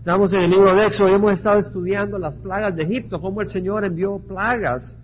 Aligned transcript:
Estamos 0.00 0.32
en 0.32 0.40
el 0.40 0.50
libro 0.50 0.74
de 0.74 0.86
Éxodo 0.86 1.10
y 1.10 1.12
hemos 1.12 1.32
estado 1.32 1.58
estudiando 1.58 2.16
las 2.16 2.34
plagas 2.36 2.74
de 2.74 2.84
Egipto, 2.84 3.20
cómo 3.20 3.42
el 3.42 3.48
Señor 3.48 3.84
envió 3.84 4.18
plagas 4.18 4.96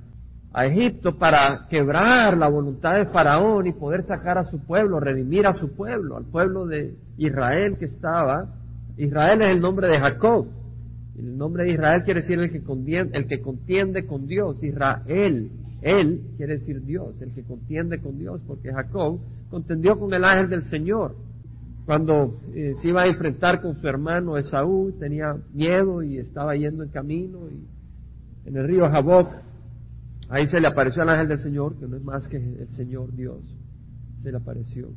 a 0.54 0.64
Egipto 0.64 1.18
para 1.18 1.66
quebrar 1.68 2.34
la 2.38 2.48
voluntad 2.48 2.94
de 2.94 3.04
Faraón 3.04 3.66
y 3.66 3.74
poder 3.74 4.04
sacar 4.04 4.38
a 4.38 4.44
su 4.44 4.58
pueblo, 4.64 4.98
redimir 4.98 5.46
a 5.46 5.52
su 5.52 5.76
pueblo, 5.76 6.16
al 6.16 6.24
pueblo 6.24 6.64
de 6.64 6.94
Israel 7.18 7.76
que 7.78 7.84
estaba. 7.84 8.54
Israel 8.96 9.42
es 9.42 9.48
el 9.48 9.60
nombre 9.60 9.86
de 9.88 10.00
Jacob. 10.00 10.46
El 11.18 11.36
nombre 11.36 11.64
de 11.64 11.72
Israel 11.72 12.02
quiere 12.02 12.22
decir 12.22 12.38
el 12.38 12.50
que, 12.50 12.62
contiende, 12.62 13.18
el 13.18 13.26
que 13.26 13.42
contiende 13.42 14.06
con 14.06 14.26
Dios. 14.26 14.62
Israel, 14.62 15.50
él 15.82 16.22
quiere 16.38 16.54
decir 16.54 16.82
Dios, 16.82 17.20
el 17.20 17.34
que 17.34 17.42
contiende 17.42 18.00
con 18.00 18.18
Dios, 18.18 18.40
porque 18.46 18.72
Jacob 18.72 19.20
contendió 19.50 19.98
con 19.98 20.14
el 20.14 20.24
ángel 20.24 20.48
del 20.48 20.62
Señor. 20.62 21.16
Cuando 21.86 22.40
eh, 22.52 22.74
se 22.82 22.88
iba 22.88 23.02
a 23.02 23.06
enfrentar 23.06 23.62
con 23.62 23.80
su 23.80 23.86
hermano 23.86 24.36
Esaú, 24.36 24.92
tenía 24.98 25.36
miedo 25.52 26.02
y 26.02 26.18
estaba 26.18 26.56
yendo 26.56 26.82
en 26.82 26.90
camino 26.90 27.48
y 27.48 27.64
en 28.48 28.56
el 28.56 28.66
río 28.66 28.88
Jaboc, 28.88 29.30
ahí 30.28 30.48
se 30.48 30.60
le 30.60 30.66
apareció 30.66 31.02
al 31.02 31.10
ángel 31.10 31.28
del 31.28 31.38
Señor, 31.38 31.78
que 31.78 31.86
no 31.86 31.96
es 31.96 32.02
más 32.02 32.26
que 32.26 32.38
el 32.38 32.68
Señor 32.70 33.14
Dios, 33.14 33.40
se 34.20 34.32
le 34.32 34.36
apareció 34.36 34.88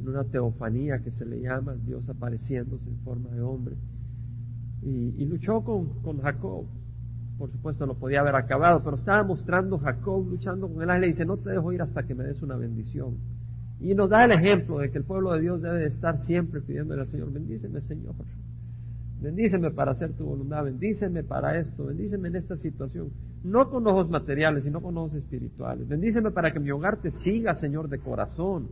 en 0.00 0.08
una 0.08 0.24
teofanía 0.24 0.98
que 0.98 1.12
se 1.12 1.24
le 1.24 1.40
llama, 1.40 1.74
Dios 1.74 2.08
apareciéndose 2.08 2.88
en 2.88 2.98
forma 2.98 3.30
de 3.30 3.40
hombre. 3.40 3.76
Y, 4.82 5.24
luchó 5.24 5.62
con, 5.62 6.02
con 6.02 6.20
Jacob, 6.20 6.66
por 7.38 7.50
supuesto 7.50 7.86
no 7.86 7.94
podía 7.94 8.20
haber 8.20 8.34
acabado, 8.34 8.82
pero 8.82 8.96
estaba 8.96 9.22
mostrando 9.22 9.78
Jacob 9.78 10.28
luchando 10.28 10.68
con 10.68 10.82
el 10.82 10.90
ángel 10.90 11.10
y 11.10 11.12
dice, 11.12 11.24
no 11.24 11.36
te 11.36 11.50
dejo 11.50 11.72
ir 11.72 11.80
hasta 11.80 12.02
que 12.02 12.14
me 12.14 12.24
des 12.24 12.42
una 12.42 12.56
bendición. 12.56 13.14
Y 13.84 13.94
nos 13.94 14.08
da 14.08 14.24
el 14.24 14.32
ejemplo 14.32 14.78
de 14.78 14.90
que 14.90 14.96
el 14.96 15.04
pueblo 15.04 15.34
de 15.34 15.42
Dios 15.42 15.60
debe 15.60 15.84
estar 15.84 16.16
siempre 16.20 16.62
pidiéndole 16.62 17.02
al 17.02 17.06
Señor, 17.06 17.30
bendíceme 17.30 17.82
Señor, 17.82 18.14
bendíceme 19.20 19.72
para 19.72 19.92
hacer 19.92 20.14
tu 20.14 20.24
voluntad, 20.24 20.64
bendíceme 20.64 21.22
para 21.22 21.58
esto, 21.58 21.84
bendíceme 21.84 22.28
en 22.28 22.36
esta 22.36 22.56
situación, 22.56 23.10
no 23.44 23.68
con 23.68 23.86
ojos 23.86 24.08
materiales, 24.08 24.64
sino 24.64 24.80
con 24.80 24.96
ojos 24.96 25.12
espirituales, 25.12 25.86
bendíceme 25.86 26.30
para 26.30 26.50
que 26.50 26.60
mi 26.60 26.70
hogar 26.70 27.02
te 27.02 27.10
siga, 27.10 27.52
Señor, 27.52 27.90
de 27.90 27.98
corazón, 27.98 28.68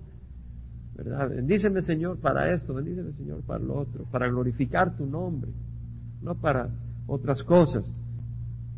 ¿verdad? 0.97 1.29
Bendíceme 1.29 1.83
Señor 1.83 2.19
para 2.19 2.51
esto, 2.55 2.73
bendíceme 2.73 3.13
Señor 3.13 3.43
para 3.43 3.63
lo 3.63 3.81
otro, 3.81 4.07
para 4.11 4.29
glorificar 4.29 4.97
tu 4.97 5.05
nombre, 5.05 5.51
no 6.23 6.37
para 6.37 6.71
otras 7.07 7.43
cosas. 7.43 7.85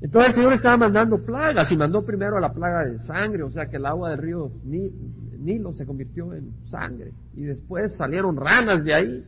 Entonces 0.00 0.30
el 0.30 0.34
Señor 0.34 0.54
estaba 0.54 0.78
mandando 0.78 1.24
plagas 1.24 1.70
y 1.70 1.76
mandó 1.76 2.04
primero 2.04 2.40
la 2.40 2.52
plaga 2.52 2.90
de 2.90 2.98
sangre, 3.06 3.44
o 3.44 3.50
sea 3.52 3.66
que 3.66 3.76
el 3.76 3.86
agua 3.86 4.10
del 4.10 4.18
río 4.18 4.50
Nilo 5.44 5.74
se 5.74 5.84
convirtió 5.84 6.32
en 6.32 6.52
sangre. 6.68 7.12
Y 7.34 7.44
después 7.44 7.94
salieron 7.96 8.36
ranas 8.36 8.82
de 8.84 8.94
ahí 8.94 9.24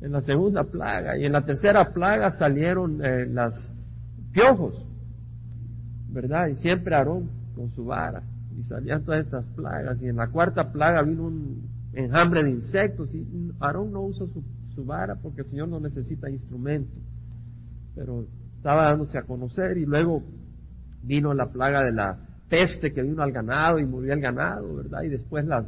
en 0.00 0.12
la 0.12 0.20
segunda 0.20 0.64
plaga. 0.64 1.16
Y 1.16 1.24
en 1.24 1.32
la 1.32 1.44
tercera 1.44 1.92
plaga 1.92 2.30
salieron 2.32 3.04
eh, 3.04 3.26
las 3.26 3.70
piojos, 4.32 4.86
¿verdad? 6.10 6.48
Y 6.48 6.56
siempre 6.56 6.94
Aarón 6.94 7.30
con 7.56 7.70
su 7.72 7.86
vara. 7.86 8.22
Y 8.58 8.62
salían 8.64 9.04
todas 9.04 9.24
estas 9.24 9.46
plagas. 9.46 10.02
Y 10.02 10.08
en 10.08 10.16
la 10.16 10.28
cuarta 10.28 10.70
plaga 10.70 11.02
vino 11.02 11.24
un 11.24 11.62
enjambre 11.94 12.44
de 12.44 12.50
insectos. 12.50 13.14
Y 13.14 13.26
Aarón 13.58 13.92
no 13.92 14.02
usó 14.02 14.26
su, 14.26 14.44
su 14.74 14.84
vara 14.84 15.16
porque 15.16 15.40
el 15.40 15.46
Señor 15.48 15.68
no 15.68 15.80
necesita 15.80 16.28
instrumento, 16.28 16.94
pero 17.94 18.26
estaba 18.56 18.90
dándose 18.90 19.16
a 19.16 19.22
conocer. 19.22 19.78
Y 19.78 19.86
luego 19.86 20.22
vino 21.02 21.32
la 21.32 21.46
plaga 21.46 21.82
de 21.84 21.92
la 21.92 22.27
peste 22.48 22.92
que 22.92 23.02
vino 23.02 23.22
al 23.22 23.32
ganado 23.32 23.78
y 23.78 23.86
murió 23.86 24.12
el 24.12 24.20
ganado, 24.20 24.76
¿verdad? 24.76 25.02
Y 25.02 25.08
después 25.08 25.44
las, 25.44 25.66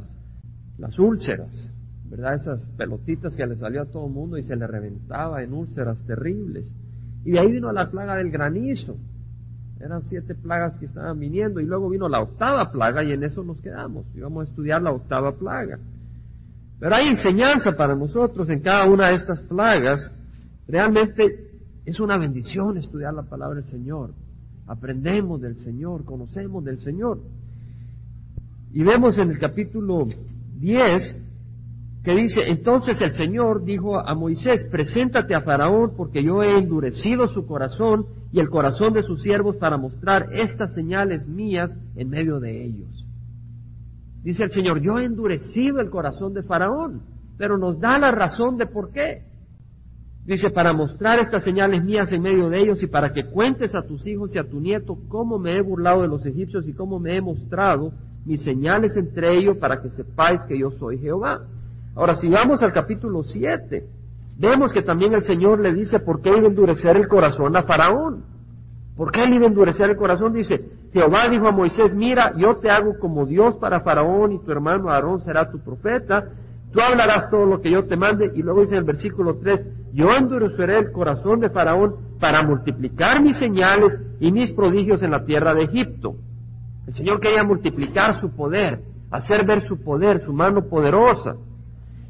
las 0.77 0.97
úlceras, 0.97 1.51
¿verdad? 2.09 2.35
Esas 2.35 2.61
pelotitas 2.77 3.35
que 3.35 3.45
le 3.45 3.55
salió 3.55 3.83
a 3.83 3.85
todo 3.85 4.07
el 4.07 4.13
mundo 4.13 4.37
y 4.37 4.43
se 4.43 4.55
le 4.55 4.67
reventaba 4.67 5.43
en 5.43 5.53
úlceras 5.53 5.97
terribles. 6.05 6.65
Y 7.23 7.31
de 7.31 7.39
ahí 7.39 7.51
vino 7.51 7.71
la 7.71 7.89
plaga 7.89 8.15
del 8.15 8.31
granizo. 8.31 8.97
Eran 9.79 10.03
siete 10.03 10.35
plagas 10.35 10.77
que 10.77 10.85
estaban 10.85 11.19
viniendo 11.19 11.59
y 11.59 11.65
luego 11.65 11.89
vino 11.89 12.07
la 12.07 12.21
octava 12.21 12.71
plaga 12.71 13.03
y 13.03 13.13
en 13.13 13.23
eso 13.23 13.43
nos 13.43 13.59
quedamos. 13.61 14.05
Y 14.15 14.19
vamos 14.19 14.47
a 14.47 14.49
estudiar 14.49 14.81
la 14.81 14.91
octava 14.91 15.31
plaga. 15.33 15.79
Pero 16.79 16.95
hay 16.95 17.07
enseñanza 17.07 17.71
para 17.73 17.95
nosotros 17.95 18.49
en 18.49 18.59
cada 18.59 18.85
una 18.85 19.09
de 19.09 19.15
estas 19.15 19.39
plagas. 19.41 20.11
Realmente 20.67 21.51
es 21.85 21.99
una 21.99 22.17
bendición 22.17 22.77
estudiar 22.77 23.13
la 23.13 23.23
palabra 23.23 23.61
del 23.61 23.69
Señor 23.69 24.11
aprendemos 24.71 25.41
del 25.41 25.57
Señor, 25.57 26.05
conocemos 26.05 26.63
del 26.63 26.79
Señor. 26.79 27.19
Y 28.71 28.83
vemos 28.83 29.17
en 29.17 29.31
el 29.31 29.37
capítulo 29.37 30.07
10 30.59 31.17
que 32.05 32.15
dice, 32.15 32.41
entonces 32.47 32.99
el 33.01 33.13
Señor 33.13 33.65
dijo 33.65 33.99
a 33.99 34.15
Moisés, 34.15 34.65
preséntate 34.71 35.35
a 35.35 35.41
Faraón 35.41 35.91
porque 35.95 36.23
yo 36.23 36.41
he 36.41 36.57
endurecido 36.57 37.27
su 37.27 37.45
corazón 37.45 38.05
y 38.31 38.39
el 38.39 38.49
corazón 38.49 38.93
de 38.93 39.03
sus 39.03 39.21
siervos 39.21 39.57
para 39.57 39.77
mostrar 39.77 40.27
estas 40.31 40.73
señales 40.73 41.27
mías 41.27 41.69
en 41.97 42.09
medio 42.09 42.39
de 42.39 42.63
ellos. 42.63 43.05
Dice 44.23 44.45
el 44.45 44.51
Señor, 44.51 44.81
yo 44.81 44.99
he 44.99 45.05
endurecido 45.05 45.81
el 45.81 45.89
corazón 45.89 46.33
de 46.33 46.43
Faraón, 46.43 47.01
pero 47.37 47.57
nos 47.57 47.77
da 47.79 47.99
la 47.99 48.11
razón 48.11 48.57
de 48.57 48.67
por 48.67 48.91
qué. 48.91 49.23
Dice, 50.31 50.49
para 50.49 50.71
mostrar 50.71 51.19
estas 51.19 51.43
señales 51.43 51.83
mías 51.83 52.09
en 52.13 52.21
medio 52.21 52.49
de 52.49 52.61
ellos 52.61 52.81
y 52.81 52.87
para 52.87 53.11
que 53.11 53.25
cuentes 53.25 53.75
a 53.75 53.81
tus 53.81 54.07
hijos 54.07 54.33
y 54.33 54.39
a 54.39 54.45
tu 54.45 54.61
nieto 54.61 54.95
cómo 55.09 55.37
me 55.37 55.57
he 55.57 55.61
burlado 55.61 56.03
de 56.03 56.07
los 56.07 56.25
egipcios 56.25 56.65
y 56.69 56.73
cómo 56.73 56.99
me 56.99 57.17
he 57.17 57.21
mostrado 57.21 57.91
mis 58.25 58.41
señales 58.41 58.95
entre 58.95 59.33
ellos 59.33 59.57
para 59.57 59.81
que 59.81 59.89
sepáis 59.89 60.41
que 60.47 60.57
yo 60.57 60.71
soy 60.79 60.99
Jehová. 60.99 61.41
Ahora, 61.97 62.15
si 62.15 62.29
vamos 62.29 62.63
al 62.63 62.71
capítulo 62.71 63.23
7, 63.25 63.83
vemos 64.37 64.71
que 64.71 64.83
también 64.83 65.13
el 65.15 65.25
Señor 65.25 65.59
le 65.59 65.73
dice 65.73 65.99
por 65.99 66.21
qué 66.21 66.29
iba 66.29 66.47
a 66.47 66.49
endurecer 66.49 66.95
el 66.95 67.09
corazón 67.09 67.53
a 67.57 67.63
Faraón. 67.63 68.23
¿Por 68.95 69.11
qué 69.11 69.23
él 69.23 69.33
iba 69.33 69.43
a 69.43 69.49
endurecer 69.49 69.89
el 69.89 69.97
corazón? 69.97 70.31
Dice, 70.31 70.61
Jehová 70.93 71.27
dijo 71.27 71.47
a 71.47 71.51
Moisés, 71.51 71.93
mira, 71.93 72.31
yo 72.37 72.55
te 72.61 72.69
hago 72.69 72.97
como 72.99 73.25
Dios 73.25 73.55
para 73.55 73.81
Faraón 73.81 74.31
y 74.31 74.39
tu 74.39 74.49
hermano 74.49 74.89
Aarón 74.89 75.25
será 75.25 75.51
tu 75.51 75.59
profeta 75.59 76.23
Tú 76.71 76.79
hablarás 76.79 77.29
todo 77.29 77.45
lo 77.45 77.61
que 77.61 77.69
yo 77.69 77.85
te 77.85 77.97
mande 77.97 78.31
y 78.33 78.41
luego 78.41 78.61
dice 78.61 78.75
en 78.75 78.79
el 78.79 78.85
versículo 78.85 79.37
3, 79.37 79.65
yo 79.93 80.13
endureceré 80.13 80.79
el 80.79 80.91
corazón 80.91 81.41
de 81.41 81.49
Faraón 81.49 81.95
para 82.19 82.43
multiplicar 82.43 83.21
mis 83.21 83.37
señales 83.37 83.99
y 84.19 84.31
mis 84.31 84.51
prodigios 84.53 85.03
en 85.03 85.11
la 85.11 85.25
tierra 85.25 85.53
de 85.53 85.63
Egipto. 85.63 86.15
El 86.87 86.93
Señor 86.95 87.19
quería 87.19 87.43
multiplicar 87.43 88.21
su 88.21 88.33
poder, 88.33 88.79
hacer 89.11 89.45
ver 89.45 89.67
su 89.67 89.83
poder, 89.83 90.23
su 90.23 90.31
mano 90.31 90.61
poderosa. 90.69 91.35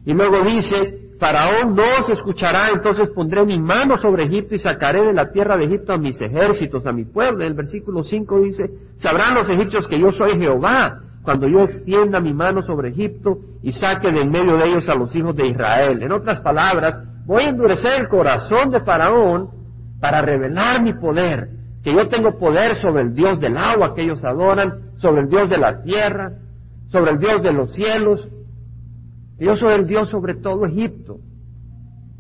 Y 0.05 0.13
luego 0.13 0.44
dice, 0.44 1.11
Faraón 1.19 1.75
no 1.75 1.83
os 2.00 2.09
escuchará, 2.09 2.69
entonces 2.73 3.09
pondré 3.09 3.44
mi 3.45 3.59
mano 3.59 3.97
sobre 3.97 4.23
Egipto 4.23 4.55
y 4.55 4.59
sacaré 4.59 5.05
de 5.05 5.13
la 5.13 5.31
tierra 5.31 5.57
de 5.57 5.66
Egipto 5.66 5.94
a 5.94 5.97
mis 5.97 6.21
ejércitos, 6.21 6.85
a 6.85 6.91
mi 6.91 7.05
pueblo. 7.05 7.41
En 7.44 7.50
el 7.50 7.53
versículo 7.55 8.03
5 8.03 8.41
dice, 8.41 8.63
sabrán 8.97 9.35
los 9.35 9.50
egipcios 9.50 9.88
que 9.88 10.00
yo 10.00 10.11
soy 10.11 10.39
Jehová, 10.39 11.00
cuando 11.23 11.47
yo 11.47 11.63
extienda 11.63 12.19
mi 12.19 12.33
mano 12.33 12.61
sobre 12.63 12.89
Egipto 12.89 13.37
y 13.61 13.71
saque 13.71 14.11
de 14.11 14.21
en 14.21 14.29
medio 14.29 14.57
de 14.57 14.65
ellos 14.65 14.89
a 14.89 14.95
los 14.95 15.15
hijos 15.15 15.35
de 15.35 15.47
Israel. 15.47 16.01
En 16.01 16.11
otras 16.11 16.39
palabras, 16.39 16.99
voy 17.25 17.43
a 17.43 17.49
endurecer 17.49 18.01
el 18.01 18.07
corazón 18.07 18.71
de 18.71 18.81
Faraón 18.81 19.49
para 19.99 20.21
revelar 20.21 20.81
mi 20.81 20.93
poder, 20.93 21.49
que 21.83 21.93
yo 21.93 22.07
tengo 22.07 22.37
poder 22.37 22.81
sobre 22.81 23.03
el 23.03 23.13
Dios 23.13 23.39
del 23.39 23.57
agua 23.57 23.93
que 23.93 24.03
ellos 24.03 24.23
adoran, 24.23 24.91
sobre 24.97 25.21
el 25.21 25.29
Dios 25.29 25.49
de 25.49 25.57
la 25.57 25.83
tierra, 25.83 26.31
sobre 26.87 27.11
el 27.11 27.19
Dios 27.19 27.41
de 27.43 27.53
los 27.53 27.73
cielos, 27.73 28.27
yo 29.41 29.55
soy 29.55 29.73
el 29.73 29.88
Dios 29.88 30.07
sobre 30.09 30.35
todo 30.35 30.67
Egipto, 30.67 31.17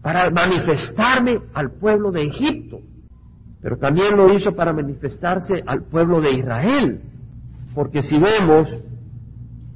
para 0.01 0.31
manifestarme 0.31 1.39
al 1.53 1.69
pueblo 1.73 2.11
de 2.11 2.23
Egipto. 2.25 2.79
Pero 3.61 3.77
también 3.77 4.17
lo 4.17 4.33
hizo 4.33 4.55
para 4.55 4.73
manifestarse 4.73 5.61
al 5.67 5.83
pueblo 5.83 6.19
de 6.19 6.31
Israel. 6.31 7.01
Porque 7.75 8.01
si 8.01 8.17
vemos 8.17 8.67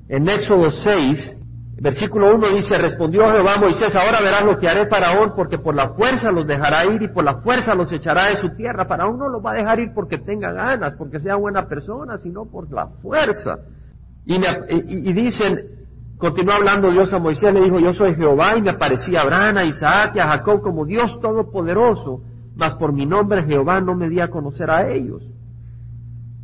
en 0.08 0.30
Éxodo 0.30 0.72
6, 0.72 1.36
versículo 1.82 2.36
1 2.36 2.50
dice, 2.50 2.78
respondió 2.78 3.24
Jehová 3.32 3.56
a 3.56 3.60
Moisés, 3.60 3.96
ahora 3.96 4.22
verás 4.22 4.44
lo 4.44 4.58
que 4.58 4.68
haré 4.68 4.88
Faraón, 4.88 5.34
porque 5.36 5.58
por 5.58 5.76
la 5.76 5.90
fuerza 5.90 6.32
los 6.32 6.46
dejará 6.46 6.86
ir 6.86 7.02
y 7.02 7.08
por 7.08 7.24
la 7.24 7.42
fuerza 7.42 7.74
los 7.74 7.92
echará 7.92 8.30
de 8.30 8.38
su 8.38 8.56
tierra. 8.56 8.86
Faraón 8.86 9.18
no 9.18 9.30
los 9.30 9.44
va 9.44 9.52
a 9.52 9.56
dejar 9.56 9.80
ir 9.80 9.90
porque 9.94 10.20
tenga 10.20 10.52
ganas, 10.52 10.94
porque 10.98 11.20
sea 11.20 11.36
buena 11.36 11.68
persona, 11.68 12.18
sino 12.20 12.46
por 12.46 12.72
la 12.72 12.88
fuerza. 13.02 13.58
Y, 14.26 14.36
y, 14.38 15.14
dicen, 15.14 15.58
continuó 16.18 16.54
hablando 16.56 16.92
Dios 16.92 17.14
a 17.14 17.20
Moisés, 17.20 17.54
le 17.54 17.62
dijo, 17.62 17.80
yo 17.80 17.94
soy 17.94 18.16
Jehová, 18.16 18.58
y 18.58 18.62
me 18.62 18.72
aparecía 18.72 19.20
a 19.20 19.24
Abraham, 19.24 19.58
a 19.58 19.66
Isaac 19.66 20.14
y 20.16 20.20
a 20.20 20.30
Jacob 20.30 20.62
como 20.62 20.86
Dios 20.86 21.20
Todopoderoso, 21.20 22.22
mas 22.56 22.76
por 22.76 22.94
mi 22.94 23.06
nombre 23.06 23.44
Jehová 23.46 23.82
no 23.82 23.96
me 23.96 24.10
di 24.10 24.22
a 24.22 24.30
conocer 24.30 24.70
a 24.70 24.88
ellos. 24.92 25.24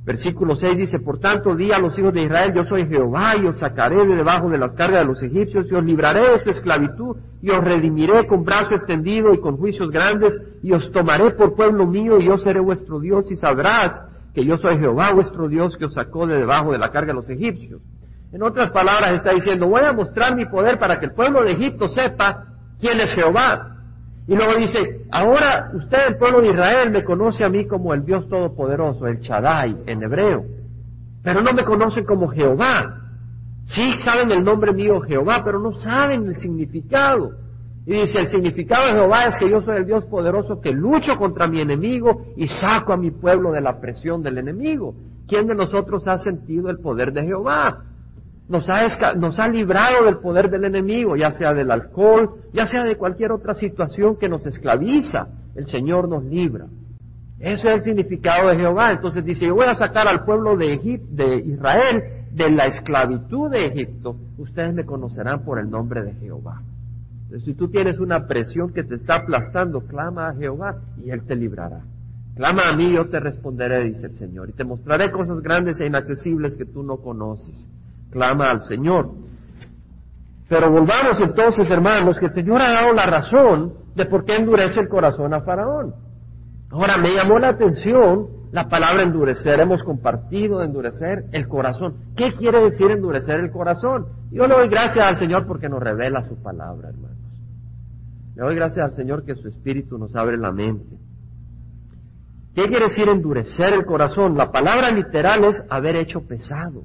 Versículo 0.04 0.56
6 0.56 0.78
dice, 0.78 1.00
por 1.00 1.20
tanto 1.20 1.56
di 1.56 1.72
a 1.72 1.78
los 1.78 1.98
hijos 1.98 2.12
de 2.12 2.24
Israel, 2.24 2.54
yo 2.56 2.66
soy 2.66 2.88
Jehová 2.88 3.36
y 3.38 3.46
os 3.46 3.60
sacaré 3.60 4.04
de 4.04 4.16
debajo 4.16 4.50
de 4.50 4.58
la 4.58 4.74
carga 4.74 5.00
de 5.00 5.06
los 5.06 5.22
egipcios 5.22 5.68
y 5.70 5.76
os 5.76 5.84
libraré 5.84 6.32
de 6.32 6.44
su 6.44 6.50
esclavitud 6.50 7.18
y 7.42 7.52
os 7.52 7.64
redimiré 7.64 8.26
con 8.26 8.44
brazo 8.44 8.74
extendido 8.74 9.32
y 9.32 9.40
con 9.40 9.58
juicios 9.58 9.92
grandes 9.92 10.34
y 10.64 10.72
os 10.72 10.92
tomaré 10.92 11.32
por 11.32 11.56
pueblo 11.56 11.86
mío 11.86 12.18
y 12.20 12.26
yo 12.26 12.38
seré 12.38 12.60
vuestro 12.60 13.00
Dios 13.00 13.32
y 13.32 13.36
sabrás 13.36 14.02
que 14.34 14.44
yo 14.44 14.58
soy 14.58 14.80
Jehová 14.80 15.14
vuestro 15.14 15.48
Dios 15.48 15.76
que 15.78 15.86
os 15.86 15.94
sacó 15.94 16.26
de 16.26 16.38
debajo 16.38 16.72
de 16.72 16.80
la 16.80 16.90
carga 16.90 17.14
de 17.14 17.20
los 17.20 17.30
egipcios. 17.30 17.82
En 18.32 18.42
otras 18.42 18.72
palabras 18.72 19.12
está 19.12 19.34
diciendo, 19.34 19.68
voy 19.68 19.84
a 19.84 19.94
mostrar 19.94 20.36
mi 20.36 20.46
poder 20.46 20.80
para 20.80 21.00
que 21.00 21.06
el 21.06 21.14
pueblo 21.14 21.44
de 21.44 21.52
Egipto 21.52 21.90
sepa 21.90 22.46
quién 22.80 23.00
es 23.02 23.14
Jehová. 23.14 23.71
Y 24.28 24.36
luego 24.36 24.56
dice, 24.56 25.06
ahora 25.12 25.72
usted, 25.74 26.08
el 26.10 26.18
pueblo 26.18 26.42
de 26.42 26.50
Israel, 26.50 26.92
me 26.92 27.04
conoce 27.04 27.44
a 27.44 27.50
mí 27.50 27.66
como 27.68 27.94
el 27.94 28.06
Dios 28.06 28.30
Todopoderoso, 28.30 29.08
el 29.08 29.20
Shaddai 29.20 29.78
en 29.88 30.04
hebreo, 30.04 30.46
pero 31.24 31.42
no 31.42 31.54
me 31.54 31.64
conocen 31.64 32.06
como 32.06 32.28
Jehová. 32.30 32.98
Sí 33.66 33.94
saben 34.00 34.32
el 34.32 34.44
nombre 34.44 34.74
mío 34.74 35.02
Jehová, 35.02 35.42
pero 35.44 35.60
no 35.60 35.74
saben 35.74 36.28
el 36.28 36.36
significado. 36.36 37.32
Y 37.86 37.94
dice, 37.94 38.20
el 38.20 38.30
significado 38.30 38.88
de 38.88 38.94
Jehová 38.94 39.26
es 39.26 39.38
que 39.40 39.50
yo 39.50 39.62
soy 39.62 39.78
el 39.78 39.86
Dios 39.86 40.06
poderoso 40.06 40.62
que 40.62 40.72
lucho 40.72 41.16
contra 41.16 41.48
mi 41.48 41.62
enemigo 41.62 42.28
y 42.38 42.48
saco 42.48 42.94
a 42.94 42.98
mi 42.98 43.10
pueblo 43.10 43.52
de 43.52 43.62
la 43.62 43.80
presión 43.80 44.22
del 44.22 44.38
enemigo. 44.38 44.94
¿Quién 45.28 45.48
de 45.48 45.56
nosotros 45.56 46.08
ha 46.08 46.18
sentido 46.18 46.70
el 46.70 46.78
poder 46.80 47.12
de 47.12 47.24
Jehová? 47.24 47.86
Nos 48.52 48.70
ha, 48.70 49.14
nos 49.16 49.40
ha 49.40 49.48
librado 49.48 50.04
del 50.04 50.18
poder 50.18 50.50
del 50.50 50.66
enemigo, 50.66 51.16
ya 51.16 51.32
sea 51.32 51.54
del 51.54 51.72
alcohol, 51.72 52.42
ya 52.52 52.66
sea 52.66 52.84
de 52.84 52.98
cualquier 52.98 53.32
otra 53.32 53.54
situación 53.54 54.18
que 54.18 54.28
nos 54.28 54.46
esclaviza. 54.46 55.28
El 55.56 55.68
Señor 55.68 56.10
nos 56.10 56.26
libra. 56.26 56.66
Ese 57.40 57.70
es 57.70 57.76
el 57.76 57.84
significado 57.84 58.50
de 58.50 58.58
Jehová. 58.58 58.92
Entonces 58.92 59.24
dice, 59.24 59.48
yo 59.48 59.56
voy 59.56 59.68
a 59.68 59.76
sacar 59.76 60.06
al 60.10 60.26
pueblo 60.26 60.58
de, 60.58 61.00
de 61.10 61.38
Israel 61.38 62.04
de 62.34 62.52
la 62.52 62.66
esclavitud 62.66 63.50
de 63.50 63.68
Egipto. 63.68 64.18
Ustedes 64.38 64.74
me 64.74 64.84
conocerán 64.84 65.46
por 65.46 65.58
el 65.58 65.70
nombre 65.70 66.04
de 66.04 66.14
Jehová. 66.16 66.62
Entonces, 67.24 67.46
si 67.46 67.54
tú 67.54 67.70
tienes 67.70 68.00
una 68.00 68.28
presión 68.28 68.74
que 68.74 68.84
te 68.84 68.96
está 68.96 69.16
aplastando, 69.16 69.80
clama 69.88 70.28
a 70.28 70.36
Jehová 70.36 70.76
y 71.02 71.10
Él 71.10 71.24
te 71.26 71.38
librará. 71.38 71.84
Clama 72.36 72.70
a 72.70 72.76
mí, 72.76 72.94
yo 72.94 73.08
te 73.10 73.22
responderé, 73.22 73.84
dice 73.86 74.08
el 74.08 74.16
Señor, 74.16 74.50
y 74.50 74.54
te 74.54 74.66
mostraré 74.66 75.10
cosas 75.10 75.40
grandes 75.42 75.80
e 75.80 75.86
inaccesibles 75.86 76.56
que 76.56 76.66
tú 76.66 76.84
no 76.84 76.98
conoces. 76.98 77.68
Clama 78.12 78.52
al 78.52 78.62
Señor. 78.64 79.12
Pero 80.48 80.70
volvamos 80.70 81.20
entonces, 81.22 81.70
hermanos, 81.72 82.18
que 82.20 82.26
el 82.26 82.34
Señor 82.34 82.62
ha 82.62 82.72
dado 82.72 82.94
la 82.94 83.06
razón 83.06 83.74
de 83.96 84.06
por 84.06 84.26
qué 84.26 84.36
endurece 84.36 84.82
el 84.82 84.90
corazón 84.90 85.34
a 85.34 85.42
Faraón. 85.42 85.94
Ahora, 86.72 86.98
me 86.98 87.14
llamó 87.14 87.40
la 87.40 87.50
atención 87.50 88.28
la 88.52 88.68
palabra 88.68 89.04
endurecer. 89.04 89.60
Hemos 89.60 89.82
compartido 89.84 90.62
endurecer 90.62 91.24
el 91.32 91.48
corazón. 91.48 91.96
¿Qué 92.16 92.34
quiere 92.34 92.62
decir 92.64 92.92
endurecer 92.92 93.40
el 93.40 93.50
corazón? 93.50 94.08
Yo 94.32 94.46
le 94.46 94.54
doy 94.54 94.68
gracias 94.68 95.08
al 95.08 95.18
Señor 95.18 95.48
porque 95.48 95.70
nos 95.70 95.82
revela 95.82 96.22
su 96.22 96.42
palabra, 96.42 96.90
hermanos. 96.90 97.18
Le 98.36 98.44
doy 98.44 98.56
gracias 98.56 98.86
al 98.86 98.96
Señor 98.96 99.24
que 99.24 99.36
su 99.36 99.48
Espíritu 99.48 99.98
nos 99.98 100.16
abre 100.16 100.38
la 100.38 100.52
mente. 100.52 100.98
¿Qué 102.56 102.66
quiere 102.68 102.86
decir 102.86 103.08
endurecer 103.08 103.74
el 103.74 103.86
corazón? 103.86 104.36
La 104.36 104.52
palabra 104.52 104.92
literal 104.92 105.46
es 105.46 105.64
haber 105.70 105.96
hecho 105.96 106.28
pesado. 106.28 106.84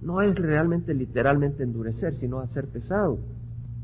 No 0.00 0.22
es 0.22 0.34
realmente 0.36 0.94
literalmente 0.94 1.62
endurecer, 1.62 2.14
sino 2.14 2.40
hacer 2.40 2.68
pesado. 2.68 3.18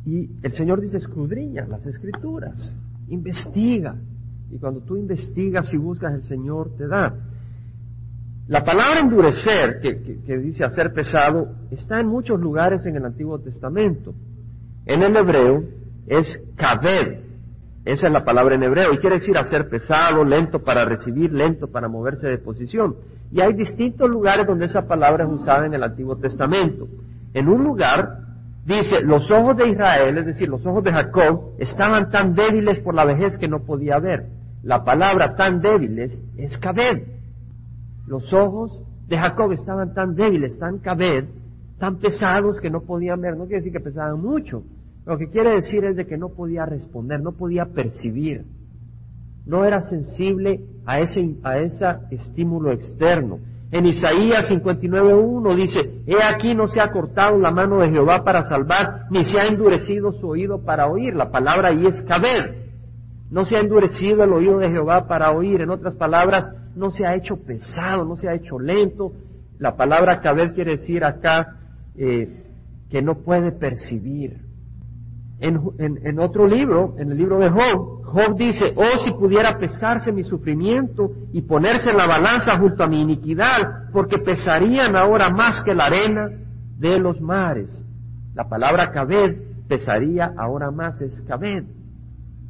Y 0.06 0.30
el 0.42 0.52
Señor 0.52 0.80
dice, 0.80 0.98
escudriña 0.98 1.66
las 1.66 1.84
escrituras, 1.86 2.72
investiga. 3.08 3.96
Y 4.50 4.58
cuando 4.58 4.80
tú 4.80 4.96
investigas 4.96 5.72
y 5.72 5.76
buscas, 5.76 6.14
el 6.14 6.22
Señor 6.24 6.76
te 6.76 6.86
da. 6.86 7.14
La 8.46 8.62
palabra 8.62 9.00
endurecer, 9.00 9.80
que, 9.80 10.38
dice 10.38 10.64
hacer 10.64 10.92
pesado, 10.92 11.48
está 11.70 11.98
en 11.98 12.08
muchos 12.08 12.38
lugares 12.38 12.84
en 12.84 12.96
el 12.96 13.04
Antiguo 13.04 13.38
Testamento. 13.38 14.14
En 14.84 15.02
el 15.02 15.16
hebreo 15.16 15.64
es 16.06 16.38
kabed, 16.54 17.20
esa 17.84 18.06
es 18.06 18.12
la 18.12 18.24
palabra 18.24 18.54
en 18.54 18.62
hebreo 18.62 18.94
y 18.94 18.98
quiere 18.98 19.16
decir 19.16 19.36
hacer 19.36 19.68
pesado, 19.68 20.24
lento 20.24 20.60
para 20.60 20.86
recibir, 20.86 21.32
lento 21.32 21.70
para 21.70 21.88
moverse 21.88 22.26
de 22.26 22.38
posición. 22.38 22.96
Y 23.30 23.42
hay 23.42 23.52
distintos 23.52 24.08
lugares 24.08 24.46
donde 24.46 24.64
esa 24.64 24.82
palabra 24.86 25.24
es 25.24 25.30
usada 25.30 25.66
en 25.66 25.74
el 25.74 25.82
Antiguo 25.82 26.16
Testamento. 26.16 26.88
En 27.34 27.48
un 27.48 27.62
lugar 27.62 28.20
dice, 28.64 29.02
los 29.02 29.30
ojos 29.30 29.58
de 29.58 29.68
Israel, 29.68 30.16
es 30.16 30.24
decir, 30.24 30.48
los 30.48 30.64
ojos 30.64 30.82
de 30.82 30.92
Jacob, 30.92 31.50
estaban 31.58 32.10
tan 32.10 32.34
débiles 32.34 32.80
por 32.80 32.94
la 32.94 33.04
vejez 33.04 33.36
que 33.36 33.48
no 33.48 33.64
podía 33.64 33.98
ver. 33.98 34.28
La 34.62 34.82
palabra 34.82 35.34
tan 35.36 35.60
débiles 35.60 36.18
es 36.38 36.56
cabed. 36.56 37.02
Los 38.06 38.32
ojos 38.32 38.80
de 39.08 39.18
Jacob 39.18 39.52
estaban 39.52 39.92
tan 39.92 40.14
débiles, 40.14 40.58
tan 40.58 40.78
cabed, 40.78 41.26
tan 41.78 41.98
pesados 41.98 42.60
que 42.62 42.70
no 42.70 42.80
podían 42.80 43.20
ver. 43.20 43.36
No 43.36 43.44
quiere 43.44 43.56
decir 43.56 43.72
que 43.72 43.80
pesaban 43.80 44.22
mucho, 44.22 44.62
lo 45.06 45.18
que 45.18 45.28
quiere 45.28 45.50
decir 45.50 45.84
es 45.84 45.96
de 45.96 46.06
que 46.06 46.16
no 46.16 46.30
podía 46.30 46.64
responder, 46.64 47.20
no 47.20 47.32
podía 47.32 47.66
percibir, 47.66 48.44
no 49.46 49.64
era 49.64 49.82
sensible 49.82 50.60
a 50.86 51.00
ese, 51.00 51.36
a 51.42 51.58
ese 51.58 51.84
estímulo 52.10 52.72
externo. 52.72 53.38
En 53.70 53.86
Isaías 53.86 54.48
59.1 54.50 55.54
dice, 55.56 56.02
He 56.06 56.22
aquí 56.22 56.54
no 56.54 56.68
se 56.68 56.80
ha 56.80 56.90
cortado 56.92 57.38
la 57.38 57.50
mano 57.50 57.80
de 57.80 57.90
Jehová 57.90 58.22
para 58.24 58.44
salvar, 58.44 59.06
ni 59.10 59.24
se 59.24 59.38
ha 59.38 59.48
endurecido 59.48 60.12
su 60.12 60.28
oído 60.28 60.64
para 60.64 60.86
oír. 60.86 61.14
La 61.14 61.30
palabra 61.30 61.70
ahí 61.70 61.84
es 61.86 62.00
caber. 62.02 62.64
No 63.30 63.44
se 63.44 63.56
ha 63.56 63.60
endurecido 63.60 64.22
el 64.22 64.32
oído 64.32 64.58
de 64.58 64.70
Jehová 64.70 65.08
para 65.08 65.32
oír. 65.32 65.60
En 65.60 65.70
otras 65.70 65.96
palabras, 65.96 66.48
no 66.76 66.92
se 66.92 67.04
ha 67.04 67.16
hecho 67.16 67.36
pesado, 67.44 68.04
no 68.04 68.16
se 68.16 68.28
ha 68.28 68.34
hecho 68.34 68.58
lento. 68.58 69.12
La 69.58 69.76
palabra 69.76 70.20
caber 70.20 70.54
quiere 70.54 70.76
decir 70.76 71.04
acá 71.04 71.56
eh, 71.96 72.44
que 72.90 73.02
no 73.02 73.16
puede 73.24 73.50
percibir. 73.50 74.43
En, 75.40 76.18
otro 76.20 76.46
libro, 76.46 76.94
en 76.96 77.10
el 77.10 77.18
libro 77.18 77.38
de 77.38 77.50
Job, 77.50 78.04
Job 78.04 78.36
dice, 78.36 78.72
oh 78.76 78.98
si 79.04 79.10
pudiera 79.12 79.58
pesarse 79.58 80.12
mi 80.12 80.22
sufrimiento 80.22 81.10
y 81.32 81.42
ponerse 81.42 81.90
en 81.90 81.96
la 81.96 82.06
balanza 82.06 82.56
junto 82.58 82.84
a 82.84 82.86
mi 82.86 83.02
iniquidad, 83.02 83.90
porque 83.92 84.18
pesarían 84.18 84.96
ahora 84.96 85.28
más 85.30 85.60
que 85.62 85.74
la 85.74 85.86
arena 85.86 86.28
de 86.78 86.98
los 86.98 87.20
mares. 87.20 87.70
La 88.34 88.48
palabra 88.48 88.90
cabed, 88.90 89.66
pesaría 89.68 90.32
ahora 90.38 90.70
más 90.70 91.00
es 91.00 91.22
cabed, 91.26 91.64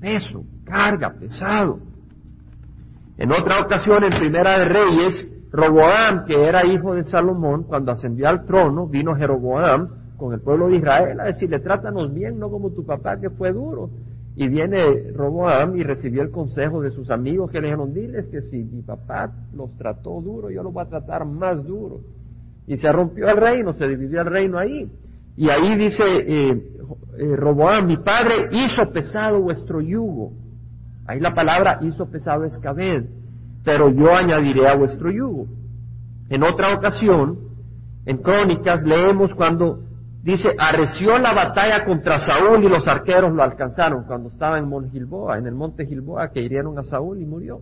peso, 0.01 0.45
carga, 0.65 1.15
pesado. 1.19 1.79
En 3.17 3.33
otra 3.33 3.61
ocasión, 3.61 4.05
en 4.05 4.11
Primera 4.11 4.59
de 4.59 4.65
Reyes, 4.67 5.29
Roboam, 5.53 6.25
que 6.27 6.45
era 6.45 6.67
hijo 6.67 6.95
de 6.95 7.05
Salomón, 7.05 7.65
cuando 7.65 7.93
ascendió 7.93 8.29
al 8.29 8.45
trono, 8.45 8.89
vino 8.89 9.15
Jeroboam, 9.15 10.04
con 10.17 10.33
el 10.33 10.41
pueblo 10.41 10.69
de 10.69 10.77
Israel 10.77 11.21
a 11.21 11.25
decirle, 11.25 11.59
trátanos 11.59 12.13
bien, 12.13 12.39
no 12.39 12.51
como 12.51 12.71
tu 12.71 12.85
papá 12.85 13.19
que 13.19 13.31
fue 13.31 13.53
duro. 13.53 13.91
Y 14.37 14.49
viene 14.49 15.13
Roboam 15.15 15.77
y 15.77 15.85
recibió 15.85 16.23
el 16.23 16.31
consejo 16.31 16.81
de 16.81 16.91
sus 16.91 17.11
amigos 17.11 17.51
que 17.51 17.61
le 17.61 17.69
dijeron, 17.69 17.95
diles 17.95 18.27
que 18.27 18.43
si 18.43 18.65
mi 18.65 18.83
papá 18.83 19.31
los 19.55 19.77
trató 19.77 20.21
duro, 20.21 20.51
yo 20.51 20.63
los 20.63 20.73
voy 20.73 20.85
a 20.85 20.89
tratar 20.89 21.25
más 21.25 21.65
duro. 21.65 22.01
Y 22.67 22.77
se 22.77 22.91
rompió 22.91 23.29
el 23.29 23.37
reino, 23.37 23.75
se 23.75 23.87
dividió 23.87 24.23
el 24.23 24.27
reino 24.27 24.59
ahí. 24.59 24.91
Y 25.37 25.49
ahí 25.51 25.77
dice 25.77 26.03
eh, 26.05 26.51
eh, 27.19 27.37
Roboam, 27.37 27.87
mi 27.87 27.97
padre 27.99 28.49
hizo 28.51 28.91
pesado 28.93 29.41
vuestro 29.41 29.81
yugo. 29.81 30.33
Ahí 31.07 31.21
la 31.21 31.35
palabra 31.35 31.79
hizo 31.83 32.07
pesado 32.07 32.45
es 32.45 32.59
cabed, 32.59 33.05
pero 33.65 33.91
yo 33.91 34.15
añadiré 34.15 34.67
a 34.69 34.77
vuestro 34.77 35.11
yugo. 35.11 35.47
En 36.29 36.43
otra 36.43 36.75
ocasión, 36.77 37.39
en 38.07 38.19
Crónicas, 38.19 38.83
leemos 38.83 39.33
cuando 39.35 39.81
Dice, 40.25 40.49
arreció 40.59 41.19
la 41.19 41.35
batalla 41.35 41.85
contra 41.85 42.19
Saúl 42.19 42.65
y 42.65 42.69
los 42.69 42.89
arqueros 42.89 43.31
lo 43.35 43.43
alcanzaron 43.43 44.05
cuando 44.05 44.31
estaba 44.31 44.59
en 44.59 44.67
Monte 44.67 44.89
Gilboa, 44.89 45.37
en 45.37 45.47
el 45.47 45.55
monte 45.55 45.85
Gilboa, 45.85 46.31
que 46.31 46.41
hirieron 46.41 46.79
a 46.79 46.83
Saúl 46.83 47.21
y 47.21 47.27
murió. 47.27 47.61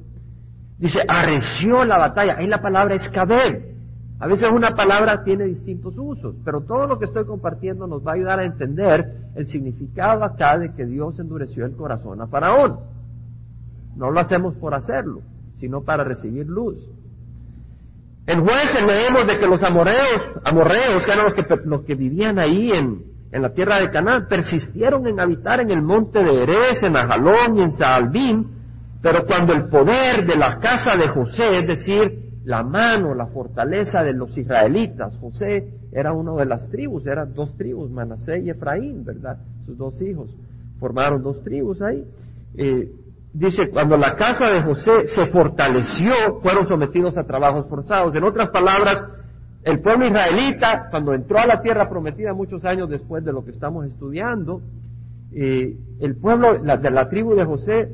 Dice, 0.79 1.01
arreció 1.09 1.85
la 1.85 1.99
batalla. 1.99 2.37
Ahí 2.39 2.47
la 2.47 2.63
palabra 2.63 2.95
es 2.95 3.09
caber. 3.09 3.73
A 4.21 4.29
veces 4.29 4.49
una 4.55 4.77
palabra 4.77 5.25
tiene 5.25 5.47
distintos 5.47 5.95
usos, 5.99 6.37
pero 6.45 6.61
todo 6.61 6.87
lo 6.87 7.01
que 7.01 7.07
estoy 7.07 7.25
compartiendo 7.25 7.89
nos 7.89 8.07
va 8.07 8.13
a 8.13 8.15
ayudar 8.15 8.39
a 8.39 8.45
entender 8.45 9.13
el 9.35 9.49
significado 9.49 10.23
acá 10.23 10.57
de 10.57 10.73
que 10.73 10.87
Dios 10.87 11.19
endureció 11.19 11.67
el 11.67 11.75
corazón 11.75 12.21
a 12.21 12.29
Faraón. 12.29 12.79
No 13.97 14.13
lo 14.13 14.21
hacemos 14.21 14.55
por 14.55 14.75
hacerlo, 14.75 15.23
sino 15.57 15.83
para 15.83 16.05
recibir 16.05 16.47
luz. 16.47 16.79
En 18.27 18.41
jueces 18.41 18.83
leemos 18.87 19.27
de 19.27 19.39
que 19.39 19.47
los 19.47 19.63
amorreos, 19.63 20.23
amorreos, 20.45 21.05
que 21.05 21.13
eran 21.13 21.25
los 21.25 21.35
que, 21.35 21.45
los 21.65 21.85
que 21.85 21.95
vivían 21.95 22.39
ahí 22.39 22.71
en, 22.71 23.03
en 23.33 23.43
la 23.43 23.53
tierra 23.53 23.79
de 23.79 23.91
Canaán, 23.91 24.27
persistieron 24.29 25.07
en 25.07 25.19
habitar 25.19 25.61
en 25.61 25.71
el 25.71 25.83
monte 25.83 26.23
de 26.23 26.43
Erez, 26.43 26.83
en 26.83 26.97
Ajalón 26.97 27.59
y 27.59 27.63
en 27.63 27.73
Saalbín, 27.73 28.47
pero 29.03 29.27
cuando 29.27 29.53
el 29.53 29.69
poder 29.69 30.25
de 30.27 30.37
la 30.37 30.61
casa 30.61 30.97
de 30.97 31.09
José, 31.09 31.59
es 31.59 31.67
decir, 31.67 32.23
la 32.45 32.63
mano, 32.63 33.15
la 33.15 33.27
fortaleza 33.27 34.03
de 34.03 34.13
los 34.13 34.37
israelitas, 34.37 35.17
José 35.17 35.81
era 35.93 36.13
uno 36.13 36.37
de 36.37 36.47
las 36.47 36.69
tribus, 36.71 37.07
eran 37.07 37.35
dos 37.35 37.57
tribus, 37.57 37.91
Manasé 37.91 38.41
y 38.41 38.51
Efraín, 38.51 39.05
¿verdad? 39.05 39.39
Sus 39.67 39.77
dos 39.77 40.01
hijos 40.03 40.31
formaron 40.79 41.23
dos 41.23 41.43
tribus 41.43 41.81
ahí. 41.83 42.05
Eh, 42.57 42.91
dice, 43.33 43.71
cuando 43.71 43.97
la 43.97 44.15
casa 44.15 44.51
de 44.51 44.63
José 44.63 45.07
se 45.07 45.27
fortaleció, 45.27 46.41
fueron 46.43 46.69
sometidos 46.69 47.17
a 47.17 47.25
trabajos 47.25 47.67
forzados. 47.69 48.15
En 48.15 48.25
otras 48.25 48.51
palabras, 48.51 49.05
el 49.63 49.81
pueblo 49.81 50.07
israelita, 50.07 50.89
cuando 50.91 51.15
entró 51.15 51.39
a 51.39 51.47
la 51.47 51.61
tierra 51.63 51.89
prometida 51.89 52.35
muchos 52.35 52.65
años 52.65 52.89
después 52.89 53.25
de 53.25 53.33
lo 53.33 53.45
que 53.45 53.53
estamos 53.53 53.87
estudiando, 53.87 54.61
eh, 55.35 55.77
el 56.01 56.17
pueblo 56.17 56.59
de 56.59 56.91
la 56.91 57.09
tribu 57.09 57.35
de 57.35 57.45
José 57.45 57.89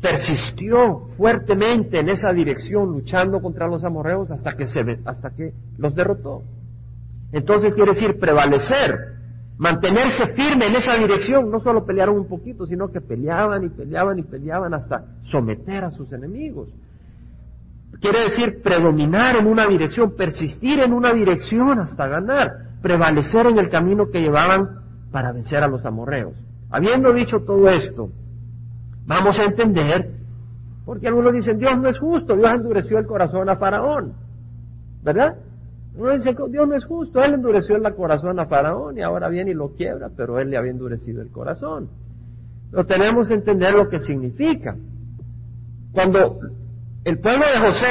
persistió 0.00 1.08
fuertemente 1.16 2.00
en 2.00 2.08
esa 2.08 2.32
dirección, 2.32 2.90
luchando 2.90 3.40
contra 3.40 3.68
los 3.68 3.84
amorreos 3.84 4.30
hasta 4.32 4.56
que, 4.56 4.66
se, 4.66 4.80
hasta 5.04 5.30
que 5.30 5.52
los 5.78 5.94
derrotó. 5.94 6.42
Entonces 7.30 7.74
quiere 7.74 7.92
decir 7.92 8.18
prevalecer, 8.18 9.11
mantenerse 9.62 10.26
firme 10.34 10.66
en 10.66 10.74
esa 10.74 10.96
dirección. 10.96 11.48
No 11.48 11.60
solo 11.60 11.86
pelearon 11.86 12.18
un 12.18 12.26
poquito, 12.26 12.66
sino 12.66 12.88
que 12.88 13.00
peleaban 13.00 13.62
y 13.62 13.68
peleaban 13.68 14.18
y 14.18 14.24
peleaban 14.24 14.74
hasta 14.74 15.04
someter 15.30 15.84
a 15.84 15.90
sus 15.92 16.12
enemigos. 16.12 16.68
Quiere 18.00 18.22
decir 18.24 18.60
predominar 18.60 19.36
en 19.36 19.46
una 19.46 19.68
dirección, 19.68 20.16
persistir 20.16 20.80
en 20.80 20.92
una 20.92 21.12
dirección 21.12 21.78
hasta 21.78 22.08
ganar, 22.08 22.50
prevalecer 22.82 23.46
en 23.46 23.58
el 23.58 23.70
camino 23.70 24.10
que 24.10 24.20
llevaban 24.20 24.66
para 25.12 25.30
vencer 25.30 25.62
a 25.62 25.68
los 25.68 25.86
amorreos. 25.86 26.34
Habiendo 26.68 27.12
dicho 27.12 27.36
todo 27.46 27.68
esto, 27.68 28.08
vamos 29.06 29.38
a 29.38 29.44
entender, 29.44 30.10
porque 30.84 31.06
algunos 31.06 31.34
dicen, 31.34 31.58
Dios 31.58 31.78
no 31.78 31.88
es 31.88 31.98
justo, 32.00 32.34
Dios 32.34 32.50
endureció 32.50 32.98
el 32.98 33.06
corazón 33.06 33.48
a 33.48 33.56
Faraón, 33.56 34.14
¿verdad? 35.04 35.36
Dios 35.94 36.68
no 36.68 36.74
es 36.74 36.84
justo, 36.86 37.22
Él 37.22 37.34
endureció 37.34 37.76
el 37.76 37.94
corazón 37.94 38.40
a 38.40 38.46
Faraón 38.46 38.96
y 38.96 39.02
ahora 39.02 39.28
viene 39.28 39.50
y 39.50 39.54
lo 39.54 39.74
quiebra, 39.74 40.10
pero 40.16 40.38
Él 40.40 40.50
le 40.50 40.56
había 40.56 40.70
endurecido 40.70 41.20
el 41.20 41.30
corazón. 41.30 41.90
Pero 42.70 42.86
tenemos 42.86 43.28
que 43.28 43.34
entender 43.34 43.74
lo 43.74 43.88
que 43.88 43.98
significa. 43.98 44.74
Cuando 45.92 46.38
el 47.04 47.18
pueblo 47.18 47.44
de 47.44 47.66
José 47.66 47.88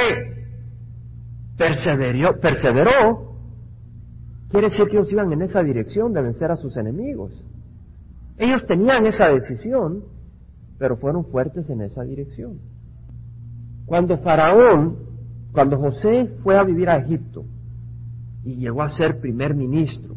perseveró, 1.56 2.40
perseveró, 2.40 3.36
quiere 4.50 4.66
decir 4.68 4.86
que 4.86 4.96
ellos 4.96 5.12
iban 5.12 5.32
en 5.32 5.42
esa 5.42 5.62
dirección 5.62 6.12
de 6.12 6.22
vencer 6.22 6.50
a 6.50 6.56
sus 6.56 6.76
enemigos. 6.76 7.32
Ellos 8.36 8.66
tenían 8.66 9.06
esa 9.06 9.28
decisión, 9.28 10.02
pero 10.76 10.96
fueron 10.96 11.24
fuertes 11.26 11.70
en 11.70 11.82
esa 11.82 12.02
dirección. 12.02 12.58
Cuando 13.86 14.18
Faraón, 14.18 14.96
cuando 15.52 15.78
José 15.78 16.28
fue 16.42 16.58
a 16.58 16.64
vivir 16.64 16.88
a 16.88 16.96
Egipto 16.96 17.44
y 18.44 18.56
llegó 18.56 18.82
a 18.82 18.88
ser 18.88 19.20
primer 19.20 19.54
ministro, 19.54 20.16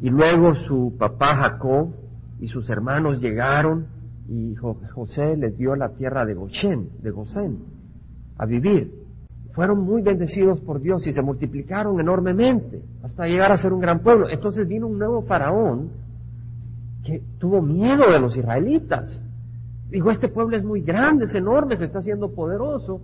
y 0.00 0.08
luego 0.10 0.54
su 0.54 0.96
papá 0.98 1.36
Jacob 1.36 1.94
y 2.40 2.46
sus 2.46 2.68
hermanos 2.70 3.20
llegaron 3.20 3.86
y 4.28 4.54
José 4.54 5.36
les 5.36 5.56
dio 5.58 5.74
la 5.74 5.90
tierra 5.90 6.24
de 6.24 6.34
Goshen, 6.34 6.88
de 7.02 7.10
Gosén, 7.10 7.58
a 8.38 8.46
vivir. 8.46 8.92
Fueron 9.52 9.80
muy 9.80 10.02
bendecidos 10.02 10.60
por 10.60 10.80
Dios 10.80 11.06
y 11.06 11.12
se 11.12 11.20
multiplicaron 11.20 11.98
enormemente 12.00 12.82
hasta 13.02 13.26
llegar 13.26 13.50
a 13.50 13.56
ser 13.56 13.72
un 13.72 13.80
gran 13.80 14.00
pueblo. 14.00 14.28
Entonces 14.28 14.68
vino 14.68 14.86
un 14.86 14.98
nuevo 14.98 15.22
faraón 15.22 15.90
que 17.04 17.22
tuvo 17.38 17.60
miedo 17.60 18.10
de 18.10 18.20
los 18.20 18.36
israelitas. 18.36 19.20
Dijo, 19.90 20.10
este 20.10 20.28
pueblo 20.28 20.56
es 20.56 20.64
muy 20.64 20.82
grande, 20.82 21.24
es 21.24 21.34
enorme, 21.34 21.76
se 21.76 21.86
está 21.86 21.98
haciendo 21.98 22.32
poderoso, 22.32 23.00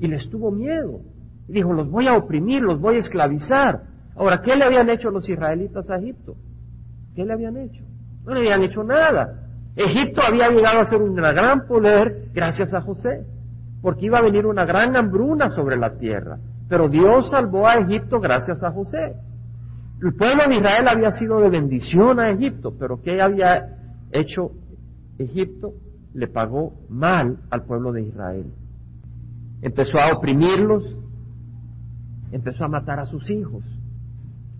y 0.00 0.08
les 0.08 0.28
tuvo 0.30 0.50
miedo. 0.50 1.00
Dijo, 1.48 1.72
los 1.72 1.90
voy 1.90 2.06
a 2.06 2.16
oprimir, 2.16 2.62
los 2.62 2.80
voy 2.80 2.96
a 2.96 3.00
esclavizar. 3.00 3.82
Ahora, 4.16 4.40
¿qué 4.42 4.56
le 4.56 4.64
habían 4.64 4.88
hecho 4.90 5.10
los 5.10 5.28
israelitas 5.28 5.88
a 5.90 5.96
Egipto? 5.96 6.34
¿Qué 7.14 7.24
le 7.24 7.32
habían 7.32 7.56
hecho? 7.56 7.82
No 8.24 8.34
le 8.34 8.40
habían 8.40 8.62
hecho 8.62 8.82
nada. 8.82 9.40
Egipto 9.74 10.22
había 10.22 10.48
llegado 10.48 10.80
a 10.80 10.84
ser 10.84 11.00
un 11.00 11.14
gran 11.14 11.66
poder 11.66 12.28
gracias 12.32 12.74
a 12.74 12.80
José 12.80 13.26
porque 13.82 14.06
iba 14.06 14.18
a 14.18 14.22
venir 14.22 14.46
una 14.46 14.64
gran 14.64 14.96
hambruna 14.96 15.50
sobre 15.50 15.76
la 15.76 15.98
tierra. 15.98 16.38
Pero 16.68 16.88
Dios 16.88 17.28
salvó 17.30 17.66
a 17.66 17.74
Egipto 17.74 18.20
gracias 18.20 18.62
a 18.62 18.70
José. 18.70 19.16
El 20.00 20.14
pueblo 20.14 20.44
de 20.48 20.56
Israel 20.56 20.88
había 20.88 21.10
sido 21.10 21.40
de 21.40 21.50
bendición 21.50 22.18
a 22.18 22.30
Egipto, 22.30 22.72
pero 22.78 23.00
¿qué 23.02 23.20
había 23.20 23.76
hecho 24.12 24.52
Egipto? 25.18 25.72
Le 26.14 26.28
pagó 26.28 26.74
mal 26.88 27.38
al 27.50 27.64
pueblo 27.64 27.92
de 27.92 28.02
Israel. 28.02 28.46
Empezó 29.60 29.98
a 29.98 30.16
oprimirlos, 30.16 30.84
empezó 32.32 32.64
a 32.64 32.68
matar 32.68 32.98
a 32.98 33.06
sus 33.06 33.30
hijos. 33.30 33.62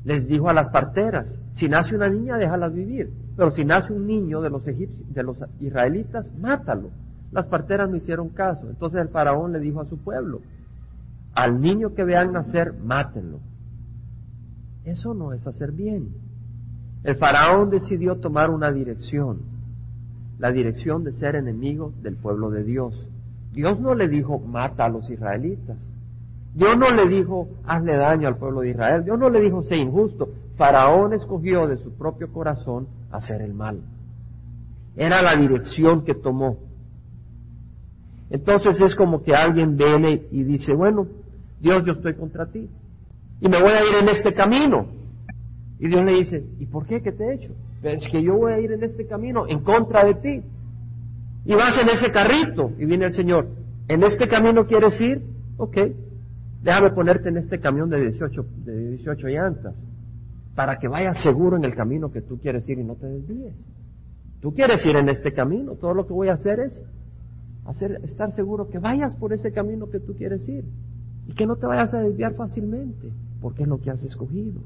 Les 0.04 0.26
dijo 0.28 0.48
a 0.48 0.54
las 0.54 0.68
parteras, 0.68 1.26
si 1.54 1.68
nace 1.68 1.94
una 1.94 2.08
niña, 2.08 2.36
déjalas 2.36 2.72
vivir, 2.72 3.12
pero 3.36 3.50
si 3.50 3.64
nace 3.64 3.92
un 3.92 4.06
niño 4.06 4.40
de 4.40 4.50
los, 4.50 4.64
de 4.64 5.22
los 5.22 5.38
israelitas, 5.60 6.30
mátalo. 6.38 6.90
Las 7.32 7.46
parteras 7.46 7.88
no 7.88 7.96
hicieron 7.96 8.28
caso. 8.28 8.68
Entonces 8.68 9.00
el 9.00 9.08
faraón 9.08 9.52
le 9.52 9.60
dijo 9.60 9.80
a 9.80 9.86
su 9.86 9.98
pueblo, 9.98 10.40
al 11.34 11.60
niño 11.60 11.94
que 11.94 12.04
vean 12.04 12.32
nacer, 12.32 12.74
mátenlo. 12.74 13.40
Eso 14.84 15.14
no 15.14 15.32
es 15.32 15.46
hacer 15.46 15.72
bien. 15.72 16.08
El 17.04 17.16
faraón 17.16 17.70
decidió 17.70 18.16
tomar 18.16 18.50
una 18.50 18.70
dirección, 18.70 19.40
la 20.38 20.50
dirección 20.50 21.04
de 21.04 21.12
ser 21.12 21.36
enemigo 21.36 21.92
del 22.02 22.16
pueblo 22.16 22.50
de 22.50 22.64
Dios. 22.64 22.94
Dios 23.52 23.80
no 23.80 23.94
le 23.94 24.08
dijo, 24.08 24.38
mata 24.38 24.84
a 24.84 24.88
los 24.88 25.08
israelitas. 25.10 25.78
Dios 26.54 26.76
no 26.76 26.90
le 26.90 27.08
dijo, 27.08 27.48
hazle 27.66 27.96
daño 27.96 28.28
al 28.28 28.36
pueblo 28.36 28.60
de 28.60 28.70
Israel. 28.70 29.04
Dios 29.04 29.18
no 29.18 29.30
le 29.30 29.40
dijo, 29.40 29.62
sé 29.62 29.76
injusto. 29.76 30.28
Faraón 30.56 31.14
escogió 31.14 31.66
de 31.66 31.78
su 31.78 31.96
propio 31.96 32.30
corazón 32.30 32.86
hacer 33.10 33.40
el 33.40 33.54
mal. 33.54 33.80
Era 34.96 35.22
la 35.22 35.36
dirección 35.36 36.04
que 36.04 36.14
tomó. 36.14 36.58
Entonces 38.28 38.78
es 38.80 38.94
como 38.94 39.22
que 39.22 39.34
alguien 39.34 39.76
viene 39.76 40.22
y 40.30 40.42
dice, 40.42 40.74
bueno, 40.74 41.06
Dios, 41.60 41.84
yo 41.86 41.92
estoy 41.92 42.14
contra 42.14 42.46
ti. 42.46 42.68
Y 43.40 43.48
me 43.48 43.60
voy 43.60 43.72
a 43.72 43.84
ir 43.84 43.96
en 43.96 44.08
este 44.08 44.34
camino. 44.34 44.86
Y 45.78 45.88
Dios 45.88 46.04
le 46.04 46.12
dice, 46.12 46.44
¿y 46.60 46.66
por 46.66 46.86
qué? 46.86 47.02
¿Qué 47.02 47.12
te 47.12 47.24
he 47.24 47.34
hecho? 47.34 47.52
Es 47.82 48.08
que 48.08 48.22
yo 48.22 48.36
voy 48.36 48.52
a 48.52 48.60
ir 48.60 48.72
en 48.72 48.84
este 48.84 49.06
camino 49.06 49.46
en 49.48 49.60
contra 49.60 50.04
de 50.04 50.14
ti. 50.14 50.42
Y 51.44 51.54
vas 51.54 51.76
en 51.78 51.88
ese 51.88 52.10
carrito. 52.12 52.70
Y 52.78 52.84
viene 52.84 53.06
el 53.06 53.14
Señor, 53.14 53.48
¿en 53.88 54.02
este 54.02 54.28
camino 54.28 54.66
quieres 54.66 55.00
ir? 55.00 55.22
Ok, 55.56 55.76
déjame 56.62 56.90
ponerte 56.90 57.28
en 57.28 57.36
este 57.36 57.60
camión 57.60 57.90
de 57.90 58.00
18, 58.00 58.44
de 58.64 58.88
18 58.90 59.28
llantas. 59.28 59.74
Para 60.54 60.78
que 60.78 60.88
vayas 60.88 61.22
seguro 61.22 61.56
en 61.56 61.64
el 61.64 61.74
camino 61.74 62.12
que 62.12 62.20
tú 62.20 62.38
quieres 62.38 62.68
ir 62.68 62.78
y 62.78 62.84
no 62.84 62.94
te 62.94 63.06
desvíes. 63.06 63.54
Tú 64.40 64.52
quieres 64.52 64.84
ir 64.84 64.96
en 64.96 65.08
este 65.08 65.32
camino. 65.32 65.74
Todo 65.76 65.94
lo 65.94 66.06
que 66.06 66.12
voy 66.12 66.28
a 66.28 66.34
hacer 66.34 66.60
es 66.60 66.82
hacer, 67.64 68.00
estar 68.04 68.32
seguro 68.32 68.68
que 68.68 68.78
vayas 68.78 69.14
por 69.14 69.32
ese 69.32 69.52
camino 69.52 69.88
que 69.88 70.00
tú 70.00 70.14
quieres 70.14 70.46
ir 70.48 70.64
y 71.26 71.34
que 71.34 71.46
no 71.46 71.56
te 71.56 71.66
vayas 71.66 71.94
a 71.94 72.00
desviar 72.00 72.34
fácilmente, 72.34 73.08
porque 73.40 73.62
es 73.62 73.68
lo 73.68 73.78
que 73.78 73.90
has 73.90 74.02
escogido. 74.02 74.60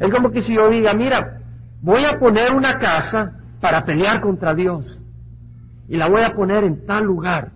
Es 0.00 0.10
como 0.10 0.30
que 0.30 0.42
si 0.42 0.54
yo 0.54 0.68
diga, 0.70 0.94
mira, 0.94 1.40
voy 1.82 2.04
a 2.04 2.18
poner 2.18 2.52
una 2.52 2.78
casa 2.78 3.38
para 3.60 3.84
pelear 3.84 4.20
contra 4.20 4.54
Dios 4.54 4.98
y 5.88 5.96
la 5.96 6.08
voy 6.08 6.22
a 6.24 6.34
poner 6.34 6.64
en 6.64 6.86
tal 6.86 7.04
lugar 7.04 7.52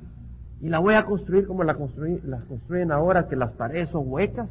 y 0.60 0.68
la 0.68 0.78
voy 0.78 0.94
a 0.94 1.04
construir 1.04 1.46
como 1.46 1.64
la 1.64 1.76
las 2.24 2.44
construyen 2.44 2.92
ahora, 2.92 3.28
que 3.28 3.36
las 3.36 3.52
paredes 3.52 3.90
son 3.90 4.04
huecas, 4.06 4.50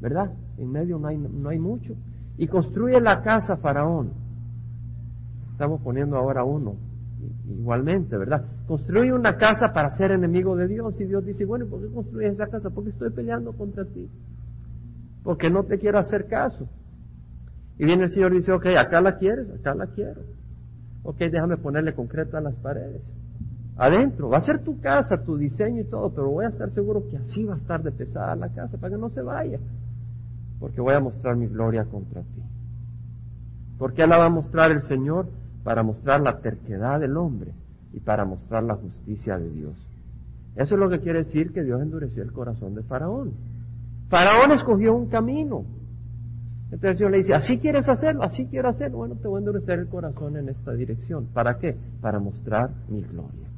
¿verdad? 0.00 0.32
En 0.58 0.70
medio 0.70 0.98
no 0.98 1.08
hay, 1.08 1.16
no 1.16 1.48
hay 1.48 1.58
mucho. 1.58 1.94
Y 2.36 2.46
construye 2.46 3.00
la 3.00 3.22
casa 3.22 3.56
Faraón. 3.56 4.10
Estamos 5.52 5.80
poniendo 5.82 6.16
ahora 6.16 6.44
uno 6.44 6.74
igualmente, 7.48 8.16
¿verdad? 8.16 8.44
Construye 8.66 9.12
una 9.12 9.36
casa 9.36 9.72
para 9.72 9.90
ser 9.90 10.10
enemigo 10.10 10.56
de 10.56 10.68
Dios 10.68 11.00
y 11.00 11.04
Dios 11.04 11.24
dice, 11.24 11.44
bueno, 11.44 11.66
¿por 11.66 11.80
qué 11.80 11.92
construyes 11.92 12.34
esa 12.34 12.46
casa? 12.46 12.70
Porque 12.70 12.90
estoy 12.90 13.10
peleando 13.10 13.52
contra 13.52 13.84
ti. 13.84 14.08
Porque 15.22 15.50
no 15.50 15.64
te 15.64 15.78
quiero 15.78 15.98
hacer 15.98 16.26
caso. 16.26 16.68
Y 17.78 17.84
viene 17.84 18.04
el 18.04 18.10
Señor 18.10 18.32
y 18.32 18.38
dice, 18.38 18.52
ok, 18.52 18.66
acá 18.76 19.00
la 19.00 19.18
quieres, 19.18 19.48
acá 19.50 19.74
la 19.74 19.86
quiero. 19.86 20.22
Ok, 21.04 21.18
déjame 21.18 21.56
ponerle 21.56 21.94
concreto 21.94 22.36
a 22.36 22.40
las 22.40 22.54
paredes. 22.56 23.02
Adentro, 23.76 24.28
va 24.28 24.38
a 24.38 24.42
ser 24.42 24.62
tu 24.62 24.80
casa, 24.80 25.22
tu 25.24 25.36
diseño 25.36 25.80
y 25.80 25.84
todo, 25.84 26.10
pero 26.10 26.30
voy 26.30 26.44
a 26.44 26.48
estar 26.48 26.70
seguro 26.72 27.08
que 27.08 27.16
así 27.16 27.44
va 27.44 27.54
a 27.54 27.58
estar 27.58 27.82
de 27.82 27.90
pesada 27.90 28.36
la 28.36 28.48
casa 28.50 28.76
para 28.78 28.94
que 28.94 29.00
no 29.00 29.08
se 29.08 29.22
vaya. 29.22 29.58
Porque 30.60 30.80
voy 30.80 30.94
a 30.94 31.00
mostrar 31.00 31.36
mi 31.36 31.46
gloria 31.46 31.84
contra 31.84 32.22
ti. 32.22 32.42
¿Por 33.78 33.94
qué 33.94 34.06
la 34.06 34.18
va 34.18 34.26
a 34.26 34.30
mostrar 34.30 34.70
el 34.70 34.82
Señor? 34.82 35.26
para 35.64 35.82
mostrar 35.82 36.20
la 36.20 36.40
terquedad 36.40 37.00
del 37.00 37.16
hombre 37.16 37.52
y 37.92 38.00
para 38.00 38.24
mostrar 38.24 38.64
la 38.64 38.74
justicia 38.74 39.38
de 39.38 39.50
Dios. 39.50 39.76
Eso 40.56 40.74
es 40.74 40.80
lo 40.80 40.88
que 40.88 41.00
quiere 41.00 41.20
decir 41.20 41.52
que 41.52 41.62
Dios 41.62 41.80
endureció 41.80 42.22
el 42.22 42.32
corazón 42.32 42.74
de 42.74 42.82
Faraón. 42.82 43.32
Faraón 44.08 44.52
escogió 44.52 44.94
un 44.94 45.08
camino. 45.08 45.64
Entonces 46.70 46.98
Dios 46.98 47.10
le 47.10 47.18
dice, 47.18 47.34
así 47.34 47.58
quieres 47.58 47.88
hacerlo, 47.88 48.22
así 48.22 48.46
quiero 48.46 48.68
hacerlo. 48.68 48.98
Bueno, 48.98 49.16
te 49.16 49.28
voy 49.28 49.36
a 49.36 49.40
endurecer 49.40 49.78
el 49.78 49.88
corazón 49.88 50.36
en 50.36 50.48
esta 50.48 50.72
dirección. 50.72 51.26
¿Para 51.32 51.58
qué? 51.58 51.76
Para 52.00 52.18
mostrar 52.18 52.70
mi 52.88 53.02
gloria. 53.02 53.48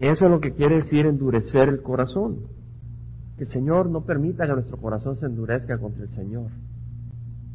Eso 0.00 0.24
es 0.24 0.30
lo 0.30 0.40
que 0.40 0.52
quiere 0.52 0.82
decir 0.82 1.06
endurecer 1.06 1.68
el 1.68 1.82
corazón. 1.82 2.40
Que 3.36 3.44
el 3.44 3.50
Señor 3.50 3.88
no 3.88 4.02
permita 4.02 4.46
que 4.46 4.52
nuestro 4.52 4.76
corazón 4.76 5.16
se 5.16 5.26
endurezca 5.26 5.78
contra 5.78 6.04
el 6.04 6.10
Señor. 6.10 6.50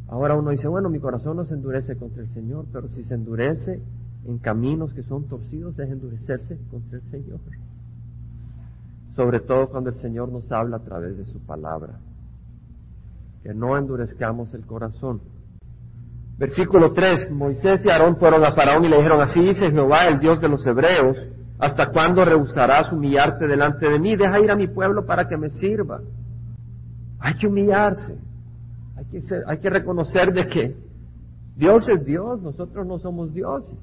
Ahora 0.08 0.36
uno 0.36 0.52
dice, 0.52 0.68
bueno, 0.68 0.90
mi 0.90 1.00
corazón 1.00 1.38
no 1.38 1.46
se 1.46 1.54
endurece 1.54 1.96
contra 1.96 2.24
el 2.24 2.30
Señor, 2.30 2.66
pero 2.74 2.88
si 2.90 3.04
se 3.04 3.14
endurece 3.14 3.82
en 4.26 4.40
caminos 4.40 4.94
que 4.94 5.04
son 5.04 5.28
torcidos, 5.28 5.78
es 5.80 5.90
endurecerse 5.90 6.58
contra 6.72 6.98
el 6.98 7.04
Señor. 7.10 7.40
Sobre 9.16 9.40
todo 9.42 9.68
cuando 9.68 9.90
el 9.90 9.98
Señor 9.98 10.32
nos 10.32 10.52
habla 10.52 10.78
a 10.78 10.84
través 10.84 11.18
de 11.18 11.26
su 11.26 11.40
palabra. 11.40 12.00
Que 13.44 13.54
no 13.54 13.78
endurezcamos 13.78 14.54
el 14.54 14.66
corazón. 14.66 15.22
Versículo 16.38 16.94
3. 16.94 17.32
Moisés 17.32 17.82
y 17.86 17.90
Aarón 17.90 18.18
fueron 18.18 18.44
a 18.44 18.54
Faraón 18.54 18.86
y 18.86 18.90
le 18.90 18.98
dijeron, 18.98 19.22
así 19.22 19.42
dice 19.42 19.70
Jehová, 19.70 20.06
el 20.06 20.20
Dios 20.20 20.42
de 20.42 20.50
los 20.50 20.66
hebreos, 20.66 21.18
¿hasta 21.60 21.92
cuándo 21.92 22.24
rehusarás 22.24 22.92
humillarte 22.92 23.46
delante 23.46 23.90
de 23.90 24.00
mí? 24.00 24.16
Deja 24.16 24.40
ir 24.40 24.50
a 24.50 24.56
mi 24.56 24.68
pueblo 24.68 25.06
para 25.06 25.28
que 25.28 25.38
me 25.38 25.50
sirva. 25.50 26.00
Hay 27.20 27.36
que 27.36 27.48
humillarse. 27.48 28.18
Hay 28.96 29.06
que, 29.06 29.20
hay 29.46 29.58
que 29.60 29.70
reconocer 29.70 30.34
de 30.34 30.48
que 30.48 30.76
Dios 31.56 31.88
es 31.90 32.06
Dios, 32.06 32.42
nosotros 32.42 32.88
no 32.88 33.00
somos 33.00 33.34
dioses. 33.34 33.78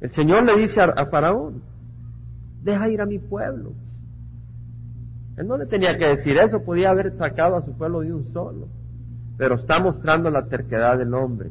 El 0.00 0.12
Señor 0.12 0.44
le 0.44 0.60
dice 0.60 0.80
a, 0.80 1.06
Faraón, 1.06 1.62
deja 2.62 2.88
ir 2.90 3.00
a 3.00 3.06
mi 3.06 3.18
pueblo. 3.18 3.72
Él 5.38 5.46
no 5.46 5.56
le 5.56 5.64
tenía 5.64 5.96
que 5.96 6.06
decir 6.06 6.36
eso, 6.36 6.62
podía 6.62 6.90
haber 6.90 7.16
sacado 7.16 7.56
a 7.56 7.62
su 7.62 7.72
pueblo 7.76 8.00
de 8.00 8.12
un 8.12 8.24
solo, 8.32 8.68
pero 9.38 9.54
está 9.54 9.80
mostrando 9.80 10.30
la 10.30 10.46
terquedad 10.48 10.98
del 10.98 11.14
hombre. 11.14 11.50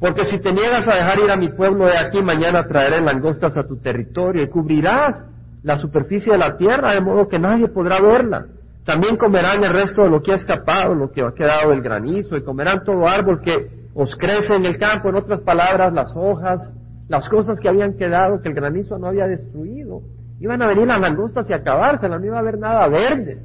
Porque 0.00 0.24
si 0.24 0.38
te 0.40 0.50
niegas 0.52 0.88
a 0.88 0.96
dejar 0.96 1.18
ir 1.18 1.30
a 1.30 1.36
mi 1.36 1.50
pueblo 1.50 1.84
de 1.84 1.98
aquí, 1.98 2.22
mañana 2.22 2.66
traeré 2.66 3.02
langostas 3.02 3.56
a 3.58 3.64
tu 3.64 3.76
territorio 3.76 4.42
y 4.42 4.48
cubrirás 4.48 5.22
la 5.62 5.76
superficie 5.76 6.32
de 6.32 6.38
la 6.38 6.56
tierra 6.56 6.92
de 6.92 7.02
modo 7.02 7.28
que 7.28 7.38
nadie 7.38 7.68
podrá 7.68 8.00
verla. 8.00 8.46
También 8.84 9.18
comerán 9.18 9.62
el 9.62 9.72
resto 9.74 10.02
de 10.02 10.08
lo 10.08 10.22
que 10.22 10.32
ha 10.32 10.36
escapado, 10.36 10.94
lo 10.94 11.10
que 11.12 11.20
ha 11.20 11.32
quedado 11.32 11.70
del 11.70 11.82
granizo, 11.82 12.34
y 12.34 12.42
comerán 12.42 12.82
todo 12.82 13.06
árbol 13.06 13.42
que 13.42 13.68
os 13.94 14.16
crece 14.16 14.54
en 14.54 14.64
el 14.64 14.78
campo, 14.78 15.10
en 15.10 15.16
otras 15.16 15.42
palabras, 15.42 15.92
las 15.92 16.10
hojas, 16.16 16.72
las 17.08 17.28
cosas 17.28 17.60
que 17.60 17.68
habían 17.68 17.98
quedado, 17.98 18.40
que 18.40 18.48
el 18.48 18.54
granizo 18.54 18.98
no 18.98 19.08
había 19.08 19.26
destruido. 19.26 20.00
Iban 20.40 20.62
a 20.62 20.68
venir 20.68 20.86
las 20.86 21.00
langostas 21.00 21.50
y 21.50 21.52
acabárselas, 21.52 22.18
no 22.18 22.26
iba 22.26 22.36
a 22.36 22.40
haber 22.40 22.58
nada 22.58 22.88
verde, 22.88 23.38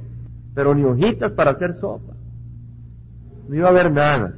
pero 0.54 0.74
ni 0.74 0.84
hojitas 0.84 1.32
para 1.32 1.50
hacer 1.50 1.74
sopa. 1.74 2.14
No 3.46 3.54
iba 3.54 3.68
a 3.68 3.70
haber 3.70 3.92
nada. 3.92 4.32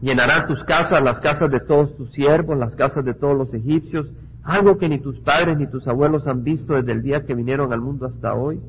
Llenarán 0.00 0.46
tus 0.46 0.62
casas, 0.64 1.02
las 1.02 1.18
casas 1.20 1.50
de 1.50 1.60
todos 1.60 1.96
tus 1.96 2.12
siervos, 2.12 2.56
las 2.56 2.76
casas 2.76 3.04
de 3.04 3.14
todos 3.14 3.36
los 3.36 3.52
egipcios, 3.52 4.06
algo 4.44 4.78
que 4.78 4.88
ni 4.88 5.00
tus 5.00 5.18
padres 5.20 5.58
ni 5.58 5.66
tus 5.66 5.86
abuelos 5.88 6.26
han 6.26 6.44
visto 6.44 6.74
desde 6.74 6.92
el 6.92 7.02
día 7.02 7.24
que 7.26 7.34
vinieron 7.34 7.72
al 7.72 7.80
mundo 7.80 8.06
hasta 8.06 8.34
hoy. 8.34 8.60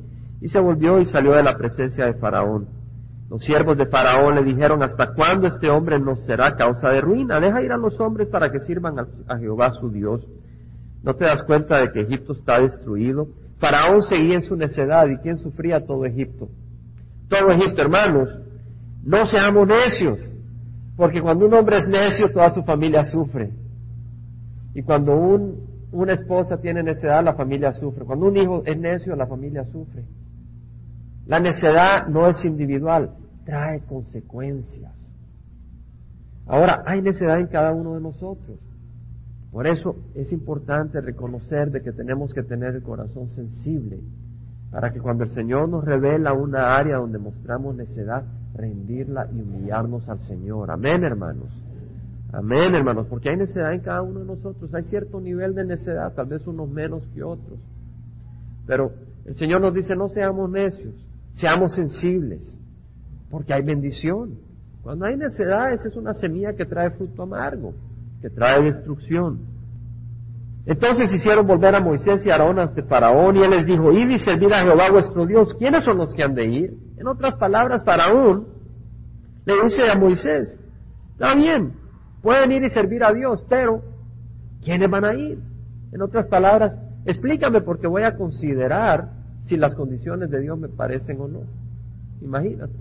Y 0.41 0.49
se 0.49 0.59
volvió 0.59 0.99
y 0.99 1.05
salió 1.05 1.33
de 1.33 1.43
la 1.43 1.57
presencia 1.57 2.05
de 2.05 2.13
Faraón. 2.15 2.67
Los 3.29 3.43
siervos 3.43 3.77
de 3.77 3.85
Faraón 3.85 4.35
le 4.35 4.43
dijeron, 4.43 4.81
¿hasta 4.81 5.13
cuándo 5.13 5.47
este 5.47 5.69
hombre 5.69 5.99
nos 5.99 6.25
será 6.25 6.55
causa 6.55 6.89
de 6.89 7.01
ruina? 7.01 7.39
Deja 7.39 7.61
ir 7.61 7.71
a 7.71 7.77
los 7.77 7.99
hombres 7.99 8.27
para 8.29 8.51
que 8.51 8.59
sirvan 8.61 8.97
a, 8.97 9.37
Jehová 9.37 9.71
su 9.79 9.89
Dios. 9.91 10.25
¿No 11.03 11.13
te 11.13 11.25
das 11.25 11.43
cuenta 11.43 11.77
de 11.77 11.91
que 11.91 12.01
Egipto 12.01 12.33
está 12.33 12.59
destruido? 12.59 13.27
Faraón 13.59 14.01
seguía 14.01 14.35
en 14.35 14.41
su 14.41 14.55
necedad 14.55 15.05
y 15.07 15.17
¿quién 15.17 15.37
sufría 15.37 15.85
todo 15.85 16.05
Egipto? 16.05 16.47
Todo 17.29 17.51
Egipto, 17.51 17.83
hermanos, 17.83 18.29
no 19.03 19.27
seamos 19.27 19.67
necios, 19.67 20.19
porque 20.99 21.21
cuando 21.21 21.45
un 21.45 21.53
hombre 21.53 21.77
es 21.77 21.87
necio, 21.87 22.29
toda 22.33 22.51
su 22.51 22.61
familia 22.63 23.05
sufre. 23.05 23.53
Y 24.73 24.83
cuando 24.83 25.15
un, 25.15 25.87
una 25.93 26.11
esposa 26.11 26.57
tiene 26.57 26.83
necedad, 26.83 27.23
la 27.23 27.35
familia 27.35 27.71
sufre. 27.71 28.03
Cuando 28.03 28.27
un 28.27 28.35
hijo 28.35 28.63
es 28.65 28.77
necio, 28.77 29.15
la 29.15 29.25
familia 29.25 29.63
sufre. 29.71 30.03
La 31.25 31.39
necedad 31.39 32.05
no 32.09 32.27
es 32.27 32.43
individual, 32.43 33.11
trae 33.45 33.79
consecuencias. 33.85 34.93
Ahora, 36.45 36.83
hay 36.85 37.01
necedad 37.01 37.39
en 37.39 37.47
cada 37.47 37.71
uno 37.71 37.95
de 37.95 38.01
nosotros. 38.01 38.59
Por 39.53 39.67
eso 39.67 39.95
es 40.15 40.33
importante 40.33 40.99
reconocer 40.99 41.71
de 41.71 41.81
que 41.81 41.93
tenemos 41.93 42.33
que 42.33 42.43
tener 42.43 42.75
el 42.75 42.83
corazón 42.83 43.29
sensible 43.29 44.01
para 44.69 44.91
que 44.91 44.99
cuando 44.99 45.23
el 45.23 45.29
Señor 45.29 45.69
nos 45.69 45.85
revela 45.85 46.33
una 46.33 46.75
área 46.75 46.97
donde 46.97 47.19
mostramos 47.19 47.73
necedad, 47.73 48.25
rendirla 48.55 49.27
y 49.31 49.41
humillarnos 49.41 50.07
al 50.09 50.19
Señor. 50.21 50.71
Amén, 50.71 51.03
hermanos. 51.03 51.49
Amén, 52.31 52.75
hermanos, 52.75 53.07
porque 53.09 53.29
hay 53.29 53.37
necedad 53.37 53.73
en 53.73 53.81
cada 53.81 54.01
uno 54.01 54.19
de 54.19 54.25
nosotros. 54.25 54.73
Hay 54.75 54.83
cierto 54.83 55.19
nivel 55.19 55.55
de 55.55 55.65
necedad, 55.65 56.13
tal 56.13 56.27
vez 56.27 56.45
unos 56.45 56.69
menos 56.69 57.03
que 57.13 57.23
otros. 57.23 57.59
Pero 58.67 58.91
el 59.25 59.35
Señor 59.35 59.61
nos 59.61 59.73
dice, 59.73 59.95
no 59.95 60.09
seamos 60.09 60.49
necios. 60.49 60.93
Seamos 61.33 61.73
sensibles, 61.73 62.53
porque 63.31 63.53
hay 63.53 63.63
bendición. 63.63 64.37
Cuando 64.83 65.05
hay 65.05 65.17
necedad, 65.17 65.73
esa 65.73 65.87
es 65.87 65.95
una 65.95 66.13
semilla 66.13 66.53
que 66.53 66.65
trae 66.65 66.91
fruto 66.91 67.23
amargo, 67.23 67.73
que 68.21 68.29
trae 68.29 68.63
destrucción. 68.63 69.39
Entonces 70.65 71.11
hicieron 71.13 71.47
volver 71.47 71.73
a 71.73 71.79
Moisés 71.79 72.23
y 72.25 72.29
Aarón 72.29 72.59
ante 72.59 72.83
Faraón 72.83 73.35
y 73.37 73.41
él 73.41 73.51
les 73.51 73.65
dijo, 73.65 73.91
id 73.91 74.09
y 74.09 74.19
servir 74.19 74.53
a 74.53 74.63
Jehová 74.63 74.91
vuestro 74.91 75.25
Dios. 75.25 75.55
¿Quiénes 75.55 75.83
son 75.83 75.97
los 75.97 76.13
que 76.13 76.23
han 76.23 76.35
de 76.35 76.45
ir? 76.45 76.73
En 76.99 77.07
otras 77.07 77.35
palabras, 77.35 77.83
Faraón 77.85 78.45
le 79.45 79.53
dice 79.63 79.89
a 79.89 79.95
Moisés, 79.95 80.59
está 81.13 81.33
bien, 81.33 81.73
pueden 82.21 82.51
ir 82.51 82.63
y 82.63 82.69
servir 82.69 83.05
a 83.05 83.13
Dios, 83.13 83.41
pero 83.47 83.81
¿quiénes 84.61 84.89
van 84.89 85.05
a 85.05 85.13
ir? 85.15 85.39
En 85.93 86.01
otras 86.01 86.27
palabras, 86.27 86.75
explícame 87.05 87.61
porque 87.61 87.87
voy 87.87 88.03
a 88.03 88.17
considerar 88.17 89.11
si 89.41 89.55
las 89.55 89.75
condiciones 89.75 90.29
de 90.29 90.41
Dios 90.41 90.59
me 90.59 90.67
parecen 90.67 91.21
o 91.21 91.29
no. 91.29 91.39
Imagínate. 92.21 92.73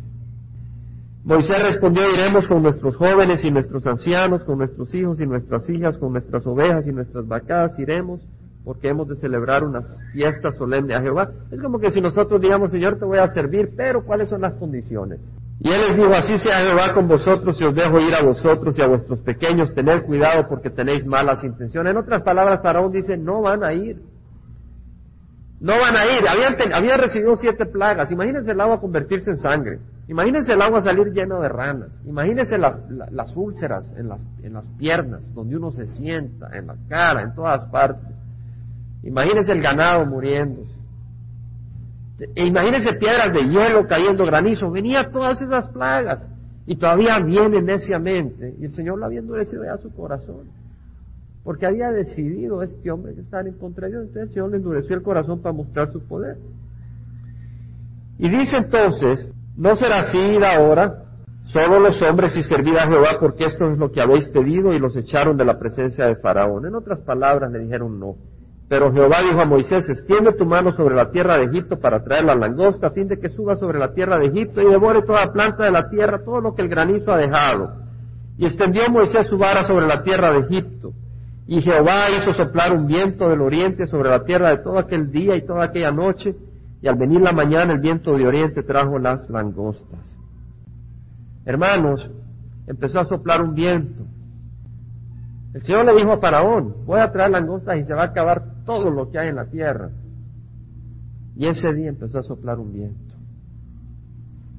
Moisés 1.22 1.62
respondió, 1.64 2.02
iremos 2.12 2.48
con 2.48 2.62
nuestros 2.62 2.96
jóvenes 2.96 3.44
y 3.44 3.50
nuestros 3.50 3.86
ancianos, 3.86 4.42
con 4.42 4.58
nuestros 4.58 4.92
hijos 4.94 5.20
y 5.20 5.26
nuestras 5.26 5.68
hijas, 5.70 5.96
con 5.96 6.12
nuestras 6.12 6.44
ovejas 6.44 6.86
y 6.88 6.90
nuestras 6.90 7.26
vacas, 7.28 7.78
iremos 7.78 8.20
porque 8.68 8.90
hemos 8.90 9.08
de 9.08 9.16
celebrar 9.16 9.64
una 9.64 9.80
fiesta 10.12 10.50
solemne 10.50 10.94
a 10.94 11.00
Jehová. 11.00 11.30
Es 11.50 11.58
como 11.58 11.78
que 11.78 11.88
si 11.90 12.02
nosotros 12.02 12.38
digamos, 12.38 12.70
Señor, 12.70 12.98
te 12.98 13.06
voy 13.06 13.16
a 13.16 13.26
servir, 13.28 13.70
pero 13.74 14.04
¿cuáles 14.04 14.28
son 14.28 14.42
las 14.42 14.52
condiciones? 14.56 15.22
Y 15.58 15.70
él 15.70 15.80
les 15.88 15.96
dijo, 15.96 16.12
así 16.12 16.36
sea 16.36 16.58
Jehová 16.58 16.92
con 16.92 17.08
vosotros 17.08 17.58
y 17.58 17.64
os 17.64 17.74
dejo 17.74 17.96
ir 17.98 18.14
a 18.14 18.22
vosotros 18.22 18.78
y 18.78 18.82
a 18.82 18.86
vuestros 18.86 19.20
pequeños, 19.20 19.72
tener 19.74 20.02
cuidado 20.02 20.46
porque 20.50 20.68
tenéis 20.68 21.06
malas 21.06 21.42
intenciones. 21.44 21.92
En 21.92 21.96
otras 21.96 22.22
palabras, 22.22 22.60
Faraón 22.62 22.92
dice, 22.92 23.16
no 23.16 23.40
van 23.40 23.64
a 23.64 23.72
ir. 23.72 24.02
No 25.60 25.72
van 25.72 25.96
a 25.96 26.04
ir. 26.04 26.28
Habían, 26.28 27.00
recibido 27.00 27.36
siete 27.36 27.64
plagas. 27.64 28.12
Imagínense 28.12 28.50
el 28.50 28.60
agua 28.60 28.82
convertirse 28.82 29.30
en 29.30 29.38
sangre. 29.38 29.78
Imagínense 30.08 30.52
el 30.52 30.60
agua 30.60 30.82
salir 30.82 31.06
lleno 31.14 31.40
de 31.40 31.48
ranas. 31.48 31.88
Imagínense 32.04 32.58
las, 32.58 32.78
las, 32.90 33.34
úlceras 33.34 33.90
en 33.96 34.10
las, 34.10 34.20
en 34.42 34.52
las 34.52 34.68
piernas, 34.76 35.32
donde 35.32 35.56
uno 35.56 35.70
se 35.70 35.86
sienta, 35.86 36.50
en 36.54 36.66
la 36.66 36.76
cara, 36.86 37.22
en 37.22 37.34
todas 37.34 37.64
partes. 37.70 38.17
Imagínense 39.02 39.52
el 39.52 39.62
ganado 39.62 40.06
muriéndose. 40.06 40.72
E 42.34 42.46
imagínense 42.46 42.92
piedras 42.94 43.32
de 43.32 43.42
hielo 43.48 43.86
cayendo 43.86 44.24
granizo. 44.24 44.70
Venían 44.70 45.10
todas 45.12 45.40
esas 45.40 45.68
plagas. 45.68 46.28
Y 46.66 46.76
todavía 46.76 47.18
viene 47.20 47.62
neciamente. 47.62 48.54
Y 48.58 48.66
el 48.66 48.72
Señor 48.72 48.98
lo 48.98 49.06
había 49.06 49.20
endurecido 49.20 49.64
ya 49.64 49.76
su 49.78 49.94
corazón 49.94 50.48
porque 51.48 51.64
había 51.64 51.90
decidido 51.90 52.62
este 52.62 52.90
hombre 52.90 53.14
que 53.14 53.22
estaba 53.22 53.48
en 53.48 53.56
contra 53.56 53.86
de 53.86 53.92
Dios. 53.92 54.02
Entonces 54.02 54.28
el 54.28 54.34
Señor 54.34 54.50
le 54.50 54.58
endureció 54.58 54.94
el 54.94 55.02
corazón 55.02 55.40
para 55.40 55.54
mostrar 55.54 55.90
su 55.90 56.06
poder. 56.06 56.36
Y 58.18 58.28
dice 58.28 58.58
entonces, 58.58 59.26
no 59.56 59.74
será 59.74 60.00
así 60.00 60.18
ahora, 60.46 61.04
solo 61.44 61.80
los 61.80 62.02
hombres 62.02 62.36
y 62.36 62.42
servir 62.42 62.76
a 62.76 62.86
Jehová, 62.86 63.16
porque 63.18 63.46
esto 63.46 63.70
es 63.70 63.78
lo 63.78 63.90
que 63.90 64.02
habéis 64.02 64.26
pedido, 64.28 64.74
y 64.74 64.78
los 64.78 64.94
echaron 64.94 65.38
de 65.38 65.46
la 65.46 65.58
presencia 65.58 66.04
de 66.04 66.16
Faraón. 66.16 66.66
En 66.66 66.74
otras 66.74 67.00
palabras 67.00 67.50
le 67.50 67.60
dijeron 67.60 67.98
no. 67.98 68.16
Pero 68.68 68.92
Jehová 68.92 69.22
dijo 69.22 69.40
a 69.40 69.46
Moisés, 69.46 69.88
extiende 69.88 70.32
tu 70.34 70.44
mano 70.44 70.76
sobre 70.76 70.94
la 70.94 71.10
tierra 71.10 71.38
de 71.38 71.44
Egipto 71.44 71.78
para 71.80 72.04
traer 72.04 72.24
la 72.24 72.34
langosta, 72.34 72.88
a 72.88 72.90
fin 72.90 73.08
de 73.08 73.18
que 73.18 73.30
suba 73.30 73.56
sobre 73.56 73.78
la 73.78 73.94
tierra 73.94 74.18
de 74.18 74.26
Egipto 74.26 74.60
y 74.60 74.66
devore 74.66 75.02
toda 75.02 75.32
planta 75.32 75.64
de 75.64 75.70
la 75.70 75.88
tierra, 75.88 76.22
todo 76.22 76.40
lo 76.40 76.54
que 76.54 76.62
el 76.62 76.68
granizo 76.68 77.10
ha 77.10 77.16
dejado. 77.16 77.70
Y 78.36 78.44
extendió 78.44 78.82
Moisés 78.90 79.26
su 79.28 79.38
vara 79.38 79.66
sobre 79.66 79.86
la 79.86 80.02
tierra 80.02 80.32
de 80.32 80.40
Egipto, 80.40 80.92
y 81.46 81.62
Jehová 81.62 82.10
hizo 82.10 82.34
soplar 82.34 82.74
un 82.74 82.86
viento 82.86 83.26
del 83.30 83.40
oriente 83.40 83.86
sobre 83.86 84.10
la 84.10 84.22
tierra 84.22 84.50
de 84.50 84.58
todo 84.58 84.78
aquel 84.78 85.10
día 85.10 85.34
y 85.34 85.46
toda 85.46 85.64
aquella 85.64 85.90
noche, 85.90 86.34
y 86.82 86.88
al 86.88 86.96
venir 86.96 87.22
la 87.22 87.32
mañana 87.32 87.72
el 87.72 87.80
viento 87.80 88.14
de 88.14 88.26
oriente 88.26 88.62
trajo 88.62 88.98
las 88.98 89.28
langostas. 89.30 90.00
Hermanos, 91.46 92.06
empezó 92.66 93.00
a 93.00 93.06
soplar 93.06 93.40
un 93.42 93.54
viento. 93.54 94.04
El 95.54 95.62
Señor 95.62 95.86
le 95.86 95.94
dijo 95.94 96.12
a 96.12 96.18
Faraón, 96.18 96.84
voy 96.84 97.00
a 97.00 97.10
traer 97.10 97.30
langostas 97.30 97.78
y 97.78 97.84
se 97.84 97.94
va 97.94 98.02
a 98.02 98.06
acabar 98.06 98.64
todo 98.64 98.90
lo 98.90 99.10
que 99.10 99.18
hay 99.18 99.28
en 99.28 99.36
la 99.36 99.46
tierra. 99.46 99.90
Y 101.36 101.46
ese 101.46 101.72
día 101.72 101.88
empezó 101.88 102.18
a 102.18 102.22
soplar 102.22 102.58
un 102.58 102.72
viento. 102.72 103.14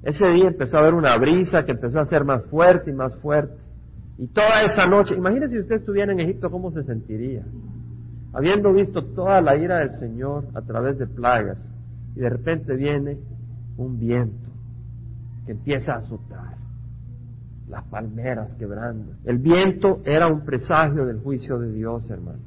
Ese 0.02 0.26
día 0.30 0.48
empezó 0.48 0.78
a 0.78 0.80
haber 0.80 0.94
una 0.94 1.16
brisa 1.18 1.64
que 1.66 1.74
empezó 1.74 2.00
a 2.00 2.06
ser 2.06 2.24
más 2.24 2.44
fuerte 2.46 2.90
y 2.90 2.94
más 2.94 3.16
fuerte. 3.18 3.56
Y 4.18 4.28
toda 4.28 4.64
esa 4.64 4.88
noche, 4.88 5.16
imagínese 5.16 5.56
si 5.56 5.60
usted 5.60 5.76
estuviera 5.76 6.12
en 6.12 6.22
Egipto, 6.22 6.50
¿cómo 6.50 6.72
se 6.72 6.84
sentiría? 6.84 7.44
Habiendo 8.34 8.74
visto 8.74 9.04
toda 9.14 9.42
la 9.42 9.58
ira 9.58 9.80
del 9.80 9.92
Señor 10.00 10.46
a 10.56 10.62
través 10.62 10.98
de 10.98 11.08
plagas, 11.08 11.58
y 12.16 12.20
de 12.20 12.30
repente 12.30 12.76
viene 12.76 13.18
un 13.78 14.00
viento 14.00 14.50
que 15.46 15.52
empieza 15.54 15.94
a 15.94 15.98
azotar 15.98 16.59
las 17.70 17.86
palmeras 17.86 18.54
quebrando. 18.56 19.14
El 19.26 19.38
viento 19.38 20.02
era 20.04 20.28
un 20.28 20.44
presagio 20.44 21.06
del 21.06 21.20
juicio 21.20 21.60
de 21.60 21.72
Dios, 21.72 22.10
hermanos. 22.10 22.42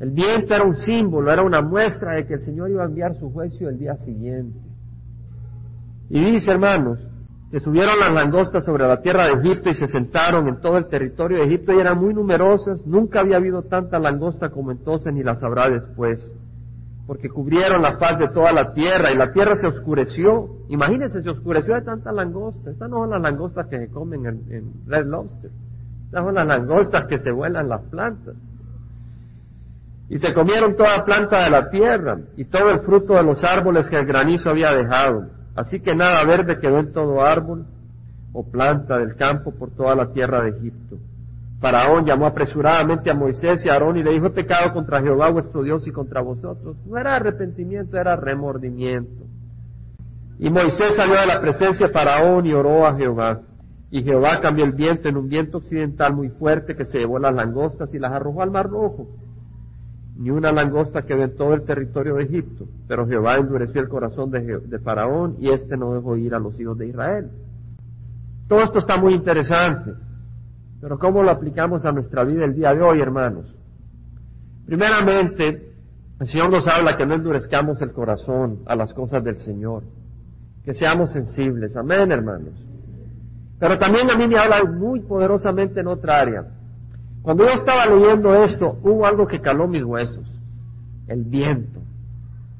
El 0.00 0.12
viento 0.12 0.54
era 0.54 0.64
un 0.64 0.76
símbolo, 0.76 1.30
era 1.30 1.42
una 1.42 1.60
muestra 1.60 2.14
de 2.14 2.26
que 2.26 2.34
el 2.34 2.40
Señor 2.40 2.70
iba 2.70 2.82
a 2.82 2.86
enviar 2.86 3.14
su 3.16 3.30
juicio 3.30 3.68
el 3.68 3.78
día 3.78 3.96
siguiente. 3.96 4.58
Y 6.08 6.32
dice, 6.32 6.50
hermanos, 6.50 6.98
que 7.50 7.60
subieron 7.60 7.98
las 7.98 8.14
langostas 8.14 8.64
sobre 8.64 8.86
la 8.86 9.02
tierra 9.02 9.24
de 9.24 9.40
Egipto 9.40 9.68
y 9.68 9.74
se 9.74 9.88
sentaron 9.88 10.48
en 10.48 10.60
todo 10.60 10.78
el 10.78 10.86
territorio 10.86 11.38
de 11.38 11.44
Egipto 11.44 11.72
y 11.72 11.80
eran 11.80 11.98
muy 11.98 12.14
numerosas. 12.14 12.86
Nunca 12.86 13.20
había 13.20 13.36
habido 13.36 13.64
tanta 13.64 13.98
langosta 13.98 14.48
como 14.48 14.70
entonces 14.70 15.12
ni 15.12 15.22
las 15.22 15.42
habrá 15.42 15.68
después. 15.68 16.24
Porque 17.10 17.28
cubrieron 17.28 17.82
la 17.82 17.98
faz 17.98 18.20
de 18.20 18.28
toda 18.28 18.52
la 18.52 18.72
tierra 18.72 19.10
y 19.10 19.16
la 19.16 19.32
tierra 19.32 19.56
se 19.56 19.66
oscureció. 19.66 20.46
Imagínense, 20.68 21.20
se 21.20 21.30
oscureció 21.30 21.74
de 21.74 21.82
tanta 21.82 22.12
langosta. 22.12 22.70
Estas 22.70 22.88
no 22.88 22.98
son 22.98 23.10
las 23.10 23.20
langostas 23.20 23.66
que 23.66 23.80
se 23.80 23.90
comen 23.90 24.26
en, 24.26 24.52
en 24.52 24.72
Red 24.86 25.06
Lobster. 25.06 25.50
Estas 26.04 26.24
son 26.24 26.34
las 26.36 26.46
langostas 26.46 27.08
que 27.08 27.18
se 27.18 27.32
vuelan 27.32 27.68
las 27.68 27.82
plantas. 27.90 28.36
Y 30.08 30.20
se 30.20 30.32
comieron 30.32 30.76
toda 30.76 31.04
planta 31.04 31.42
de 31.42 31.50
la 31.50 31.68
tierra 31.68 32.16
y 32.36 32.44
todo 32.44 32.70
el 32.70 32.78
fruto 32.82 33.14
de 33.14 33.24
los 33.24 33.42
árboles 33.42 33.90
que 33.90 33.96
el 33.96 34.06
granizo 34.06 34.50
había 34.50 34.70
dejado. 34.70 35.30
Así 35.56 35.80
que 35.80 35.96
nada 35.96 36.24
verde 36.24 36.60
quedó 36.60 36.78
en 36.78 36.92
todo 36.92 37.26
árbol 37.26 37.66
o 38.32 38.48
planta 38.48 38.98
del 38.98 39.16
campo 39.16 39.50
por 39.50 39.72
toda 39.72 39.96
la 39.96 40.12
tierra 40.12 40.44
de 40.44 40.50
Egipto. 40.50 40.96
Faraón 41.60 42.06
llamó 42.06 42.26
apresuradamente 42.26 43.10
a 43.10 43.14
Moisés 43.14 43.64
y 43.64 43.68
a 43.68 43.74
Aarón 43.74 43.98
y 43.98 44.02
le 44.02 44.12
dijo, 44.12 44.32
pecado 44.32 44.72
contra 44.72 45.02
Jehová 45.02 45.30
vuestro 45.30 45.62
Dios 45.62 45.86
y 45.86 45.90
contra 45.92 46.22
vosotros. 46.22 46.76
No 46.86 46.98
era 46.98 47.16
arrepentimiento, 47.16 47.98
era 47.98 48.16
remordimiento. 48.16 49.24
Y 50.38 50.48
Moisés 50.48 50.96
salió 50.96 51.20
de 51.20 51.26
la 51.26 51.40
presencia 51.40 51.86
de 51.86 51.92
Faraón 51.92 52.46
y 52.46 52.54
oró 52.54 52.86
a 52.86 52.96
Jehová. 52.96 53.42
Y 53.90 54.02
Jehová 54.02 54.40
cambió 54.40 54.64
el 54.64 54.72
viento 54.72 55.08
en 55.08 55.18
un 55.18 55.28
viento 55.28 55.58
occidental 55.58 56.14
muy 56.14 56.30
fuerte 56.30 56.74
que 56.74 56.86
se 56.86 56.98
llevó 56.98 57.18
las 57.18 57.34
langostas 57.34 57.92
y 57.92 57.98
las 57.98 58.12
arrojó 58.12 58.42
al 58.42 58.50
mar 58.50 58.66
rojo 58.66 59.08
ni 60.20 60.30
una 60.30 60.52
langosta 60.52 61.06
quedó 61.06 61.22
en 61.22 61.34
todo 61.34 61.54
el 61.54 61.64
territorio 61.64 62.16
de 62.16 62.24
Egipto, 62.24 62.66
pero 62.86 63.06
Jehová 63.06 63.36
endureció 63.36 63.80
el 63.80 63.88
corazón 63.88 64.30
de, 64.30 64.78
Faraón 64.80 65.36
y 65.38 65.48
éste 65.48 65.78
no 65.78 65.94
dejó 65.94 66.14
ir 66.18 66.34
a 66.34 66.38
los 66.38 66.60
hijos 66.60 66.76
de 66.76 66.88
Israel. 66.88 67.30
Todo 68.46 68.62
esto 68.62 68.80
está 68.80 68.98
muy 68.98 69.14
interesante, 69.14 69.92
pero 70.80 70.98
¿cómo 70.98 71.22
lo 71.22 71.30
aplicamos 71.30 71.84
a 71.84 71.92
nuestra 71.92 72.24
vida 72.24 72.44
el 72.44 72.54
día 72.54 72.72
de 72.72 72.82
hoy, 72.82 73.00
hermanos? 73.00 73.54
Primeramente, 74.66 75.74
el 76.20 76.26
Señor 76.26 76.50
nos 76.50 76.66
habla 76.66 76.96
que 76.96 77.04
no 77.04 77.14
endurezcamos 77.14 77.80
el 77.82 77.92
corazón 77.92 78.60
a 78.66 78.74
las 78.76 78.92
cosas 78.94 79.22
del 79.22 79.38
Señor, 79.38 79.82
que 80.64 80.72
seamos 80.72 81.12
sensibles. 81.12 81.76
Amén, 81.76 82.10
hermanos. 82.12 82.54
Pero 83.58 83.78
también 83.78 84.10
a 84.10 84.16
mí 84.16 84.26
me 84.26 84.38
habla 84.38 84.64
muy 84.64 85.00
poderosamente 85.00 85.80
en 85.80 85.88
otra 85.88 86.20
área. 86.20 86.44
Cuando 87.22 87.44
yo 87.44 87.50
estaba 87.50 87.84
leyendo 87.84 88.34
esto, 88.36 88.78
hubo 88.82 89.04
algo 89.04 89.26
que 89.26 89.40
caló 89.40 89.68
mis 89.68 89.84
huesos, 89.84 90.26
el 91.08 91.24
viento. 91.24 91.80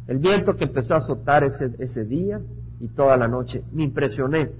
El 0.06 0.18
viento 0.18 0.54
que 0.54 0.64
empezó 0.64 0.94
a 0.94 0.98
azotar 0.98 1.44
ese, 1.44 1.70
ese 1.78 2.04
día 2.04 2.40
y 2.80 2.88
toda 2.88 3.16
la 3.16 3.28
noche. 3.28 3.62
Me 3.72 3.84
impresioné. 3.84 4.50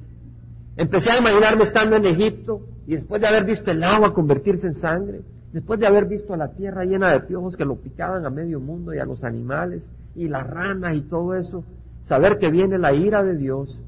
Empecé 0.81 1.11
a 1.11 1.19
imaginarme 1.19 1.65
estando 1.65 1.97
en 1.97 2.07
Egipto 2.07 2.63
y 2.87 2.95
después 2.95 3.21
de 3.21 3.29
haber 3.29 3.45
visto 3.45 3.71
el 3.71 3.85
agua 3.85 4.15
convertirse 4.15 4.67
en 4.67 4.73
sangre, 4.73 5.21
después 5.53 5.79
de 5.79 5.87
haber 5.87 6.07
visto 6.07 6.33
a 6.33 6.39
la 6.39 6.55
tierra 6.55 6.87
llena 6.87 7.13
de 7.13 7.21
piojos 7.21 7.55
que 7.55 7.67
lo 7.67 7.77
picaban 7.77 8.25
a 8.25 8.31
medio 8.31 8.61
mundo 8.61 8.95
y 8.95 8.99
a 8.99 9.05
los 9.05 9.23
animales 9.23 9.87
y 10.15 10.27
las 10.27 10.47
ranas 10.47 10.97
y 10.97 11.03
todo 11.03 11.35
eso, 11.35 11.65
saber 12.05 12.39
que 12.39 12.51
viene 12.51 12.79
la 12.79 12.95
ira 12.95 13.23
de 13.23 13.37
Dios 13.37 13.79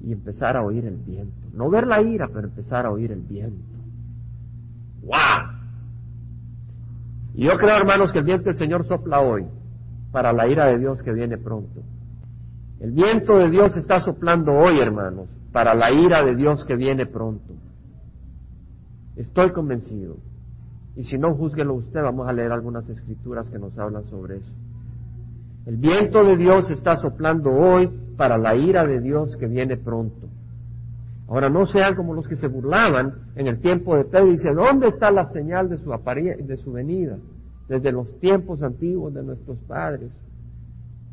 y 0.00 0.10
empezar 0.10 0.56
a 0.56 0.64
oír 0.64 0.86
el 0.86 0.96
viento. 0.96 1.48
No 1.52 1.68
ver 1.68 1.86
la 1.86 2.00
ira, 2.00 2.30
pero 2.32 2.48
empezar 2.48 2.86
a 2.86 2.90
oír 2.90 3.12
el 3.12 3.20
viento. 3.20 3.76
¡Wow! 5.02 5.12
Y 7.34 7.44
yo 7.44 7.58
creo, 7.58 7.76
hermanos, 7.76 8.10
que 8.10 8.20
el 8.20 8.24
viento 8.24 8.44
del 8.44 8.56
Señor 8.56 8.88
sopla 8.88 9.20
hoy 9.20 9.44
para 10.10 10.32
la 10.32 10.48
ira 10.48 10.64
de 10.64 10.78
Dios 10.78 11.02
que 11.02 11.12
viene 11.12 11.36
pronto. 11.36 11.82
El 12.80 12.92
viento 12.92 13.36
de 13.36 13.50
Dios 13.50 13.76
está 13.76 14.00
soplando 14.00 14.52
hoy, 14.52 14.78
hermanos, 14.80 15.28
para 15.52 15.74
la 15.74 15.92
ira 15.92 16.24
de 16.24 16.34
Dios 16.34 16.64
que 16.64 16.74
viene 16.74 17.06
pronto. 17.06 17.54
Estoy 19.16 19.52
convencido. 19.52 20.16
Y 20.96 21.04
si 21.04 21.18
no, 21.18 21.34
júzguelo 21.34 21.74
usted, 21.74 22.02
vamos 22.02 22.28
a 22.28 22.32
leer 22.32 22.52
algunas 22.52 22.88
escrituras 22.88 23.48
que 23.50 23.58
nos 23.58 23.78
hablan 23.78 24.04
sobre 24.04 24.38
eso. 24.38 24.52
El 25.66 25.76
viento 25.76 26.24
de 26.24 26.36
Dios 26.36 26.70
está 26.70 26.96
soplando 26.96 27.50
hoy 27.50 27.88
para 28.16 28.36
la 28.36 28.56
ira 28.56 28.84
de 28.84 29.00
Dios 29.00 29.36
que 29.36 29.46
viene 29.46 29.76
pronto. 29.76 30.28
Ahora 31.28 31.48
no 31.48 31.66
sean 31.66 31.94
como 31.94 32.14
los 32.14 32.26
que 32.26 32.36
se 32.36 32.48
burlaban 32.48 33.14
en 33.36 33.46
el 33.46 33.60
tiempo 33.60 33.96
de 33.96 34.04
Pedro 34.04 34.32
y 34.32 34.36
¿dónde 34.54 34.88
está 34.88 35.10
la 35.10 35.30
señal 35.32 35.68
de 35.68 35.78
su, 35.78 35.90
de 35.90 36.56
su 36.58 36.72
venida? 36.72 37.16
Desde 37.68 37.92
los 37.92 38.18
tiempos 38.18 38.62
antiguos 38.62 39.14
de 39.14 39.22
nuestros 39.22 39.56
padres. 39.60 40.10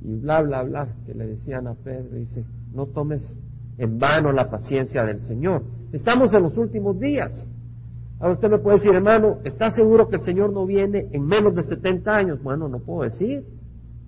Y 0.01 0.15
bla, 0.15 0.41
bla, 0.41 0.63
bla, 0.63 0.87
que 1.05 1.13
le 1.13 1.27
decían 1.27 1.67
a 1.67 1.75
Pedro, 1.75 2.15
dice, 2.15 2.43
no 2.73 2.87
tomes 2.87 3.21
en 3.79 3.97
vano 3.97 4.31
la 4.31 4.49
paciencia 4.49 5.03
del 5.03 5.21
Señor. 5.21 5.63
Estamos 5.93 6.33
en 6.33 6.43
los 6.43 6.55
últimos 6.57 6.99
días. 6.99 7.45
Ahora 8.19 8.33
usted 8.33 8.49
me 8.49 8.59
puede 8.59 8.77
decir, 8.77 8.93
hermano, 8.93 9.37
¿está 9.45 9.71
seguro 9.71 10.09
que 10.09 10.17
el 10.17 10.21
Señor 10.23 10.51
no 10.51 10.65
viene 10.65 11.07
en 11.11 11.25
menos 11.25 11.55
de 11.55 11.63
70 11.63 12.11
años? 12.11 12.43
Bueno, 12.43 12.67
no 12.67 12.79
puedo 12.79 13.03
decir. 13.03 13.43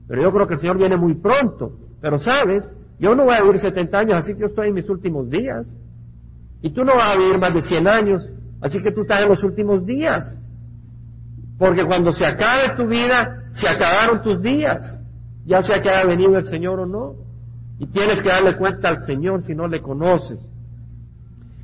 Pero 0.07 0.21
yo 0.21 0.31
creo 0.34 0.47
que 0.47 0.55
el 0.55 0.60
Señor 0.60 0.77
viene 0.77 0.97
muy 0.97 1.15
pronto. 1.15 1.71
Pero 2.01 2.19
sabes, 2.19 2.69
yo 2.99 3.15
no 3.15 3.23
voy 3.23 3.36
a 3.36 3.41
vivir 3.41 3.60
70 3.60 3.97
años, 3.97 4.17
así 4.17 4.34
que 4.34 4.41
yo 4.41 4.47
estoy 4.47 4.67
en 4.67 4.73
mis 4.73 4.89
últimos 4.89 5.29
días. 5.29 5.65
Y 6.62 6.71
tú 6.71 6.84
no 6.84 6.93
vas 6.95 7.15
a 7.15 7.17
vivir 7.17 7.39
más 7.39 7.53
de 7.53 7.62
100 7.62 7.88
años, 7.88 8.29
así 8.60 8.81
que 8.84 8.91
tú 8.91 9.01
estás 9.01 9.21
en 9.21 9.29
los 9.29 9.41
últimos 9.41 9.86
días. 9.86 10.38
Porque 11.57 11.86
cuando 11.86 12.12
se 12.12 12.25
acabe 12.25 12.75
tu 12.75 12.88
vida, 12.88 13.45
se 13.53 13.69
acabaron 13.69 14.21
tus 14.21 14.41
días, 14.41 14.99
ya 15.45 15.63
sea 15.63 15.79
que 15.81 15.89
haya 15.89 16.05
venido 16.05 16.38
el 16.38 16.45
Señor 16.45 16.81
o 16.81 16.86
no. 16.86 17.31
Y 17.82 17.88
tienes 17.88 18.22
que 18.22 18.30
darle 18.30 18.56
cuenta 18.58 18.89
al 18.89 19.04
Señor 19.08 19.41
si 19.41 19.56
no 19.56 19.67
le 19.67 19.82
conoces. 19.82 20.38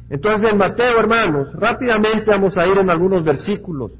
Entonces 0.10 0.52
en 0.52 0.58
Mateo, 0.58 0.98
hermanos, 1.00 1.50
rápidamente 1.54 2.26
vamos 2.26 2.58
a 2.58 2.66
ir 2.66 2.76
en 2.76 2.90
algunos 2.90 3.24
versículos. 3.24 3.92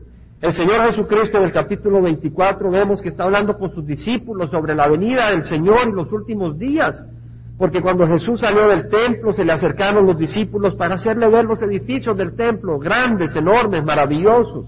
El 0.42 0.52
Señor 0.52 0.84
Jesucristo 0.90 1.38
en 1.38 1.44
el 1.44 1.52
capítulo 1.52 2.02
24 2.02 2.72
vemos 2.72 3.04
que 3.04 3.10
está 3.10 3.26
hablando 3.26 3.56
con 3.56 3.72
sus 3.72 3.86
discípulos 3.86 4.50
sobre 4.50 4.74
la 4.74 4.88
venida 4.88 5.30
del 5.30 5.44
Señor 5.44 5.82
en 5.84 5.96
los 5.96 6.12
últimos 6.12 6.58
días. 6.58 7.06
Porque 7.56 7.82
cuando 7.82 8.08
Jesús 8.08 8.40
salió 8.40 8.68
del 8.68 8.90
templo 8.90 9.32
se 9.34 9.46
le 9.46 9.52
acercaron 9.52 10.08
los 10.08 10.18
discípulos 10.18 10.74
para 10.74 10.96
hacerle 10.96 11.30
ver 11.30 11.46
los 11.46 11.62
edificios 11.62 12.18
del 12.18 12.36
templo, 12.36 12.80
grandes, 12.80 13.36
enormes, 13.36 13.84
maravillosos. 13.86 14.66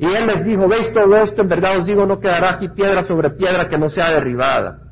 Y 0.00 0.04
él 0.04 0.26
les 0.26 0.44
dijo, 0.44 0.66
veis 0.66 0.92
todo 0.92 1.16
esto, 1.18 1.42
en 1.42 1.48
verdad 1.48 1.78
os 1.78 1.86
digo, 1.86 2.06
no 2.06 2.18
quedará 2.18 2.54
aquí 2.54 2.68
piedra 2.70 3.04
sobre 3.04 3.30
piedra 3.30 3.68
que 3.68 3.78
no 3.78 3.88
sea 3.88 4.10
derribada. 4.10 4.89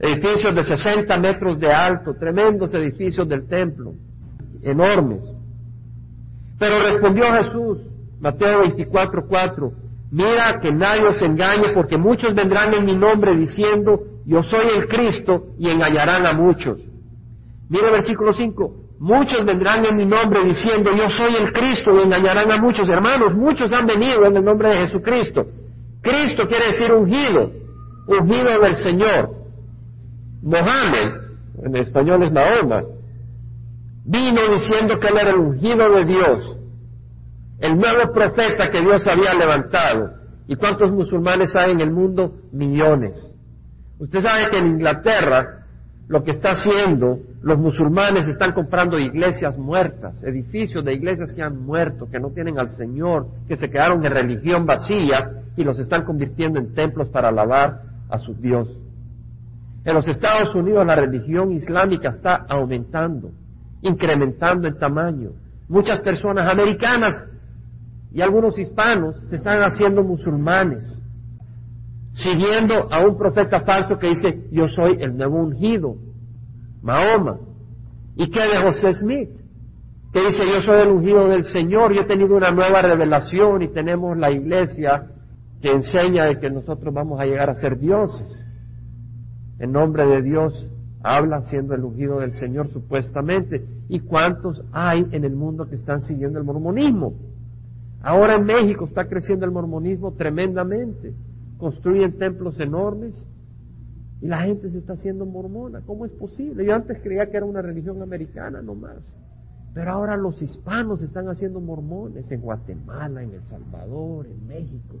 Edificios 0.00 0.54
de 0.54 0.62
60 0.62 1.18
metros 1.18 1.58
de 1.58 1.72
alto, 1.72 2.14
tremendos 2.14 2.72
edificios 2.72 3.28
del 3.28 3.48
templo, 3.48 3.94
enormes. 4.62 5.24
Pero 6.58 6.78
respondió 6.80 7.24
Jesús, 7.32 7.78
Mateo 8.20 8.60
24, 8.60 9.26
4, 9.28 9.72
mira 10.12 10.60
que 10.60 10.72
nadie 10.72 11.06
os 11.08 11.20
engañe 11.20 11.72
porque 11.74 11.96
muchos 11.96 12.32
vendrán 12.34 12.74
en 12.74 12.84
mi 12.84 12.96
nombre 12.96 13.36
diciendo, 13.36 14.00
yo 14.24 14.42
soy 14.44 14.66
el 14.76 14.86
Cristo 14.86 15.46
y 15.58 15.68
engañarán 15.68 16.26
a 16.26 16.32
muchos. 16.32 16.78
Mire 17.68 17.90
versículo 17.90 18.32
5, 18.32 18.72
muchos 19.00 19.44
vendrán 19.44 19.84
en 19.84 19.96
mi 19.96 20.04
nombre 20.04 20.44
diciendo 20.44 20.90
yo 20.96 21.08
soy 21.10 21.34
el 21.40 21.52
Cristo 21.52 21.90
y 21.94 22.04
engañarán 22.04 22.50
a 22.52 22.58
muchos 22.58 22.88
hermanos, 22.88 23.34
muchos 23.34 23.72
han 23.72 23.86
venido 23.86 24.24
en 24.26 24.36
el 24.36 24.44
nombre 24.44 24.70
de 24.70 24.82
Jesucristo. 24.82 25.44
Cristo 26.00 26.46
quiere 26.46 26.66
decir 26.66 26.92
ungido, 26.92 27.50
ungido 28.06 28.60
del 28.62 28.76
Señor. 28.76 29.37
Mohammed, 30.48 31.12
en 31.62 31.76
español 31.76 32.22
es 32.22 32.32
Mahoma, 32.32 32.82
vino 34.04 34.40
diciendo 34.50 34.98
que 34.98 35.08
él 35.08 35.18
era 35.20 35.30
el 35.30 35.36
ungido 35.36 35.90
de 35.94 36.04
Dios, 36.06 36.56
el 37.60 37.76
nuevo 37.76 38.12
profeta 38.14 38.70
que 38.70 38.80
Dios 38.80 39.06
había 39.06 39.34
levantado. 39.34 40.14
¿Y 40.46 40.56
cuántos 40.56 40.90
musulmanes 40.90 41.54
hay 41.54 41.72
en 41.72 41.80
el 41.82 41.90
mundo? 41.90 42.32
Millones. 42.52 43.22
Usted 43.98 44.20
sabe 44.20 44.48
que 44.48 44.56
en 44.56 44.68
Inglaterra 44.68 45.66
lo 46.06 46.24
que 46.24 46.30
está 46.30 46.52
haciendo, 46.52 47.18
los 47.42 47.58
musulmanes 47.58 48.26
están 48.26 48.52
comprando 48.52 48.98
iglesias 48.98 49.58
muertas, 49.58 50.24
edificios 50.24 50.82
de 50.82 50.94
iglesias 50.94 51.34
que 51.34 51.42
han 51.42 51.60
muerto, 51.66 52.08
que 52.10 52.18
no 52.18 52.30
tienen 52.30 52.58
al 52.58 52.70
Señor, 52.70 53.26
que 53.46 53.58
se 53.58 53.68
quedaron 53.68 54.02
en 54.06 54.12
religión 54.12 54.64
vacía 54.64 55.42
y 55.54 55.64
los 55.64 55.78
están 55.78 56.04
convirtiendo 56.04 56.58
en 56.58 56.72
templos 56.72 57.08
para 57.10 57.28
alabar 57.28 57.82
a 58.08 58.16
su 58.16 58.32
Dios. 58.32 58.68
En 59.88 59.94
los 59.94 60.06
Estados 60.06 60.54
Unidos 60.54 60.84
la 60.84 60.96
religión 60.96 61.50
islámica 61.50 62.10
está 62.10 62.44
aumentando, 62.46 63.30
incrementando 63.80 64.68
en 64.68 64.78
tamaño. 64.78 65.30
Muchas 65.66 66.00
personas 66.00 66.46
americanas 66.46 67.24
y 68.12 68.20
algunos 68.20 68.58
hispanos 68.58 69.16
se 69.30 69.36
están 69.36 69.60
haciendo 69.60 70.02
musulmanes 70.02 70.94
siguiendo 72.12 72.92
a 72.92 73.00
un 73.00 73.16
profeta 73.16 73.60
falso 73.60 73.96
que 73.96 74.08
dice, 74.08 74.48
yo 74.52 74.68
soy 74.68 74.98
el 75.00 75.16
nuevo 75.16 75.38
ungido, 75.38 75.94
Mahoma. 76.82 77.38
¿Y 78.14 78.28
qué 78.28 78.40
de 78.40 78.60
José 78.62 78.92
Smith? 78.92 79.30
Que 80.12 80.20
dice, 80.26 80.42
yo 80.52 80.60
soy 80.60 80.82
el 80.82 80.88
ungido 80.88 81.28
del 81.28 81.44
Señor, 81.44 81.94
yo 81.94 82.02
he 82.02 82.06
tenido 82.06 82.36
una 82.36 82.50
nueva 82.50 82.82
revelación 82.82 83.62
y 83.62 83.68
tenemos 83.68 84.18
la 84.18 84.30
iglesia 84.30 85.06
que 85.62 85.70
enseña 85.70 86.26
de 86.26 86.38
que 86.38 86.50
nosotros 86.50 86.92
vamos 86.92 87.18
a 87.18 87.24
llegar 87.24 87.48
a 87.48 87.54
ser 87.54 87.78
dioses. 87.78 88.47
En 89.58 89.72
nombre 89.72 90.06
de 90.06 90.22
Dios 90.22 90.66
habla 91.02 91.42
siendo 91.42 91.74
el 91.74 91.84
ungido 91.84 92.20
del 92.20 92.32
Señor 92.34 92.68
supuestamente. 92.68 93.64
¿Y 93.88 94.00
cuántos 94.00 94.62
hay 94.72 95.06
en 95.12 95.24
el 95.24 95.34
mundo 95.34 95.68
que 95.68 95.76
están 95.76 96.00
siguiendo 96.02 96.38
el 96.38 96.44
mormonismo? 96.44 97.14
Ahora 98.02 98.36
en 98.36 98.44
México 98.44 98.84
está 98.84 99.06
creciendo 99.06 99.44
el 99.44 99.52
mormonismo 99.52 100.12
tremendamente. 100.12 101.14
construyen 101.58 102.18
templos 102.18 102.60
enormes 102.60 103.14
y 104.20 104.28
la 104.28 104.42
gente 104.42 104.70
se 104.70 104.78
está 104.78 104.92
haciendo 104.92 105.26
mormona. 105.26 105.80
¿Cómo 105.86 106.04
es 106.04 106.12
posible? 106.12 106.64
Yo 106.64 106.74
antes 106.74 107.00
creía 107.02 107.26
que 107.30 107.36
era 107.36 107.46
una 107.46 107.62
religión 107.62 108.00
americana 108.02 108.62
nomás. 108.62 109.02
Pero 109.74 109.92
ahora 109.92 110.16
los 110.16 110.40
hispanos 110.40 111.02
están 111.02 111.28
haciendo 111.28 111.60
mormones 111.60 112.30
en 112.30 112.40
Guatemala, 112.40 113.22
en 113.22 113.32
El 113.34 113.42
Salvador, 113.44 114.26
en 114.26 114.46
México. 114.46 114.96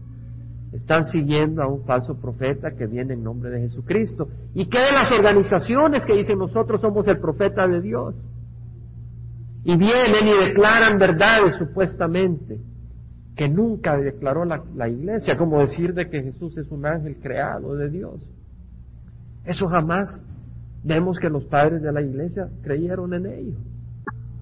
Están 0.72 1.04
siguiendo 1.06 1.62
a 1.62 1.66
un 1.66 1.84
falso 1.84 2.14
profeta 2.20 2.72
que 2.72 2.86
viene 2.86 3.14
en 3.14 3.24
nombre 3.24 3.50
de 3.50 3.60
Jesucristo. 3.60 4.28
¿Y 4.54 4.66
qué 4.66 4.78
de 4.78 4.92
las 4.92 5.10
organizaciones 5.10 6.04
que 6.04 6.14
dicen 6.14 6.38
nosotros 6.38 6.80
somos 6.80 7.06
el 7.06 7.18
profeta 7.18 7.66
de 7.66 7.80
Dios? 7.80 8.14
Y 9.64 9.76
vienen 9.76 10.26
y 10.26 10.46
declaran 10.46 10.98
verdades 10.98 11.54
supuestamente 11.54 12.58
que 13.34 13.48
nunca 13.48 13.96
declaró 13.96 14.44
la, 14.44 14.62
la 14.74 14.88
iglesia, 14.88 15.36
como 15.36 15.60
decir 15.60 15.94
de 15.94 16.10
que 16.10 16.22
Jesús 16.22 16.58
es 16.58 16.70
un 16.70 16.84
ángel 16.84 17.16
creado 17.22 17.76
de 17.76 17.88
Dios. 17.88 18.26
Eso 19.44 19.68
jamás 19.68 20.20
vemos 20.82 21.18
que 21.18 21.30
los 21.30 21.44
padres 21.44 21.80
de 21.82 21.92
la 21.92 22.02
iglesia 22.02 22.48
creyeron 22.62 23.14
en 23.14 23.26
ello. 23.26 23.56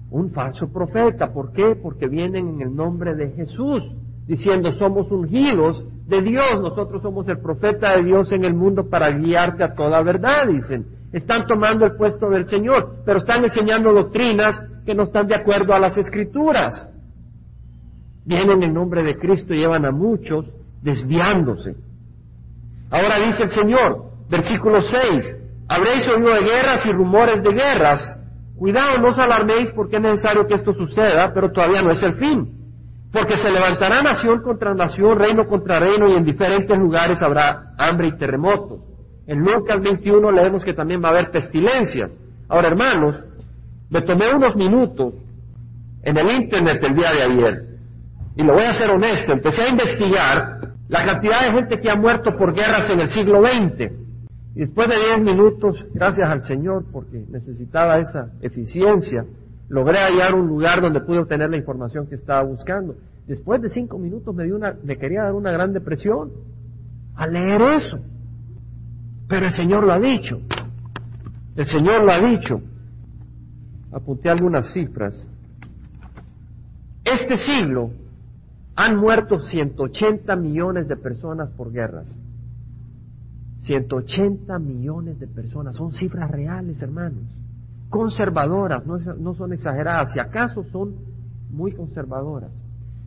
Un 0.09 0.31
falso 0.31 0.69
profeta, 0.69 1.31
¿por 1.31 1.51
qué? 1.51 1.75
Porque 1.75 2.07
vienen 2.07 2.47
en 2.47 2.61
el 2.61 2.75
nombre 2.75 3.15
de 3.15 3.29
Jesús, 3.31 3.83
diciendo 4.27 4.71
somos 4.73 5.09
ungidos 5.09 5.83
de 6.05 6.21
Dios, 6.21 6.61
nosotros 6.61 7.01
somos 7.01 7.27
el 7.27 7.39
profeta 7.39 7.95
de 7.95 8.03
Dios 8.03 8.31
en 8.31 8.43
el 8.43 8.53
mundo 8.53 8.89
para 8.89 9.09
guiarte 9.09 9.63
a 9.63 9.73
toda 9.73 10.01
verdad, 10.03 10.47
dicen. 10.47 10.85
Están 11.13 11.47
tomando 11.47 11.85
el 11.85 11.95
puesto 11.95 12.29
del 12.29 12.45
Señor, 12.47 12.97
pero 13.05 13.19
están 13.19 13.43
enseñando 13.43 13.93
doctrinas 13.93 14.61
que 14.85 14.93
no 14.93 15.03
están 15.03 15.27
de 15.27 15.35
acuerdo 15.35 15.73
a 15.73 15.79
las 15.79 15.97
escrituras. 15.97 16.89
Vienen 18.25 18.61
en 18.61 18.73
nombre 18.73 19.03
de 19.03 19.17
Cristo 19.17 19.53
y 19.53 19.59
llevan 19.59 19.85
a 19.85 19.91
muchos 19.91 20.45
desviándose. 20.81 21.75
Ahora 22.91 23.19
dice 23.19 23.43
el 23.43 23.51
Señor, 23.51 24.03
versículo 24.29 24.81
6, 24.81 25.35
habréis 25.69 26.05
oído 26.07 26.33
de 26.33 26.41
guerras 26.41 26.85
y 26.85 26.91
rumores 26.91 27.41
de 27.41 27.53
guerras. 27.53 28.17
Cuidado, 28.57 28.97
no 28.97 29.09
os 29.09 29.17
alarméis 29.17 29.71
porque 29.71 29.95
es 29.95 30.01
necesario 30.01 30.45
que 30.45 30.55
esto 30.55 30.73
suceda, 30.73 31.31
pero 31.33 31.51
todavía 31.51 31.81
no 31.81 31.91
es 31.91 32.01
el 32.03 32.15
fin. 32.15 32.56
Porque 33.17 33.35
se 33.35 33.49
levantará 33.49 34.03
nación 34.03 34.43
contra 34.43 34.75
nación, 34.75 35.17
reino 35.17 35.47
contra 35.47 35.79
reino, 35.79 36.07
y 36.07 36.13
en 36.13 36.23
diferentes 36.23 36.77
lugares 36.77 37.19
habrá 37.23 37.73
hambre 37.75 38.09
y 38.09 38.17
terremotos. 38.17 38.79
En 39.25 39.39
Lucas 39.39 39.81
21 39.81 40.31
leemos 40.31 40.63
que 40.63 40.73
también 40.73 41.01
va 41.03 41.07
a 41.07 41.11
haber 41.11 41.31
pestilencias. 41.31 42.11
Ahora, 42.47 42.67
hermanos, 42.67 43.15
me 43.89 44.03
tomé 44.03 44.31
unos 44.31 44.55
minutos 44.55 45.15
en 46.03 46.15
el 46.15 46.29
Internet 46.29 46.83
el 46.83 46.95
día 46.95 47.11
de 47.11 47.23
ayer, 47.23 47.65
y 48.35 48.43
lo 48.43 48.53
voy 48.53 48.65
a 48.65 48.73
ser 48.73 48.91
honesto, 48.91 49.33
empecé 49.33 49.63
a 49.63 49.69
investigar 49.69 50.59
la 50.87 51.03
cantidad 51.03 51.41
de 51.41 51.53
gente 51.53 51.81
que 51.81 51.89
ha 51.89 51.95
muerto 51.95 52.37
por 52.37 52.53
guerras 52.53 52.87
en 52.91 52.99
el 52.99 53.09
siglo 53.09 53.41
XX. 53.43 53.91
Y 54.55 54.59
después 54.59 54.87
de 54.89 54.95
diez 54.95 55.19
minutos, 55.19 55.75
gracias 55.91 56.29
al 56.29 56.43
Señor, 56.43 56.85
porque 56.91 57.25
necesitaba 57.29 57.97
esa 57.97 58.29
eficiencia, 58.41 59.25
logré 59.69 59.97
hallar 59.99 60.33
un 60.33 60.47
lugar 60.47 60.81
donde 60.81 61.01
pude 61.01 61.19
obtener 61.19 61.49
la 61.49 61.57
información 61.57 62.07
que 62.07 62.15
estaba 62.15 62.43
buscando. 62.43 62.95
Después 63.27 63.61
de 63.61 63.69
cinco 63.69 63.97
minutos 63.97 64.33
me, 64.33 64.45
dio 64.45 64.55
una, 64.55 64.75
me 64.83 64.97
quería 64.97 65.23
dar 65.23 65.33
una 65.33 65.51
gran 65.51 65.73
depresión 65.73 66.31
al 67.15 67.33
leer 67.33 67.61
eso. 67.75 67.99
Pero 69.27 69.45
el 69.47 69.51
Señor 69.51 69.85
lo 69.85 69.93
ha 69.93 69.99
dicho. 69.99 70.39
El 71.55 71.65
Señor 71.65 72.05
lo 72.05 72.11
ha 72.11 72.19
dicho. 72.19 72.61
Apunté 73.91 74.29
algunas 74.29 74.71
cifras. 74.71 75.15
Este 77.03 77.35
siglo 77.37 77.91
han 78.75 78.97
muerto 78.97 79.39
180 79.39 80.35
millones 80.35 80.87
de 80.87 80.95
personas 80.95 81.49
por 81.49 81.71
guerras. 81.71 82.05
180 83.61 84.59
millones 84.59 85.19
de 85.19 85.27
personas. 85.27 85.75
Son 85.75 85.93
cifras 85.93 86.29
reales, 86.31 86.81
hermanos. 86.81 87.23
Conservadoras, 87.89 88.83
no, 88.85 89.33
son 89.33 89.53
exageradas. 89.53 90.11
Si 90.13 90.19
acaso 90.19 90.63
son 90.71 90.95
muy 91.49 91.71
conservadoras. 91.71 92.51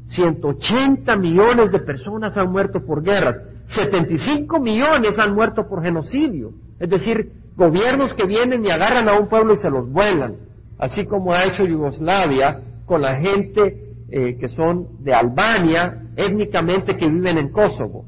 180 0.08 1.16
millones 1.16 1.70
de 1.70 1.80
personas 1.80 2.36
han 2.36 2.50
muerto 2.50 2.84
por 2.84 3.02
guerras. 3.02 3.36
75 3.66 4.58
millones 4.58 5.18
han 5.18 5.34
muerto 5.34 5.68
por 5.68 5.82
genocidio. 5.82 6.52
Es 6.78 6.88
decir, 6.88 7.32
gobiernos 7.56 8.14
que 8.14 8.26
vienen 8.26 8.64
y 8.64 8.70
agarran 8.70 9.08
a 9.08 9.18
un 9.18 9.28
pueblo 9.28 9.54
y 9.54 9.58
se 9.58 9.70
los 9.70 9.90
vuelan. 9.90 10.36
Así 10.78 11.04
como 11.04 11.32
ha 11.32 11.44
hecho 11.44 11.64
Yugoslavia 11.64 12.60
con 12.86 13.02
la 13.02 13.16
gente 13.16 13.94
eh, 14.08 14.36
que 14.38 14.48
son 14.48 15.04
de 15.04 15.14
Albania, 15.14 16.02
étnicamente 16.16 16.96
que 16.96 17.06
viven 17.08 17.38
en 17.38 17.52
Kosovo 17.52 18.06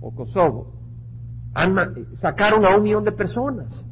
o 0.00 0.14
Kosovo 0.14 0.80
sacaron 2.20 2.64
a 2.64 2.76
un 2.76 2.82
millón 2.82 3.04
de 3.04 3.12
personas. 3.12 3.84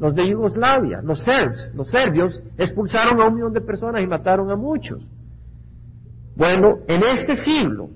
Los 0.00 0.14
de 0.14 0.28
Yugoslavia, 0.28 1.02
los 1.02 1.22
serbs, 1.24 1.74
los 1.74 1.90
serbios 1.90 2.40
expulsaron 2.56 3.20
a 3.20 3.26
un 3.26 3.34
millón 3.34 3.52
de 3.52 3.60
personas 3.60 4.00
y 4.00 4.06
mataron 4.06 4.50
a 4.50 4.56
muchos. 4.56 5.02
Bueno, 6.36 6.78
en 6.86 7.02
este 7.02 7.34
siglo, 7.34 7.90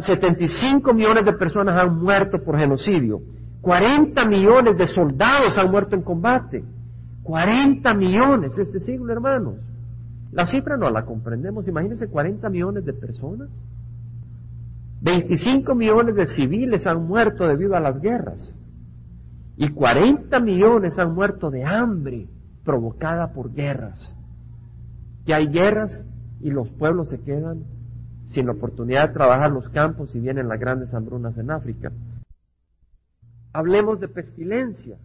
75 0.00 0.92
millones 0.92 1.24
de 1.24 1.32
personas 1.34 1.78
han 1.78 2.00
muerto 2.00 2.38
por 2.44 2.58
genocidio. 2.58 3.20
40 3.60 4.26
millones 4.26 4.76
de 4.76 4.86
soldados 4.88 5.56
han 5.56 5.70
muerto 5.70 5.94
en 5.94 6.02
combate. 6.02 6.64
40 7.22 7.94
millones 7.94 8.58
este 8.58 8.80
siglo, 8.80 9.12
hermanos. 9.12 9.54
La 10.32 10.44
cifra 10.44 10.76
no 10.76 10.90
la 10.90 11.04
comprendemos. 11.04 11.68
Imagínense 11.68 12.08
40 12.08 12.48
millones 12.50 12.84
de 12.84 12.92
personas. 12.92 13.48
25 15.02 15.72
millones 15.76 16.16
de 16.16 16.26
civiles 16.26 16.84
han 16.86 17.06
muerto 17.06 17.46
debido 17.46 17.76
a 17.76 17.80
las 17.80 18.00
guerras 18.00 18.52
y 19.56 19.70
40 19.70 20.38
millones 20.40 20.98
han 20.98 21.14
muerto 21.14 21.50
de 21.50 21.64
hambre 21.64 22.28
provocada 22.64 23.32
por 23.32 23.52
guerras. 23.52 24.14
Que 25.24 25.34
hay 25.34 25.46
guerras 25.46 26.04
y 26.40 26.50
los 26.50 26.68
pueblos 26.70 27.08
se 27.08 27.20
quedan 27.20 27.64
sin 28.26 28.46
la 28.46 28.52
oportunidad 28.52 29.08
de 29.08 29.14
trabajar 29.14 29.50
los 29.50 29.68
campos 29.70 30.14
y 30.14 30.20
vienen 30.20 30.48
las 30.48 30.60
grandes 30.60 30.92
hambrunas 30.92 31.38
en 31.38 31.50
África. 31.50 31.90
Hablemos 33.52 34.00
de 34.00 34.08
pestilencia. 34.08 34.98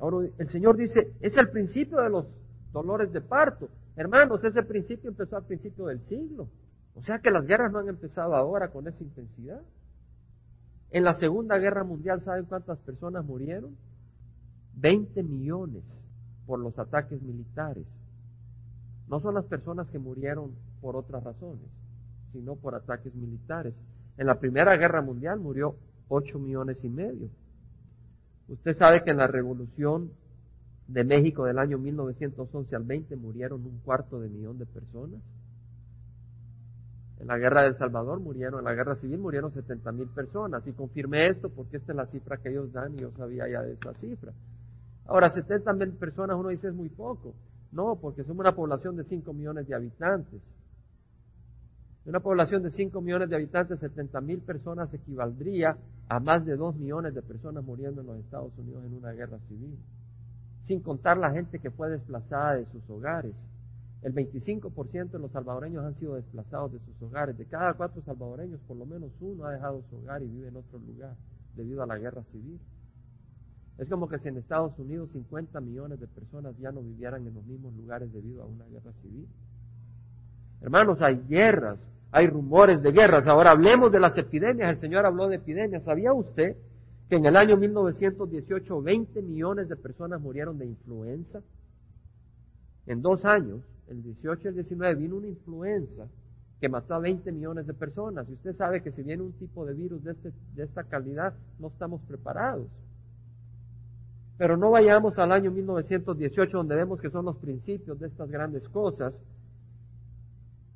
Ahora 0.00 0.28
el 0.38 0.50
Señor 0.50 0.76
dice, 0.76 1.12
es 1.20 1.36
el 1.36 1.50
principio 1.50 2.00
de 2.00 2.10
los 2.10 2.26
dolores 2.72 3.12
de 3.12 3.20
parto. 3.20 3.68
Hermanos, 3.94 4.42
ese 4.42 4.62
principio 4.62 5.10
empezó 5.10 5.36
al 5.36 5.44
principio 5.44 5.86
del 5.86 6.00
siglo. 6.06 6.48
O 6.94 7.02
sea 7.04 7.20
que 7.20 7.30
las 7.30 7.46
guerras 7.46 7.70
no 7.70 7.78
han 7.78 7.88
empezado 7.88 8.34
ahora 8.34 8.68
con 8.68 8.88
esa 8.88 9.02
intensidad. 9.02 9.60
En 10.92 11.04
la 11.04 11.14
Segunda 11.14 11.56
Guerra 11.56 11.84
Mundial, 11.84 12.22
¿saben 12.22 12.44
cuántas 12.44 12.78
personas 12.80 13.24
murieron? 13.24 13.74
20 14.74 15.22
millones 15.22 15.82
por 16.46 16.58
los 16.58 16.78
ataques 16.78 17.22
militares. 17.22 17.86
No 19.08 19.18
son 19.20 19.34
las 19.34 19.46
personas 19.46 19.88
que 19.88 19.98
murieron 19.98 20.52
por 20.82 20.96
otras 20.96 21.24
razones, 21.24 21.64
sino 22.32 22.56
por 22.56 22.74
ataques 22.74 23.14
militares. 23.14 23.72
En 24.18 24.26
la 24.26 24.38
Primera 24.38 24.76
Guerra 24.76 25.00
Mundial 25.00 25.40
murió 25.40 25.76
8 26.08 26.38
millones 26.38 26.76
y 26.84 26.90
medio. 26.90 27.30
Usted 28.48 28.76
sabe 28.76 29.02
que 29.02 29.12
en 29.12 29.16
la 29.16 29.26
Revolución 29.26 30.10
de 30.88 31.04
México 31.04 31.46
del 31.46 31.58
año 31.58 31.78
1911 31.78 32.76
al 32.76 32.82
20 32.82 33.16
murieron 33.16 33.64
un 33.64 33.78
cuarto 33.78 34.20
de 34.20 34.28
millón 34.28 34.58
de 34.58 34.66
personas. 34.66 35.22
En 37.22 37.28
la 37.28 37.38
guerra 37.38 37.62
del 37.62 37.78
Salvador 37.78 38.18
murieron, 38.18 38.58
en 38.58 38.64
la 38.64 38.74
guerra 38.74 38.96
civil 38.96 39.20
murieron 39.20 39.52
70 39.52 39.92
mil 39.92 40.08
personas. 40.08 40.66
Y 40.66 40.72
confirmé 40.72 41.28
esto 41.28 41.50
porque 41.50 41.76
esta 41.76 41.92
es 41.92 41.96
la 41.96 42.06
cifra 42.06 42.38
que 42.38 42.48
ellos 42.48 42.72
dan 42.72 42.94
y 42.94 42.96
yo 42.96 43.12
sabía 43.12 43.48
ya 43.48 43.62
de 43.62 43.74
esa 43.74 43.94
cifra. 43.94 44.32
Ahora, 45.06 45.30
70 45.30 45.72
mil 45.74 45.92
personas 45.92 46.36
uno 46.36 46.48
dice 46.48 46.66
es 46.66 46.74
muy 46.74 46.88
poco. 46.88 47.32
No, 47.70 47.94
porque 48.00 48.24
somos 48.24 48.40
una 48.40 48.56
población 48.56 48.96
de 48.96 49.04
5 49.04 49.32
millones 49.34 49.68
de 49.68 49.74
habitantes. 49.76 50.42
De 52.04 52.10
una 52.10 52.18
población 52.18 52.64
de 52.64 52.72
5 52.72 53.00
millones 53.00 53.30
de 53.30 53.36
habitantes, 53.36 53.78
70 53.78 54.20
mil 54.20 54.40
personas 54.40 54.92
equivaldría 54.92 55.76
a 56.08 56.18
más 56.18 56.44
de 56.44 56.56
2 56.56 56.74
millones 56.74 57.14
de 57.14 57.22
personas 57.22 57.62
muriendo 57.62 58.00
en 58.00 58.08
los 58.08 58.18
Estados 58.18 58.50
Unidos 58.58 58.84
en 58.84 58.94
una 58.94 59.12
guerra 59.12 59.38
civil. 59.46 59.78
Sin 60.64 60.80
contar 60.80 61.18
la 61.18 61.30
gente 61.30 61.60
que 61.60 61.70
fue 61.70 61.88
desplazada 61.88 62.54
de 62.54 62.66
sus 62.72 62.82
hogares. 62.90 63.32
El 64.02 64.14
25% 64.14 65.10
de 65.10 65.18
los 65.20 65.30
salvadoreños 65.30 65.84
han 65.84 65.94
sido 65.98 66.16
desplazados 66.16 66.72
de 66.72 66.80
sus 66.80 67.00
hogares. 67.02 67.38
De 67.38 67.46
cada 67.46 67.74
cuatro 67.74 68.02
salvadoreños, 68.02 68.60
por 68.66 68.76
lo 68.76 68.84
menos 68.84 69.12
uno 69.20 69.44
ha 69.44 69.52
dejado 69.52 69.82
su 69.88 69.96
hogar 69.96 70.22
y 70.22 70.26
vive 70.26 70.48
en 70.48 70.56
otro 70.56 70.78
lugar 70.80 71.14
debido 71.54 71.82
a 71.82 71.86
la 71.86 71.98
guerra 71.98 72.24
civil. 72.32 72.58
Es 73.78 73.88
como 73.88 74.08
que 74.08 74.18
si 74.18 74.28
en 74.28 74.38
Estados 74.38 74.76
Unidos 74.78 75.10
50 75.12 75.60
millones 75.60 76.00
de 76.00 76.08
personas 76.08 76.56
ya 76.58 76.72
no 76.72 76.82
vivieran 76.82 77.26
en 77.26 77.34
los 77.34 77.44
mismos 77.44 77.74
lugares 77.74 78.12
debido 78.12 78.42
a 78.42 78.46
una 78.46 78.64
guerra 78.66 78.92
civil. 79.02 79.28
Hermanos, 80.60 81.00
hay 81.00 81.22
guerras, 81.28 81.78
hay 82.10 82.26
rumores 82.26 82.82
de 82.82 82.90
guerras. 82.90 83.26
Ahora 83.28 83.52
hablemos 83.52 83.92
de 83.92 84.00
las 84.00 84.16
epidemias. 84.18 84.68
El 84.68 84.80
Señor 84.80 85.06
habló 85.06 85.28
de 85.28 85.36
epidemias. 85.36 85.84
¿Sabía 85.84 86.12
usted 86.12 86.56
que 87.08 87.16
en 87.16 87.26
el 87.26 87.36
año 87.36 87.56
1918 87.56 88.82
20 88.82 89.22
millones 89.22 89.68
de 89.68 89.76
personas 89.76 90.20
murieron 90.20 90.58
de 90.58 90.66
influenza? 90.66 91.40
En 92.86 93.00
dos 93.00 93.24
años 93.24 93.60
el 93.92 94.02
18 94.02 94.42
y 94.42 94.48
el 94.48 94.54
19 94.54 94.94
vino 94.96 95.16
una 95.16 95.28
influenza 95.28 96.08
que 96.60 96.68
mató 96.68 96.94
a 96.94 96.98
20 96.98 97.30
millones 97.32 97.66
de 97.66 97.74
personas. 97.74 98.28
Y 98.28 98.34
usted 98.34 98.56
sabe 98.56 98.82
que 98.82 98.92
si 98.92 99.02
viene 99.02 99.22
un 99.22 99.32
tipo 99.32 99.64
de 99.66 99.74
virus 99.74 100.02
de, 100.04 100.12
este, 100.12 100.32
de 100.54 100.64
esta 100.64 100.84
calidad, 100.84 101.34
no 101.58 101.68
estamos 101.68 102.00
preparados. 102.02 102.68
Pero 104.38 104.56
no 104.56 104.70
vayamos 104.70 105.18
al 105.18 105.32
año 105.32 105.50
1918, 105.50 106.56
donde 106.56 106.74
vemos 106.74 107.00
que 107.00 107.10
son 107.10 107.24
los 107.24 107.36
principios 107.36 107.98
de 107.98 108.06
estas 108.06 108.30
grandes 108.30 108.68
cosas. 108.68 109.12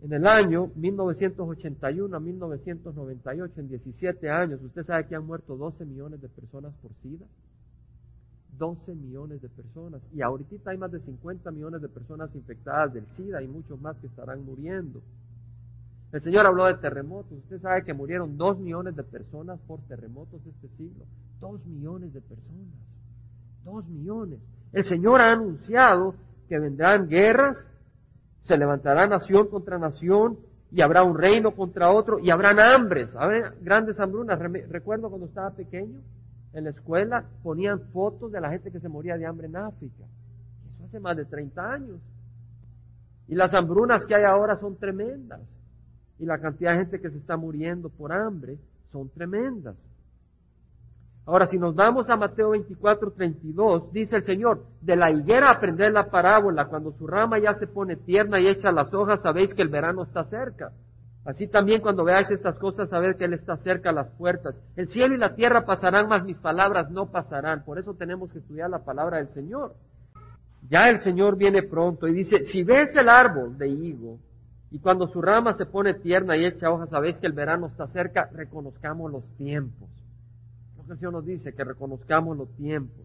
En 0.03 0.13
el 0.13 0.27
año 0.27 0.71
1981 0.75 2.17
a 2.17 2.21
1998, 2.21 3.61
en 3.61 3.69
17 3.69 4.31
años, 4.31 4.63
usted 4.63 4.85
sabe 4.85 5.07
que 5.07 5.17
han 5.17 5.27
muerto 5.27 5.57
12 5.57 5.85
millones 5.85 6.21
de 6.21 6.29
personas 6.29 6.75
por 6.83 6.93
SIDA. 7.03 7.27
12 8.59 8.95
millones 8.95 9.43
de 9.43 9.49
personas. 9.49 10.03
Y 10.13 10.23
ahorita 10.23 10.71
hay 10.71 10.79
más 10.79 10.93
de 10.93 11.01
50 11.01 11.51
millones 11.51 11.83
de 11.83 11.89
personas 11.89 12.35
infectadas 12.35 12.93
del 12.93 13.07
SIDA 13.17 13.43
y 13.43 13.49
muchos 13.49 13.81
más 13.81 13.97
que 13.99 14.07
estarán 14.07 14.45
muriendo. 14.45 15.01
El 16.13 16.23
Señor 16.23 16.47
habló 16.47 16.67
de 16.67 16.75
terremotos. 16.75 17.33
Usted 17.33 17.61
sabe 17.61 17.85
que 17.85 17.93
murieron 17.93 18.37
2 18.37 18.59
millones 18.61 18.97
de 18.97 19.03
personas 19.03 19.59
por 19.67 19.81
terremotos 19.83 20.41
este 20.47 20.69
siglo. 20.77 21.05
2 21.41 21.67
millones 21.67 22.13
de 22.15 22.21
personas. 22.21 22.75
2 23.65 23.89
millones. 23.89 24.41
El 24.73 24.85
Señor 24.85 25.21
ha 25.21 25.33
anunciado 25.33 26.15
que 26.49 26.59
vendrán 26.59 27.09
guerras, 27.09 27.57
se 28.43 28.57
levantará 28.57 29.07
nación 29.07 29.49
contra 29.49 29.79
nación 29.79 30.39
y 30.71 30.81
habrá 30.81 31.03
un 31.03 31.19
reino 31.19 31.53
contra 31.53 31.91
otro 31.91 32.19
y 32.19 32.31
habrán 32.31 32.61
hambres, 32.61 33.15
habrá 33.17 33.53
grandes 33.61 33.99
hambrunas. 33.99 34.39
Recuerdo 34.69 35.09
cuando 35.09 35.27
estaba 35.27 35.51
pequeño, 35.51 36.01
en 36.57 36.65
la 36.65 36.71
escuela 36.71 37.25
ponían 37.43 37.81
fotos 37.93 38.33
de 38.33 38.41
la 38.41 38.51
gente 38.51 38.73
que 38.73 38.81
se 38.81 38.89
moría 38.89 39.19
de 39.19 39.27
hambre 39.27 39.47
en 39.47 39.57
África. 39.57 40.05
Eso 40.75 40.85
hace 40.87 41.01
más 41.01 41.17
de 41.17 41.27
30 41.27 41.73
años. 41.73 42.01
Y 43.29 43.35
las 43.35 43.53
hambrunas 43.53 44.07
que 44.07 44.15
hay 44.15 44.25
ahora 44.25 44.59
son 44.59 44.77
tremendas. 44.77 45.43
Y 46.19 46.25
la 46.25 46.39
cantidad 46.39 46.73
de 46.73 46.79
gente 46.79 47.01
que 47.01 47.11
se 47.11 47.19
está 47.19 47.37
muriendo 47.37 47.91
por 47.91 48.11
hambre 48.11 48.57
son 48.91 49.11
tremendas. 49.11 49.77
Ahora, 51.27 51.47
si 51.47 51.59
nos 51.59 51.75
vamos 51.75 52.09
a 52.09 52.17
Mateo 52.17 52.51
24, 52.51 53.11
32, 53.11 53.93
dice 53.93 54.17
el 54.17 54.25
Señor, 54.25 54.65
de 54.81 54.97
la 54.97 55.11
higuera 55.11 55.51
aprender 55.51 55.93
la 55.93 56.09
parábola, 56.09 56.69
cuando 56.69 56.93
su 56.93 57.07
rama 57.07 57.39
ya 57.39 57.55
se 57.59 57.67
pone 57.67 57.97
tierna 57.97 58.41
y 58.41 58.47
echa 58.47 58.73
las 58.73 58.95
hojas, 58.95 59.21
sabéis 59.23 59.53
que 59.53 59.63
el 59.63 59.69
verano 59.69 60.05
está 60.05 60.25
cerca. 60.25 60.73
Así 61.27 61.49
también 61.49 61.81
cuando 61.81 62.05
veáis 62.05 62.31
estas 62.31 62.57
cosas, 62.57 62.89
sabed 62.89 63.17
que 63.17 63.25
Él 63.25 63.35
está 63.35 63.57
cerca 63.57 63.91
a 63.91 63.93
las 63.93 64.09
puertas. 64.13 64.55
El 64.77 64.89
cielo 64.89 65.13
y 65.13 65.19
la 65.19 65.35
tierra 65.35 65.67
pasarán, 65.67 66.09
mas 66.09 66.25
mis 66.25 66.37
palabras 66.37 66.89
no 66.93 67.11
pasarán. 67.11 67.65
Por 67.65 67.81
eso 67.81 67.95
tenemos 67.95 68.31
que 68.33 68.39
estudiar 68.39 68.71
la 68.71 68.85
palabra 68.85 69.17
del 69.17 69.29
Señor. 69.35 69.75
Ya 70.71 70.89
el 70.89 71.01
Señor 71.01 71.37
viene 71.37 71.65
pronto 71.65 72.07
y 72.07 72.13
dice, 72.13 72.45
si 72.45 72.63
ves 72.63 72.95
el 72.95 73.09
árbol 73.09 73.59
de 73.59 73.69
higo 73.69 74.21
y 74.71 74.79
cuando 74.79 75.09
su 75.09 75.21
rama 75.21 75.57
se 75.57 75.67
pone 75.67 75.95
tierna 75.95 76.37
y 76.37 76.45
echa 76.45 76.71
hojas, 76.71 76.91
sabéis 76.91 77.17
que 77.17 77.27
el 77.27 77.33
verano 77.33 77.67
está 77.67 77.89
cerca, 77.89 78.31
reconozcamos 78.33 79.11
los 79.11 79.25
tiempos. 79.37 79.89
Lo 80.77 80.97
que 80.97 81.05
el 81.05 81.13
nos 81.13 81.27
dice, 81.27 81.53
que 81.53 81.65
reconozcamos 81.65 82.37
los 82.37 82.55
tiempos. 82.57 83.05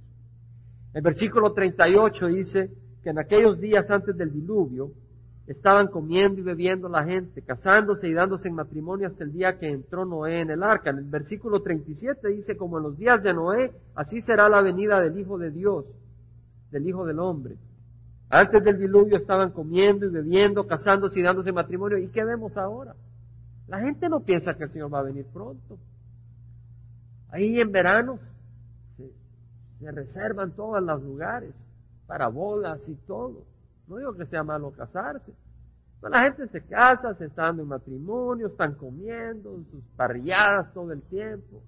El 0.94 1.02
versículo 1.02 1.54
38 1.54 2.28
dice 2.28 2.70
que 3.04 3.10
en 3.10 3.18
aquellos 3.18 3.60
días 3.60 3.90
antes 3.90 4.16
del 4.16 4.32
diluvio, 4.32 4.92
Estaban 5.52 5.88
comiendo 5.88 6.40
y 6.40 6.44
bebiendo 6.44 6.88
la 6.88 7.04
gente, 7.04 7.42
casándose 7.42 8.08
y 8.08 8.14
dándose 8.14 8.48
en 8.48 8.56
matrimonio 8.56 9.08
hasta 9.08 9.26
el 9.26 9.34
día 9.34 9.60
que 9.60 9.68
entró 9.68 10.06
Noé 10.06 10.40
en 10.40 10.50
el 10.50 10.64
arca. 10.64 10.92
En 10.92 11.00
el 11.00 11.04
versículo 11.04 11.62
37 11.62 12.26
dice, 12.30 12.56
como 12.56 12.78
en 12.78 12.84
los 12.84 12.98
días 12.98 13.22
de 13.22 13.34
Noé, 13.34 13.74
así 13.94 14.22
será 14.22 14.48
la 14.48 14.62
venida 14.62 15.02
del 15.02 15.20
Hijo 15.20 15.38
de 15.38 15.52
Dios, 15.52 15.84
del 16.72 16.88
Hijo 16.88 17.06
del 17.06 17.20
Hombre. 17.20 17.58
Antes 18.30 18.64
del 18.64 18.80
diluvio 18.80 19.18
estaban 19.18 19.52
comiendo 19.52 20.06
y 20.06 20.10
bebiendo, 20.10 20.66
casándose 20.66 21.20
y 21.20 21.22
dándose 21.22 21.50
en 21.50 21.56
matrimonio. 21.56 21.98
¿Y 21.98 22.08
qué 22.08 22.24
vemos 22.24 22.56
ahora? 22.56 22.96
La 23.68 23.82
gente 23.82 24.08
no 24.08 24.22
piensa 24.22 24.54
que 24.54 24.64
el 24.64 24.72
Señor 24.72 24.94
va 24.94 25.00
a 25.00 25.04
venir 25.04 25.26
pronto. 25.34 25.78
Ahí 27.30 27.60
en 27.60 27.74
verano 27.74 28.20
se, 28.96 29.12
se 29.82 29.92
reservan 29.92 30.52
todos 30.52 30.82
los 30.82 31.04
lugares 31.04 31.54
para 32.08 32.30
bodas 32.30 32.80
y 32.88 32.96
todo. 33.06 33.52
No 33.92 33.98
digo 33.98 34.14
que 34.14 34.26
sea 34.26 34.42
malo 34.42 34.72
casarse. 34.72 35.34
Pero 36.00 36.14
la 36.14 36.24
gente 36.24 36.48
se 36.48 36.62
casa, 36.62 37.14
se 37.16 37.26
está 37.26 37.44
dando 37.44 37.64
en 37.64 37.68
matrimonio, 37.68 38.48
están 38.48 38.76
comiendo 38.76 39.54
sus 39.70 39.84
parrilladas 39.98 40.74
todo 40.74 40.94
el 40.94 41.02
tiempo. 41.02 41.62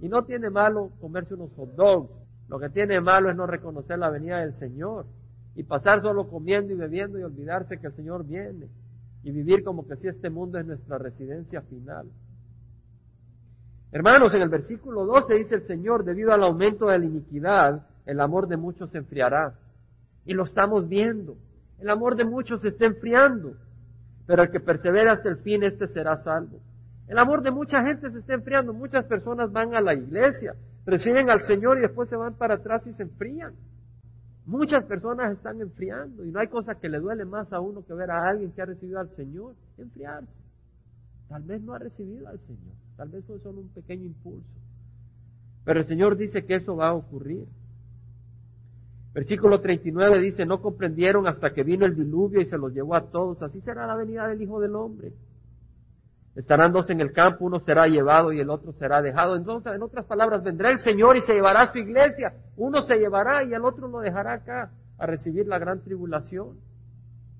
Y 0.00 0.08
no 0.08 0.24
tiene 0.24 0.50
malo 0.50 0.90
comerse 1.00 1.34
unos 1.34 1.52
hot 1.54 1.70
dogs. 1.76 2.10
Lo 2.48 2.58
que 2.58 2.70
tiene 2.70 3.00
malo 3.00 3.30
es 3.30 3.36
no 3.36 3.46
reconocer 3.46 4.00
la 4.00 4.10
venida 4.10 4.40
del 4.40 4.54
Señor 4.54 5.06
y 5.54 5.62
pasar 5.62 6.02
solo 6.02 6.28
comiendo 6.28 6.72
y 6.72 6.76
bebiendo 6.76 7.20
y 7.20 7.22
olvidarse 7.22 7.78
que 7.78 7.86
el 7.86 7.94
Señor 7.94 8.26
viene 8.26 8.66
y 9.22 9.30
vivir 9.30 9.62
como 9.62 9.86
que 9.86 9.94
si 9.96 10.08
este 10.08 10.30
mundo 10.30 10.58
es 10.58 10.66
nuestra 10.66 10.98
residencia 10.98 11.62
final. 11.62 12.10
Hermanos, 13.92 14.34
en 14.34 14.42
el 14.42 14.48
versículo 14.48 15.06
12 15.06 15.34
dice 15.34 15.54
el 15.54 15.66
Señor, 15.68 16.04
debido 16.04 16.32
al 16.32 16.42
aumento 16.42 16.86
de 16.86 16.98
la 16.98 17.04
iniquidad, 17.04 17.86
el 18.06 18.20
amor 18.20 18.48
de 18.48 18.56
muchos 18.56 18.90
se 18.90 18.98
enfriará. 18.98 19.54
Y 20.24 20.34
lo 20.34 20.44
estamos 20.44 20.88
viendo. 20.88 21.36
El 21.78 21.90
amor 21.90 22.16
de 22.16 22.24
muchos 22.24 22.60
se 22.60 22.68
está 22.68 22.86
enfriando, 22.86 23.56
pero 24.26 24.42
el 24.42 24.50
que 24.50 24.60
persevera 24.60 25.12
hasta 25.12 25.28
el 25.28 25.38
fin, 25.38 25.62
este 25.62 25.86
será 25.88 26.22
salvo. 26.22 26.60
El 27.08 27.18
amor 27.18 27.42
de 27.42 27.50
mucha 27.50 27.82
gente 27.82 28.10
se 28.10 28.18
está 28.20 28.34
enfriando. 28.34 28.72
Muchas 28.72 29.04
personas 29.04 29.52
van 29.52 29.74
a 29.74 29.80
la 29.80 29.94
iglesia, 29.94 30.54
reciben 30.86 31.28
al 31.30 31.42
Señor 31.42 31.78
y 31.78 31.82
después 31.82 32.08
se 32.08 32.16
van 32.16 32.34
para 32.34 32.54
atrás 32.54 32.86
y 32.86 32.94
se 32.94 33.02
enfrían. 33.02 33.52
Muchas 34.46 34.84
personas 34.84 35.32
están 35.32 35.60
enfriando 35.60 36.24
y 36.24 36.30
no 36.30 36.40
hay 36.40 36.48
cosa 36.48 36.74
que 36.74 36.88
le 36.88 36.98
duele 36.98 37.24
más 37.24 37.50
a 37.52 37.60
uno 37.60 37.84
que 37.84 37.94
ver 37.94 38.10
a 38.10 38.28
alguien 38.28 38.52
que 38.52 38.60
ha 38.60 38.66
recibido 38.66 39.00
al 39.00 39.08
Señor 39.16 39.54
enfriarse. 39.78 40.32
Tal 41.28 41.42
vez 41.42 41.62
no 41.62 41.72
ha 41.72 41.78
recibido 41.78 42.28
al 42.28 42.38
Señor, 42.40 42.74
tal 42.96 43.08
vez 43.08 43.24
fue 43.24 43.38
solo 43.40 43.60
un 43.60 43.68
pequeño 43.68 44.04
impulso. 44.04 44.46
Pero 45.64 45.80
el 45.80 45.86
Señor 45.86 46.16
dice 46.16 46.44
que 46.44 46.56
eso 46.56 46.76
va 46.76 46.88
a 46.88 46.94
ocurrir. 46.94 47.46
Versículo 49.14 49.60
39 49.60 50.18
dice, 50.18 50.44
no 50.44 50.60
comprendieron 50.60 51.28
hasta 51.28 51.54
que 51.54 51.62
vino 51.62 51.86
el 51.86 51.94
diluvio 51.94 52.40
y 52.40 52.46
se 52.46 52.58
los 52.58 52.72
llevó 52.72 52.96
a 52.96 53.10
todos. 53.10 53.40
Así 53.42 53.60
será 53.60 53.86
la 53.86 53.94
venida 53.94 54.26
del 54.26 54.42
Hijo 54.42 54.60
del 54.60 54.74
Hombre. 54.74 55.12
Estarán 56.34 56.72
dos 56.72 56.90
en 56.90 57.00
el 57.00 57.12
campo, 57.12 57.44
uno 57.44 57.60
será 57.60 57.86
llevado 57.86 58.32
y 58.32 58.40
el 58.40 58.50
otro 58.50 58.72
será 58.72 59.00
dejado. 59.02 59.36
Entonces, 59.36 59.72
en 59.72 59.82
otras 59.82 60.04
palabras, 60.06 60.42
vendrá 60.42 60.70
el 60.70 60.80
Señor 60.80 61.16
y 61.16 61.20
se 61.20 61.32
llevará 61.32 61.62
a 61.62 61.72
su 61.72 61.78
iglesia. 61.78 62.34
Uno 62.56 62.82
se 62.82 62.96
llevará 62.96 63.44
y 63.44 63.54
el 63.54 63.64
otro 63.64 63.86
lo 63.86 64.00
dejará 64.00 64.32
acá 64.32 64.72
a 64.98 65.06
recibir 65.06 65.46
la 65.46 65.60
gran 65.60 65.80
tribulación. 65.84 66.58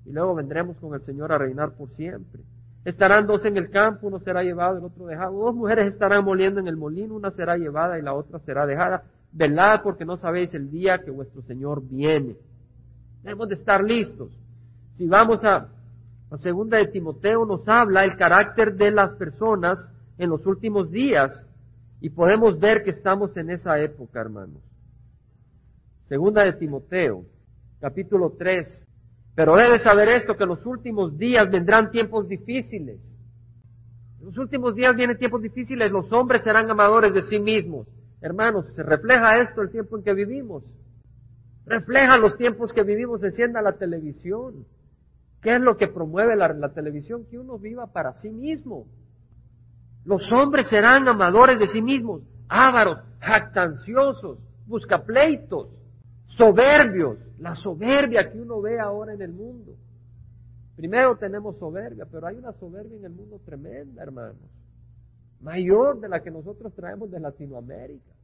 Y 0.05 0.13
luego 0.13 0.33
vendremos 0.33 0.77
con 0.77 0.93
el 0.93 1.01
Señor 1.01 1.33
a 1.33 1.37
reinar 1.37 1.73
por 1.73 1.89
siempre. 1.97 2.41
Estarán 2.85 3.27
dos 3.27 3.43
en 3.43 3.57
el 3.57 3.69
campo, 3.69 4.07
uno 4.07 4.19
será 4.19 4.43
llevado, 4.43 4.75
y 4.75 4.79
el 4.79 4.85
otro 4.85 5.07
dejado. 5.07 5.33
Dos 5.33 5.55
mujeres 5.55 5.91
estarán 5.91 6.23
moliendo 6.23 6.61
en 6.61 6.67
el 6.67 6.77
molino, 6.77 7.15
una 7.15 7.31
será 7.31 7.57
llevada 7.57 7.99
y 7.99 8.01
la 8.01 8.13
otra 8.13 8.39
será 8.39 8.65
dejada 8.65 9.03
velad 9.35 9.81
porque 9.83 10.05
no 10.05 10.17
sabéis 10.17 10.53
el 10.53 10.71
día 10.71 11.03
que 11.03 11.11
vuestro 11.11 11.41
Señor 11.43 11.83
viene. 11.87 12.35
Debemos 13.21 13.49
de 13.49 13.55
estar 13.55 13.83
listos. 13.83 14.31
Si 14.97 15.07
vamos 15.07 15.43
a 15.43 15.67
la 16.31 16.37
segunda 16.39 16.77
de 16.77 16.87
Timoteo 16.87 17.45
nos 17.45 17.67
habla 17.67 18.03
el 18.03 18.17
carácter 18.17 18.75
de 18.75 18.91
las 18.91 19.11
personas 19.13 19.77
en 20.17 20.29
los 20.29 20.45
últimos 20.45 20.89
días 20.89 21.31
y 22.01 22.09
podemos 22.09 22.59
ver 22.59 22.83
que 22.83 22.91
estamos 22.91 23.35
en 23.37 23.51
esa 23.51 23.79
época, 23.79 24.21
hermanos. 24.21 24.61
Segunda 26.07 26.43
de 26.43 26.53
Timoteo, 26.53 27.25
capítulo 27.79 28.33
3. 28.37 28.67
Pero 29.35 29.55
debes 29.55 29.83
saber 29.83 30.09
esto, 30.09 30.37
que 30.37 30.43
en 30.43 30.49
los 30.49 30.65
últimos 30.65 31.17
días 31.17 31.49
vendrán 31.51 31.91
tiempos 31.91 32.27
difíciles. 32.27 32.99
En 34.19 34.25
los 34.25 34.37
últimos 34.37 34.75
días 34.75 34.95
vienen 34.95 35.17
tiempos 35.17 35.41
difíciles, 35.41 35.91
los 35.91 36.11
hombres 36.11 36.41
serán 36.43 36.69
amadores 36.69 37.13
de 37.13 37.23
sí 37.23 37.37
mismos, 37.37 37.87
Hermanos, 38.25 38.65
se 38.75 38.81
refleja 38.81 39.37
esto 39.37 39.61
el 39.61 39.69
tiempo 39.69 39.97
en 39.97 40.03
que 40.03 40.15
vivimos. 40.15 40.63
Refleja 41.63 42.17
los 42.17 42.35
tiempos 42.37 42.73
que 42.73 42.81
vivimos. 42.81 43.21
Encienda 43.21 43.61
la 43.61 43.73
televisión. 43.73 44.65
¿Qué 45.43 45.53
es 45.53 45.61
lo 45.61 45.77
que 45.77 45.89
promueve 45.89 46.35
la, 46.35 46.73
televisión? 46.73 47.27
Que 47.29 47.37
uno 47.37 47.59
viva 47.59 47.85
para 47.85 48.13
sí 48.13 48.31
mismo. 48.31 48.87
Los 50.05 50.31
hombres 50.31 50.67
serán 50.69 51.07
amadores 51.07 51.59
de 51.59 51.67
sí 51.67 51.83
mismos, 51.83 52.23
ávaros, 52.49 52.97
jactanciosos, 53.19 54.39
buscapleitos, 54.65 55.67
soberbios. 56.35 57.19
La 57.37 57.53
soberbia 57.53 58.31
que 58.31 58.39
uno 58.39 58.59
ve 58.59 58.79
ahora 58.79 59.13
en 59.13 59.21
el 59.21 59.33
mundo. 59.33 59.75
Primero 60.75 61.15
tenemos 61.15 61.59
soberbia, 61.59 62.07
pero 62.11 62.25
hay 62.25 62.37
una 62.37 62.53
soberbia 62.53 62.97
en 62.97 63.05
el 63.05 63.11
mundo 63.11 63.39
tremenda, 63.45 64.01
hermanos 64.01 64.49
mayor 65.45 65.99
de 65.99 66.09
la 66.09 66.21
que 66.21 66.31
nosotros 66.31 66.73
traemos 66.73 67.11
de 67.11 67.19
Latinoamérica. 67.19 68.14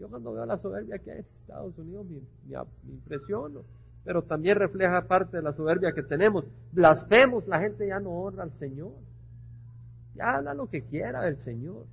Yo 0.00 0.08
cuando 0.08 0.32
veo 0.32 0.46
la 0.46 0.56
soberbia 0.56 0.98
que 0.98 1.10
hay 1.10 1.18
en 1.18 1.26
Estados 1.42 1.76
Unidos 1.76 2.06
me, 2.08 2.90
impresiono, 2.90 3.64
pero 4.02 4.22
también 4.22 4.56
refleja 4.56 5.02
parte 5.02 5.36
de 5.36 5.42
la 5.42 5.52
soberbia 5.52 5.92
que 5.92 6.02
tenemos. 6.02 6.46
Blasfemos, 6.72 7.46
la 7.46 7.60
gente 7.60 7.86
ya 7.86 8.00
no 8.00 8.10
honra 8.10 8.44
al 8.44 8.52
Señor. 8.58 8.92
Ya 10.14 10.36
habla 10.36 10.54
lo 10.54 10.68
que 10.68 10.82
quiera 10.82 11.20
del 11.24 11.36
Señor. 11.44 11.84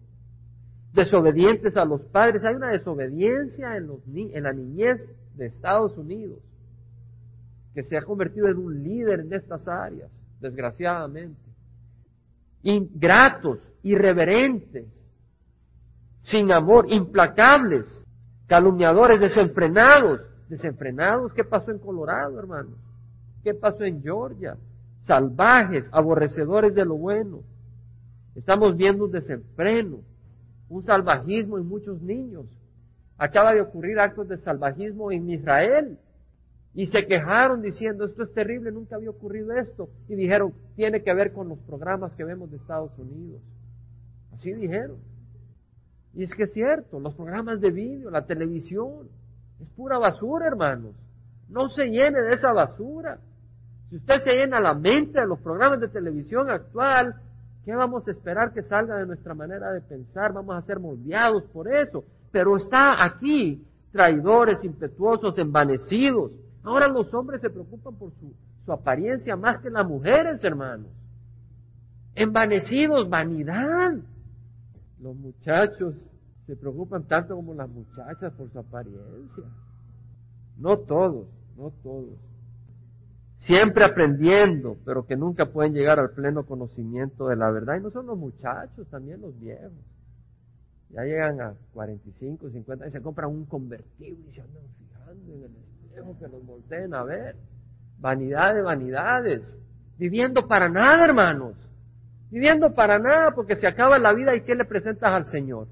Desobedientes 0.94 1.76
a 1.76 1.84
los 1.84 2.02
padres. 2.04 2.46
Hay 2.46 2.56
una 2.56 2.72
desobediencia 2.72 3.76
en, 3.76 3.88
los, 3.88 4.00
en 4.08 4.42
la 4.42 4.54
niñez 4.54 5.02
de 5.36 5.48
Estados 5.48 5.98
Unidos 5.98 6.40
que 7.74 7.84
se 7.84 7.98
ha 7.98 8.02
convertido 8.02 8.48
en 8.48 8.58
un 8.58 8.84
líder 8.84 9.20
en 9.20 9.34
estas 9.34 9.68
áreas, 9.68 10.10
desgraciadamente. 10.40 11.40
ingratos, 12.64 13.60
irreverentes, 13.84 14.88
sin 16.24 16.52
amor, 16.52 16.86
implacables, 16.90 17.86
calumniadores, 18.48 19.20
desenfrenados. 19.20 20.22
Desenfrenados, 20.50 21.34
¿qué 21.34 21.44
pasó 21.44 21.72
en 21.72 21.80
Colorado, 21.80 22.40
hermano? 22.40 22.70
¿Qué 23.44 23.54
pasó 23.54 23.84
en 23.84 24.02
Georgia? 24.02 24.58
Salvajes, 25.06 25.86
aborrecedores 25.92 26.74
de 26.74 26.86
lo 26.86 26.96
bueno. 26.96 27.42
Estamos 28.36 28.78
viendo 28.78 29.06
un 29.06 29.12
desenfreno, 29.12 30.00
un 30.70 30.86
salvajismo 30.86 31.58
en 31.58 31.68
muchos 31.68 32.02
niños. 32.02 32.46
Acaba 33.18 33.54
de 33.54 33.62
ocurrir 33.62 34.00
actos 34.00 34.28
de 34.28 34.38
salvajismo 34.38 35.12
en 35.12 35.30
Israel. 35.30 35.98
Y 36.74 36.86
se 36.88 37.08
quejaron 37.08 37.62
diciendo, 37.62 38.06
esto 38.06 38.24
es 38.24 38.34
terrible, 38.34 38.72
nunca 38.72 38.96
había 38.96 39.10
ocurrido 39.10 39.52
esto. 39.54 39.90
Y 40.08 40.16
dijeron, 40.16 40.54
tiene 40.76 41.02
que 41.02 41.14
ver 41.14 41.34
con 41.34 41.50
los 41.50 41.58
programas 41.60 42.14
que 42.14 42.24
vemos 42.24 42.52
de 42.52 42.58
Estados 42.58 42.92
Unidos. 43.00 43.42
Así 44.32 44.54
dijeron. 44.54 44.98
Y 46.18 46.24
es 46.24 46.34
que 46.34 46.44
es 46.44 46.54
cierto, 46.54 47.00
los 47.00 47.14
programas 47.14 47.62
de 47.62 47.70
vídeo, 47.70 48.10
la 48.10 48.26
televisión, 48.26 49.08
es 49.62 49.68
pura 49.76 50.00
basura, 50.00 50.48
hermanos. 50.48 50.96
No 51.48 51.70
se 51.70 51.86
llene 51.86 52.20
de 52.22 52.34
esa 52.34 52.52
basura. 52.52 53.20
Si 53.90 53.98
usted 53.98 54.16
se 54.24 54.34
llena 54.34 54.60
la 54.60 54.74
mente 54.74 55.20
de 55.20 55.28
los 55.28 55.40
programas 55.40 55.80
de 55.80 55.90
televisión 55.90 56.50
actual, 56.50 57.14
¿qué 57.64 57.76
vamos 57.76 58.08
a 58.08 58.12
esperar 58.12 58.52
que 58.52 58.64
salga 58.64 58.98
de 58.98 59.06
nuestra 59.06 59.36
manera 59.36 59.72
de 59.72 59.82
pensar? 59.82 60.34
Vamos 60.34 60.56
a 60.56 60.66
ser 60.66 60.80
moldeados 60.80 61.44
por 61.54 61.72
eso. 61.72 62.04
Pero 62.32 62.58
está 62.58 63.06
aquí 63.06 63.64
traidores, 63.92 64.64
impetuosos, 64.64 65.38
envanecidos, 65.38 66.32
Ahora 66.68 66.90
los 66.90 67.14
hombres 67.14 67.40
se 67.40 67.50
preocupan 67.50 67.96
por 67.96 68.12
su, 68.20 68.34
apariencia 68.74 69.38
más 69.38 69.62
que 69.62 69.70
las 69.70 69.88
mujeres, 69.88 70.44
hermanos. 70.44 70.92
Envanecidos, 72.14 73.08
vanidad. 73.08 73.94
Los 75.00 75.16
muchachos 75.16 76.04
se 76.46 76.56
preocupan 76.56 77.04
tanto 77.04 77.36
como 77.36 77.54
las 77.54 77.70
muchachas 77.70 78.34
por 78.34 78.50
su 78.52 78.60
apariencia. 78.60 79.44
No 80.58 80.78
todos, 80.80 81.28
no 81.56 81.72
todos. 81.84 82.18
Siempre 83.40 83.86
aprendiendo, 83.86 84.78
pero 84.84 85.06
que 85.06 85.16
nunca 85.16 85.46
pueden 85.52 85.74
llegar 85.74 86.00
al 86.00 86.12
pleno 86.12 86.46
conocimiento 86.46 87.28
de 87.28 87.36
la 87.36 87.52
verdad. 87.52 87.78
Y 87.78 87.82
no 87.82 87.92
son 87.92 88.08
los 88.08 88.18
muchachos, 88.18 88.88
también 88.88 89.22
los 89.22 89.40
viejos. 89.40 89.72
Ya 90.90 91.04
llegan 91.04 91.42
a 91.42 91.54
45, 91.74 92.50
50 92.50 92.88
y 92.88 92.92
se 92.92 93.02
compran 93.02 93.30
un 93.30 93.46
convertible 93.46 94.30
y 94.30 94.34
se 94.34 94.42
andan 94.42 94.64
fijando 94.78 95.34
en 95.34 95.44
el 95.44 96.18
que 96.18 96.28
nos 96.28 96.46
volteen 96.46 96.94
a 96.94 97.04
ver. 97.04 97.36
Vanidad 98.00 98.56
de 98.56 98.62
vanidades. 98.62 99.54
Viviendo 99.98 100.48
para 100.48 100.70
nada, 100.70 101.04
hermanos. 101.04 101.56
Viviendo 102.30 102.74
para 102.74 103.00
nada 103.00 103.32
porque 103.32 103.56
se 103.56 103.68
acaba 103.68 103.98
la 103.98 104.14
vida 104.14 104.36
y 104.36 104.42
¿qué 104.42 104.56
le 104.56 104.66
presentas 104.66 105.12
al 105.12 105.26
Señor? 105.28 105.68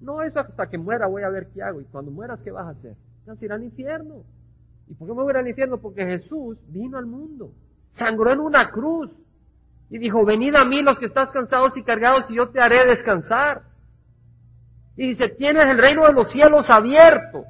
No, 0.00 0.22
eso 0.22 0.40
hasta 0.40 0.68
que 0.68 0.78
muera 0.78 1.06
voy 1.06 1.22
a 1.22 1.28
ver 1.28 1.48
qué 1.54 1.62
hago. 1.62 1.80
Y 1.80 1.84
cuando 1.84 2.10
mueras, 2.10 2.42
¿qué 2.42 2.50
vas 2.50 2.66
a 2.66 2.70
hacer? 2.70 2.96
Vas 3.26 3.40
a 3.40 3.44
ir 3.44 3.52
al 3.52 3.62
infierno. 3.62 4.22
¿Y 4.88 4.94
por 4.94 5.08
qué 5.08 5.14
me 5.14 5.22
voy 5.22 5.34
al 5.34 5.48
infierno? 5.48 5.78
Porque 5.78 6.04
Jesús 6.04 6.58
vino 6.68 6.98
al 6.98 7.06
mundo. 7.06 7.50
Sangró 7.92 8.32
en 8.32 8.40
una 8.40 8.70
cruz. 8.70 9.10
Y 9.88 9.98
dijo, 9.98 10.24
venid 10.24 10.54
a 10.56 10.64
mí 10.64 10.82
los 10.82 10.98
que 10.98 11.06
estás 11.06 11.30
cansados 11.30 11.76
y 11.76 11.82
cargados 11.82 12.28
y 12.30 12.34
yo 12.34 12.48
te 12.50 12.60
haré 12.60 12.86
descansar. 12.86 13.62
Y 14.96 15.08
dice, 15.08 15.28
tienes 15.28 15.64
el 15.64 15.78
reino 15.78 16.04
de 16.06 16.12
los 16.12 16.30
cielos 16.30 16.68
abierto. 16.70 17.44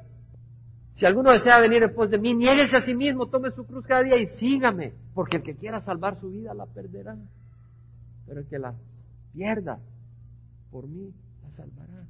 Si 0.95 1.05
alguno 1.05 1.31
desea 1.31 1.59
venir 1.59 1.81
después 1.81 2.09
de 2.09 2.17
mí, 2.17 2.33
niéguese 2.33 2.77
a 2.77 2.81
sí 2.81 2.95
mismo, 2.95 3.27
tome 3.27 3.51
su 3.51 3.65
cruz 3.65 3.85
cada 3.85 4.03
día 4.03 4.17
y 4.17 4.27
sígame, 4.27 4.93
porque 5.13 5.37
el 5.37 5.43
que 5.43 5.55
quiera 5.55 5.79
salvar 5.79 6.19
su 6.19 6.29
vida 6.29 6.53
la 6.55 6.65
perderá. 6.65 7.15
Pero 8.27 8.41
el 8.41 8.47
que 8.47 8.59
la 8.59 8.75
pierda 9.33 9.79
por 10.69 10.87
mí 10.87 11.13
la 11.41 11.51
salvará. 11.51 12.05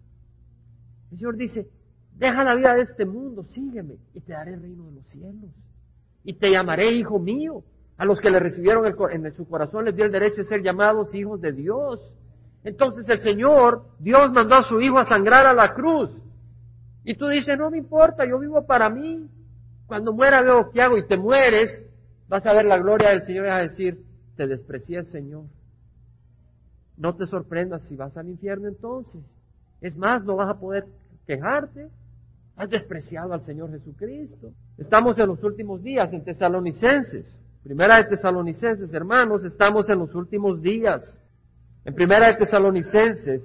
El 1.11 1.18
Señor 1.18 1.38
dice, 1.38 1.68
deja 2.15 2.43
la 2.43 2.55
vida 2.55 2.76
de 2.76 2.82
este 2.82 3.05
mundo, 3.05 3.43
sígueme 3.43 3.95
y 4.13 4.22
te 4.22 4.34
daré 4.34 4.53
el 4.53 4.61
reino 4.61 4.86
de 4.86 4.91
los 4.93 5.07
cielos. 5.07 5.51
Y 6.24 6.34
te 6.34 6.51
llamaré 6.51 6.91
hijo 6.91 7.20
mío. 7.20 7.63
A 7.97 8.05
los 8.05 8.20
que 8.20 8.30
le 8.30 8.39
recibieron 8.39 8.86
en 8.86 9.36
su 9.36 9.47
corazón 9.47 9.86
les 9.86 9.95
dio 9.95 10.05
el 10.05 10.11
derecho 10.11 10.43
de 10.43 10.47
ser 10.47 10.61
llamados 10.61 11.15
hijos 11.15 11.41
de 11.41 11.51
Dios. 11.51 11.99
Entonces 12.63 13.07
el 13.09 13.22
Señor, 13.22 13.86
Dios 13.97 14.32
mandó 14.34 14.55
a 14.55 14.63
su 14.63 14.80
hijo 14.82 14.99
a 14.99 15.05
sangrar 15.05 15.45
a 15.47 15.53
la 15.53 15.74
cruz 15.74 16.11
y 17.07 17.15
tú 17.15 17.30
dices, 17.30 17.57
no 17.57 17.72
me 17.72 17.78
importa, 17.78 18.26
yo 18.28 18.38
vivo 18.38 18.65
para 18.68 18.89
mí. 18.89 19.30
Cuando 19.86 20.11
muera 20.11 20.41
veo 20.41 20.72
qué 20.74 20.82
hago 20.82 20.97
y 20.97 21.07
te 21.07 21.15
mueres, 21.15 21.72
vas 22.28 22.45
a 22.45 22.51
ver 22.51 22.65
la 22.65 22.78
gloria 22.78 23.11
del 23.11 23.26
Señor 23.26 23.45
y 23.45 23.47
vas 23.47 23.59
a 23.59 23.70
decir, 23.70 24.03
te 24.36 24.45
desprecié 24.45 25.05
Señor. 25.05 25.45
No 26.98 27.16
te 27.16 27.28
sorprendas 27.28 27.86
si 27.86 27.95
vas 27.95 28.16
al 28.18 28.30
infierno 28.30 28.68
entonces. 28.68 29.22
Es 29.82 29.95
más, 29.95 30.24
no 30.24 30.36
vas 30.36 30.50
a 30.50 30.60
poder 30.60 30.86
quejarte. 31.26 31.89
Has 32.56 32.70
despreciado 32.70 33.34
al 33.34 33.45
Señor 33.45 33.70
Jesucristo. 33.72 34.52
Estamos 34.78 35.18
en 35.20 35.28
los 35.28 35.43
últimos 35.43 35.84
días 35.84 36.12
en 36.12 36.24
Tesalonicenses. 36.24 37.26
Primera 37.64 37.98
de 37.98 38.06
Tesalonicenses, 38.06 38.91
hermanos, 38.93 39.43
estamos 39.43 39.88
en 39.89 40.00
los 40.00 40.16
últimos 40.16 40.62
días. 40.62 41.04
En 41.86 41.93
Primera 41.93 42.28
de 42.28 42.38
Tesalonicenses, 42.38 43.41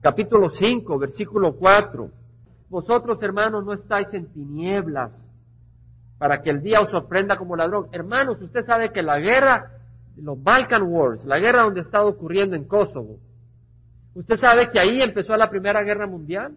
capítulo 0.00 0.50
5, 0.50 0.98
versículo 0.98 1.56
4. 1.56 2.10
Vosotros, 2.68 3.22
hermanos, 3.22 3.64
no 3.64 3.72
estáis 3.72 4.12
en 4.12 4.26
tinieblas 4.32 5.12
para 6.18 6.42
que 6.42 6.50
el 6.50 6.62
día 6.62 6.80
os 6.80 6.90
sorprenda 6.90 7.36
como 7.38 7.56
ladrón. 7.56 7.88
Hermanos, 7.92 8.40
usted 8.42 8.66
sabe 8.66 8.92
que 8.92 9.02
la 9.02 9.18
guerra, 9.18 9.77
los 10.22 10.42
Balkan 10.42 10.82
Wars, 10.82 11.24
la 11.24 11.38
guerra 11.38 11.62
donde 11.62 11.80
está 11.80 12.04
ocurriendo 12.04 12.56
en 12.56 12.64
Kosovo, 12.64 13.18
usted 14.14 14.36
sabe 14.36 14.70
que 14.70 14.78
ahí 14.78 15.00
empezó 15.00 15.36
la 15.36 15.50
Primera 15.50 15.82
Guerra 15.82 16.06
Mundial. 16.06 16.56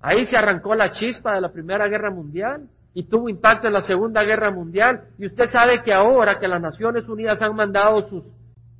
Ahí 0.00 0.24
se 0.26 0.36
arrancó 0.36 0.74
la 0.74 0.92
chispa 0.92 1.34
de 1.34 1.40
la 1.40 1.52
Primera 1.52 1.88
Guerra 1.88 2.10
Mundial 2.10 2.68
y 2.92 3.04
tuvo 3.04 3.28
impacto 3.28 3.66
en 3.66 3.72
la 3.72 3.82
Segunda 3.82 4.22
Guerra 4.22 4.50
Mundial. 4.50 5.04
Y 5.18 5.26
usted 5.26 5.46
sabe 5.46 5.82
que 5.82 5.92
ahora 5.92 6.38
que 6.38 6.48
las 6.48 6.60
Naciones 6.60 7.08
Unidas 7.08 7.40
han 7.40 7.54
mandado 7.54 8.08
sus 8.08 8.22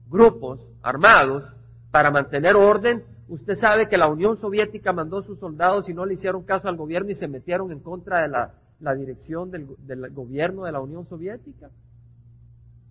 grupos 0.08 0.60
armados 0.82 1.44
para 1.90 2.10
mantener 2.10 2.56
orden, 2.56 3.04
Usted 3.28 3.54
sabe 3.54 3.88
que 3.88 3.96
la 3.96 4.08
Unión 4.08 4.38
Soviética 4.38 4.92
mandó 4.92 5.22
sus 5.22 5.38
soldados 5.38 5.88
y 5.88 5.94
no 5.94 6.04
le 6.04 6.14
hicieron 6.14 6.44
caso 6.44 6.68
al 6.68 6.76
gobierno 6.76 7.10
y 7.10 7.14
se 7.14 7.26
metieron 7.26 7.72
en 7.72 7.80
contra 7.80 8.22
de 8.22 8.28
la, 8.28 8.94
dirección 8.94 9.50
del, 9.50 9.66
gobierno 10.10 10.64
de 10.64 10.72
la 10.72 10.80
Unión 10.80 11.08
Soviética. 11.08 11.70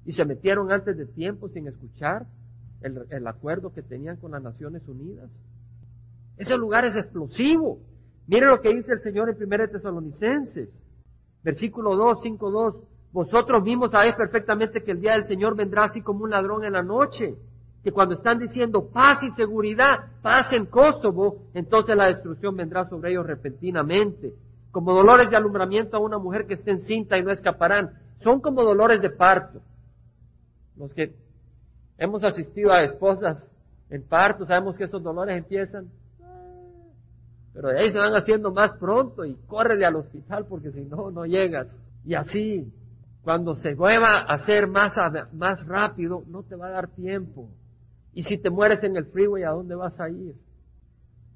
Y 0.06 0.12
se 0.12 0.26
metieron 0.26 0.72
antes 0.72 0.98
de 0.98 1.06
tiempo 1.06 1.50
sin 1.50 1.68
escuchar 1.68 2.26
el, 2.82 3.28
acuerdo 3.28 3.74
que 3.74 3.82
tenían 3.82 4.18
con 4.18 4.32
las 4.32 4.44
Naciones 4.44 4.88
Unidas. 4.88 5.30
Ese 6.38 6.58
lugar 6.58 6.84
es 6.86 6.96
explosivo. 6.96 7.80
Mire 8.28 8.48
lo 8.48 8.60
que 8.60 8.76
dice 8.76 8.92
el 8.92 9.02
Señor 9.02 9.30
en 9.30 9.38
1 9.42 9.68
Tesalonicenses, 9.70 10.70
versículo 11.44 11.96
2, 11.96 12.22
5, 12.22 12.52
2. 12.52 12.76
Vosotros 13.14 13.64
mismos 13.64 13.92
sabéis 13.92 14.16
perfectamente 14.16 14.84
que 14.84 14.92
el 14.92 15.00
día 15.00 15.14
del 15.14 15.28
Señor 15.28 15.56
vendrá 15.56 15.86
así 15.86 16.02
como 16.02 16.24
un 16.24 16.32
ladrón 16.32 16.66
en 16.66 16.74
la 16.74 16.84
noche 16.84 17.36
que 17.84 17.92
cuando 17.92 18.16
están 18.16 18.40
diciendo 18.40 18.90
paz 18.92 19.22
y 19.24 19.32
seguridad, 19.32 20.06
paz 20.22 20.54
en 20.54 20.66
Kosovo, 20.68 21.44
entonces 21.54 21.98
la 21.98 22.08
destrucción 22.08 22.56
vendrá 22.56 22.88
sobre 22.88 23.12
ellos 23.12 23.28
repentinamente. 23.28 24.34
Como 24.72 24.94
dolores 24.94 25.30
de 25.30 25.36
alumbramiento 25.36 25.98
a 25.98 26.00
una 26.00 26.18
mujer 26.18 26.48
que 26.48 26.54
esté 26.54 26.72
encinta 26.72 27.18
y 27.18 27.24
no 27.24 27.32
escaparán. 27.32 27.92
Son 28.24 28.40
como 28.40 28.64
dolores 28.64 29.02
de 29.02 29.10
parto. 29.10 29.62
Los 30.76 30.94
que 30.94 31.16
hemos 31.98 32.24
asistido 32.24 32.72
a 32.72 32.84
esposas 32.84 33.44
en 33.90 34.04
parto, 34.04 34.46
sabemos 34.46 34.78
que 34.78 34.86
esos 34.86 35.04
dolores 35.04 35.38
empiezan, 35.38 35.90
pero 37.54 37.70
de 37.70 37.80
ahí 37.80 37.92
se 37.92 38.00
van 38.00 38.16
haciendo 38.16 38.52
más 38.52 38.72
pronto 38.80 39.24
y 39.24 39.36
córrele 39.46 39.86
al 39.86 39.96
hospital 39.96 40.46
porque 40.50 40.72
si 40.72 40.82
no, 40.82 41.12
no 41.12 41.26
llegas. 41.26 41.68
Y 42.04 42.16
así, 42.16 42.74
cuando 43.22 43.56
se 43.56 43.76
vuelva 43.76 44.22
a 44.22 44.34
hacer 44.34 44.68
más, 44.68 44.94
más 45.32 45.66
rápido, 45.68 46.24
no 46.28 46.44
te 46.44 46.56
va 46.56 46.68
a 46.68 46.72
dar 46.72 46.88
tiempo. 46.90 47.50
Y 48.14 48.24
si 48.24 48.38
te 48.38 48.50
mueres 48.50 48.84
en 48.84 48.98
el 48.98 49.06
freeway, 49.06 49.44
¿a 49.44 49.52
dónde 49.52 49.76
vas 49.76 50.00
a 50.00 50.10
ir? 50.10 50.36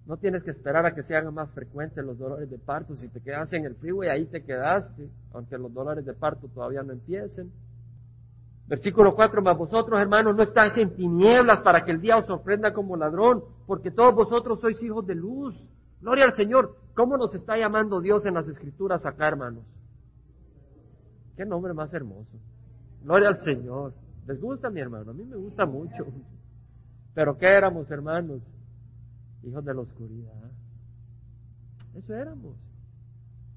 No 0.07 0.17
tienes 0.17 0.43
que 0.43 0.51
esperar 0.51 0.85
a 0.85 0.95
que 0.95 1.03
se 1.03 1.15
hagan 1.15 1.33
más 1.33 1.51
frecuentes 1.51 2.03
los 2.03 2.17
dolores 2.17 2.49
de 2.49 2.57
parto. 2.57 2.95
Si 2.95 3.09
te 3.09 3.19
quedas 3.19 3.51
en 3.53 3.65
el 3.65 3.75
freeway, 3.75 4.09
ahí 4.09 4.25
te 4.25 4.41
quedaste, 4.41 5.09
aunque 5.33 5.57
los 5.57 5.73
dolores 5.73 6.05
de 6.05 6.13
parto 6.13 6.47
todavía 6.47 6.81
no 6.81 6.93
empiecen. 6.93 7.51
Versículo 8.67 9.15
4, 9.15 9.41
mas 9.41 9.57
vosotros 9.57 9.99
hermanos 9.99 10.35
no 10.35 10.43
estáis 10.43 10.75
en 10.77 10.93
tinieblas 10.93 11.61
para 11.61 11.85
que 11.85 11.91
el 11.91 12.01
día 12.01 12.17
os 12.17 12.25
sorprenda 12.25 12.73
como 12.73 12.97
ladrón, 12.97 13.41
porque 13.65 13.91
todos 13.91 14.13
vosotros 14.13 14.59
sois 14.59 14.81
hijos 14.83 15.05
de 15.07 15.15
luz. 15.15 15.55
Gloria 16.01 16.25
al 16.25 16.33
Señor. 16.33 16.75
¿Cómo 16.93 17.15
nos 17.17 17.33
está 17.33 17.57
llamando 17.57 18.01
Dios 18.01 18.25
en 18.25 18.33
las 18.33 18.47
escrituras 18.47 19.05
acá, 19.05 19.27
hermanos? 19.27 19.63
Qué 21.37 21.45
nombre 21.45 21.73
más 21.73 21.93
hermoso. 21.93 22.37
Gloria 23.03 23.29
al 23.29 23.39
Señor. 23.39 23.93
¿Les 24.25 24.41
gusta 24.41 24.69
mi 24.69 24.81
hermano? 24.81 25.11
A 25.11 25.13
mí 25.13 25.23
me 25.23 25.37
gusta 25.37 25.65
mucho. 25.65 26.05
Pero 27.13 27.37
¿qué 27.37 27.47
éramos, 27.47 27.89
hermanos? 27.89 28.41
Hijos 29.43 29.63
de 29.63 29.73
la 29.73 29.81
oscuridad. 29.81 30.51
Eso 31.95 32.13
éramos. 32.13 32.55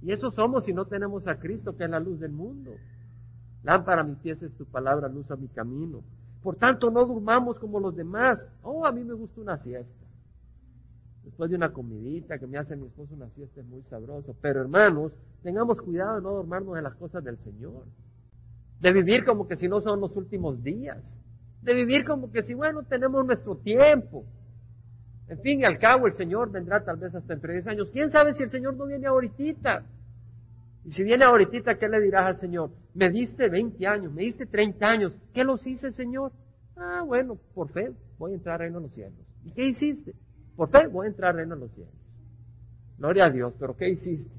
Y 0.03 0.13
eso 0.13 0.31
somos 0.31 0.65
si 0.65 0.73
no 0.73 0.85
tenemos 0.85 1.27
a 1.27 1.37
Cristo, 1.37 1.77
que 1.77 1.85
es 1.85 1.91
la 1.91 1.99
luz 1.99 2.21
del 2.21 2.33
mundo. 2.33 2.71
Lámpara 3.63 4.01
a 4.01 4.05
mis 4.05 4.19
pies 4.19 4.43
es 4.43 4.53
tu 4.57 4.65
palabra, 4.65 5.09
luz 5.09 5.31
a 5.31 5.37
mi 5.37 5.49
camino. 5.49 6.03
Por 6.43 6.57
tanto, 6.57 6.91
no 6.91 7.05
durmamos 7.05 7.59
como 7.59 7.79
los 7.81 7.95
demás. 7.95 8.39
Oh, 8.63 8.87
a 8.87 8.93
mí 8.93 9.05
me 9.05 9.15
gusta 9.15 9.41
una 9.41 9.59
siesta. 9.59 10.01
Después 11.25 11.51
de 11.51 11.57
una 11.57 11.73
comidita 11.73 12.39
que 12.39 12.47
me 12.47 12.57
hace 12.57 12.77
mi 12.77 12.87
esposo 12.87 13.15
una 13.15 13.29
siesta 13.31 13.61
es 13.61 13.67
muy 13.67 13.83
sabroso. 13.83 14.35
Pero 14.41 14.63
hermanos, 14.63 15.13
tengamos 15.43 15.81
cuidado 15.83 16.17
de 16.17 16.23
no 16.23 16.33
dormirnos 16.33 16.79
en 16.79 16.85
las 16.85 16.95
cosas 16.95 17.23
del 17.23 17.37
Señor. 17.39 17.85
De 18.81 18.93
vivir 18.93 19.27
como 19.27 19.47
que 19.47 19.57
si 19.57 19.69
no 19.69 19.83
son 19.83 20.01
los 20.01 20.17
últimos 20.17 20.63
días. 20.63 21.03
De 21.61 21.75
vivir 21.75 22.07
como 22.07 22.33
que 22.33 22.43
si, 22.43 22.55
bueno, 22.55 22.83
tenemos 22.85 23.27
nuestro 23.27 23.57
tiempo. 23.57 24.25
En 25.29 25.39
fin 25.43 25.61
y 25.61 25.65
al 25.65 25.79
cabo, 25.79 26.07
el 26.07 26.17
Señor 26.17 26.51
vendrá 26.51 26.83
tal 26.83 26.97
vez 26.97 27.15
hasta 27.15 27.35
entre 27.35 27.53
10 27.53 27.67
años. 27.67 27.91
¿Quién 27.93 28.11
sabe 28.11 28.35
si 28.35 28.43
el 28.43 28.51
Señor 28.51 28.75
no 28.75 28.87
viene 28.87 29.07
ahorita? 29.07 29.85
Y 30.85 30.93
si 30.93 31.03
viene 31.03 31.25
ahorita, 31.25 31.79
¿qué 31.79 31.89
le 31.89 32.01
dirás 32.01 32.27
al 32.27 32.41
Señor? 32.41 32.71
Me 32.95 33.11
diste 33.11 33.49
20 33.49 33.87
años, 33.87 34.13
me 34.13 34.23
diste 34.23 34.47
30 34.47 34.87
años. 34.87 35.13
¿Qué 35.35 35.45
los 35.45 35.65
hice, 35.67 35.93
Señor? 35.93 36.33
Ah, 36.77 37.03
bueno, 37.07 37.39
por 37.55 37.71
fe 37.71 37.93
voy 38.19 38.33
a 38.33 38.35
entrar 38.37 38.55
al 38.55 38.61
reino 38.61 38.79
de 38.79 38.87
los 38.87 38.95
cielos. 38.95 39.19
¿Y 39.45 39.53
qué 39.53 39.67
hiciste? 39.67 40.15
Por 40.57 40.71
fe 40.71 40.87
voy 40.87 41.07
a 41.07 41.11
entrar 41.11 41.31
al 41.31 41.37
reino 41.39 41.55
de 41.55 41.61
los 41.61 41.73
cielos. 41.73 41.95
Gloria 42.99 43.27
a 43.27 43.31
Dios, 43.31 43.55
pero 43.59 43.77
¿qué 43.77 43.89
hiciste? 43.89 44.31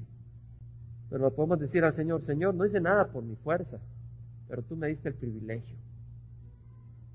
Pero 1.10 1.30
podemos 1.34 1.60
decir 1.60 1.84
al 1.84 1.94
Señor, 1.94 2.24
Señor, 2.24 2.54
no 2.54 2.64
hice 2.64 2.80
nada 2.80 3.06
por 3.06 3.22
mi 3.22 3.36
fuerza, 3.36 3.78
pero 4.48 4.62
tú 4.62 4.76
me 4.76 4.88
diste 4.88 5.10
el 5.10 5.14
privilegio. 5.14 5.76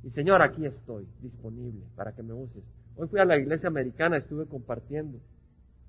Y 0.03 0.11
Señor, 0.11 0.41
aquí 0.41 0.65
estoy, 0.65 1.07
disponible 1.21 1.85
para 1.95 2.13
que 2.13 2.23
me 2.23 2.33
uses. 2.33 2.63
Hoy 2.95 3.07
fui 3.07 3.19
a 3.19 3.25
la 3.25 3.37
iglesia 3.37 3.67
americana, 3.67 4.17
estuve 4.17 4.45
compartiendo. 4.45 5.19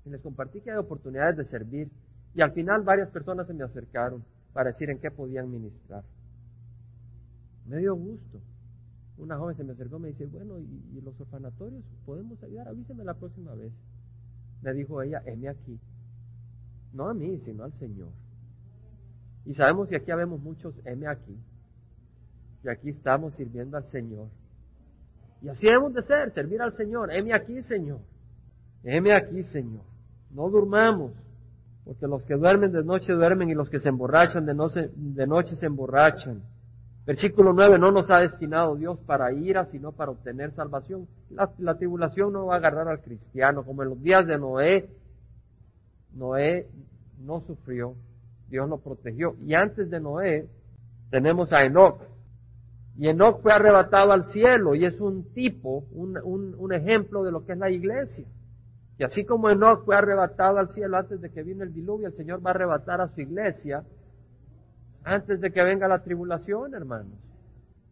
Y 0.05 0.09
les 0.09 0.21
compartí 0.21 0.61
que 0.61 0.71
hay 0.71 0.77
oportunidades 0.77 1.37
de 1.37 1.45
servir. 1.45 1.89
Y 2.39 2.41
al 2.41 2.53
final 2.53 2.83
varias 2.83 3.09
personas 3.09 3.47
se 3.47 3.53
me 3.53 3.65
acercaron 3.65 4.23
para 4.53 4.71
decir 4.71 4.89
en 4.89 4.97
qué 4.97 5.11
podían 5.11 5.51
ministrar. 5.51 6.05
Me 7.65 7.79
dio 7.79 7.93
gusto. 7.93 8.39
Una 9.17 9.37
joven 9.37 9.57
se 9.57 9.65
me 9.65 9.73
acercó 9.73 9.97
y 9.97 9.99
me 10.03 10.07
dice, 10.07 10.25
bueno, 10.25 10.57
¿y, 10.57 11.01
los 11.01 11.19
orfanatorios 11.19 11.83
podemos 12.05 12.41
ayudar? 12.41 12.69
Avíseme 12.69 13.03
la 13.03 13.13
próxima 13.13 13.53
vez. 13.55 13.73
Me 14.61 14.71
dijo 14.71 15.01
ella, 15.01 15.21
heme 15.25 15.49
aquí. 15.49 15.77
No 16.93 17.09
a 17.09 17.13
mí, 17.13 17.39
sino 17.39 17.65
al 17.65 17.73
Señor. 17.73 18.13
Y 19.43 19.53
sabemos 19.53 19.89
que 19.89 19.97
aquí 19.97 20.09
habemos 20.09 20.39
muchos 20.39 20.79
heme 20.85 21.07
aquí. 21.07 21.37
Y 22.63 22.69
aquí 22.69 22.91
estamos 22.91 23.35
sirviendo 23.35 23.75
al 23.75 23.91
Señor. 23.91 24.29
Y 25.41 25.49
así 25.49 25.65
debemos 25.65 25.93
de 25.93 26.03
ser, 26.03 26.31
servir 26.31 26.61
al 26.61 26.71
Señor. 26.77 27.11
Heme 27.11 27.33
aquí, 27.33 27.61
Señor. 27.63 27.99
Heme 28.85 29.13
aquí, 29.13 29.43
Señor. 29.43 29.83
No 30.31 30.49
durmamos. 30.49 31.11
Porque 31.89 32.05
los 32.05 32.21
que 32.21 32.35
duermen 32.35 32.71
de 32.71 32.83
noche 32.83 33.13
duermen 33.13 33.49
y 33.49 33.55
los 33.55 33.67
que 33.67 33.79
se 33.79 33.89
emborrachan 33.89 34.45
de, 34.45 34.53
noche, 34.53 34.91
de 34.95 35.25
noche 35.25 35.55
se 35.55 35.65
emborrachan. 35.65 36.43
Versículo 37.03 37.51
9, 37.51 37.79
no 37.79 37.91
nos 37.91 38.11
ha 38.11 38.19
destinado 38.19 38.75
Dios 38.75 38.99
para 39.07 39.33
ira, 39.33 39.65
sino 39.71 39.91
para 39.91 40.11
obtener 40.11 40.51
salvación. 40.51 41.07
La, 41.31 41.49
la, 41.57 41.79
tribulación 41.79 42.31
no 42.31 42.45
va 42.45 42.53
a 42.53 42.57
agarrar 42.57 42.87
al 42.89 43.01
cristiano, 43.01 43.63
como 43.63 43.81
en 43.81 43.89
los 43.89 44.03
días 44.03 44.27
de 44.27 44.37
Noé. 44.37 44.87
Noé 46.13 46.67
no 47.25 47.41
sufrió, 47.41 47.95
Dios 48.49 48.69
lo 48.69 48.77
protegió. 48.77 49.33
Y 49.39 49.55
antes 49.55 49.89
de 49.89 49.99
Noé 49.99 50.47
tenemos 51.09 51.51
a 51.51 51.63
Enoch. 51.63 52.03
Y 52.99 53.07
Enoch 53.07 53.41
fue 53.41 53.51
arrebatado 53.51 54.11
al 54.11 54.27
cielo 54.27 54.75
y 54.75 54.85
es 54.85 55.01
un 55.01 55.33
tipo, 55.33 55.85
un 55.91 56.71
ejemplo 56.71 57.23
de 57.23 57.31
lo 57.31 57.47
que 57.47 57.53
es 57.53 57.57
la 57.57 57.71
iglesia. 57.71 58.27
Y 58.99 59.03
así 59.05 59.23
como 59.23 59.49
Enoch 59.49 59.85
fue 59.85 59.95
arrebatado 59.95 60.57
al 60.57 60.69
cielo 60.73 60.97
antes 60.97 61.21
de 61.21 61.29
que 61.29 61.41
vino 61.41 61.63
el 61.63 61.73
diluvio, 61.73 62.07
el 62.07 62.13
Señor 62.15 62.45
va 62.45 62.49
a 62.49 62.53
arrebatar 62.53 62.99
a 62.99 63.07
su 63.07 63.21
iglesia 63.21 63.81
antes 65.05 65.39
de 65.39 65.51
que 65.51 65.63
venga 65.63 65.87
la 65.87 66.03
tribulación, 66.03 66.75
hermanos. 66.75 67.17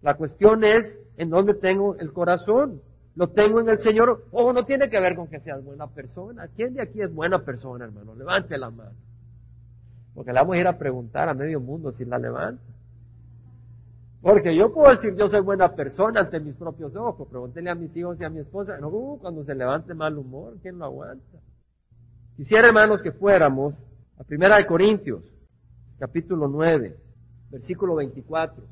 La 0.02 0.16
cuestión 0.16 0.66
es 0.66 0.94
en 1.16 1.30
dónde 1.30 1.54
tengo 1.54 1.96
el 1.96 2.12
corazón. 2.12 2.82
Lo 3.16 3.30
tengo 3.30 3.62
en 3.62 3.70
el 3.70 3.80
Señor. 3.80 4.26
Oh, 4.32 4.52
no 4.52 4.66
tiene 4.66 4.90
que 4.90 5.00
ver 5.00 5.16
con 5.16 5.28
que 5.28 5.40
seas 5.40 5.64
buena 5.64 5.88
persona. 5.88 6.50
¿Quién 6.58 6.74
de 6.74 6.82
aquí 6.82 7.02
es 7.02 7.12
buena 7.14 7.40
persona, 7.40 7.86
hermano? 7.86 8.14
Levante 8.14 8.58
la 8.58 8.70
mano. 8.70 8.98
Porque 10.14 10.34
le 10.34 10.40
vamos 10.40 10.56
a 10.56 10.60
ir 10.60 10.68
a 10.68 10.78
preguntar 10.78 11.30
a 11.30 11.34
medio 11.34 11.62
mundo 11.62 11.94
si 11.94 12.04
la 12.04 12.20
levanta. 12.20 12.62
Porque 14.22 14.56
yo 14.56 14.74
puedo 14.74 14.94
decir 14.94 15.16
yo 15.16 15.30
soy 15.30 15.42
buena 15.42 15.76
persona 15.76 16.22
ante 16.22 16.40
mis 16.40 16.56
propios 16.56 16.96
ojos. 16.96 17.28
Pregúntele 17.30 17.70
a 17.70 17.76
mis 17.76 17.96
hijos 17.96 18.20
y 18.20 18.24
a 18.24 18.30
mi 18.30 18.40
esposa. 18.40 18.78
No, 18.80 18.90
uh, 18.90 19.20
cuando 19.20 19.44
se 19.44 19.54
levante 19.54 19.94
mal 19.94 20.18
humor, 20.18 20.56
¿quién 20.62 20.80
lo 20.80 20.86
aguanta? 20.86 21.38
Quisiera, 22.36 22.68
hermanos, 22.68 23.02
que 23.02 23.12
fuéramos 23.12 23.74
a 24.20 24.24
Primera 24.24 24.58
de 24.58 24.66
Corintios, 24.66 25.24
capítulo 26.00 26.48
9, 26.48 26.96
versículo 27.52 27.96
24. 27.96 28.64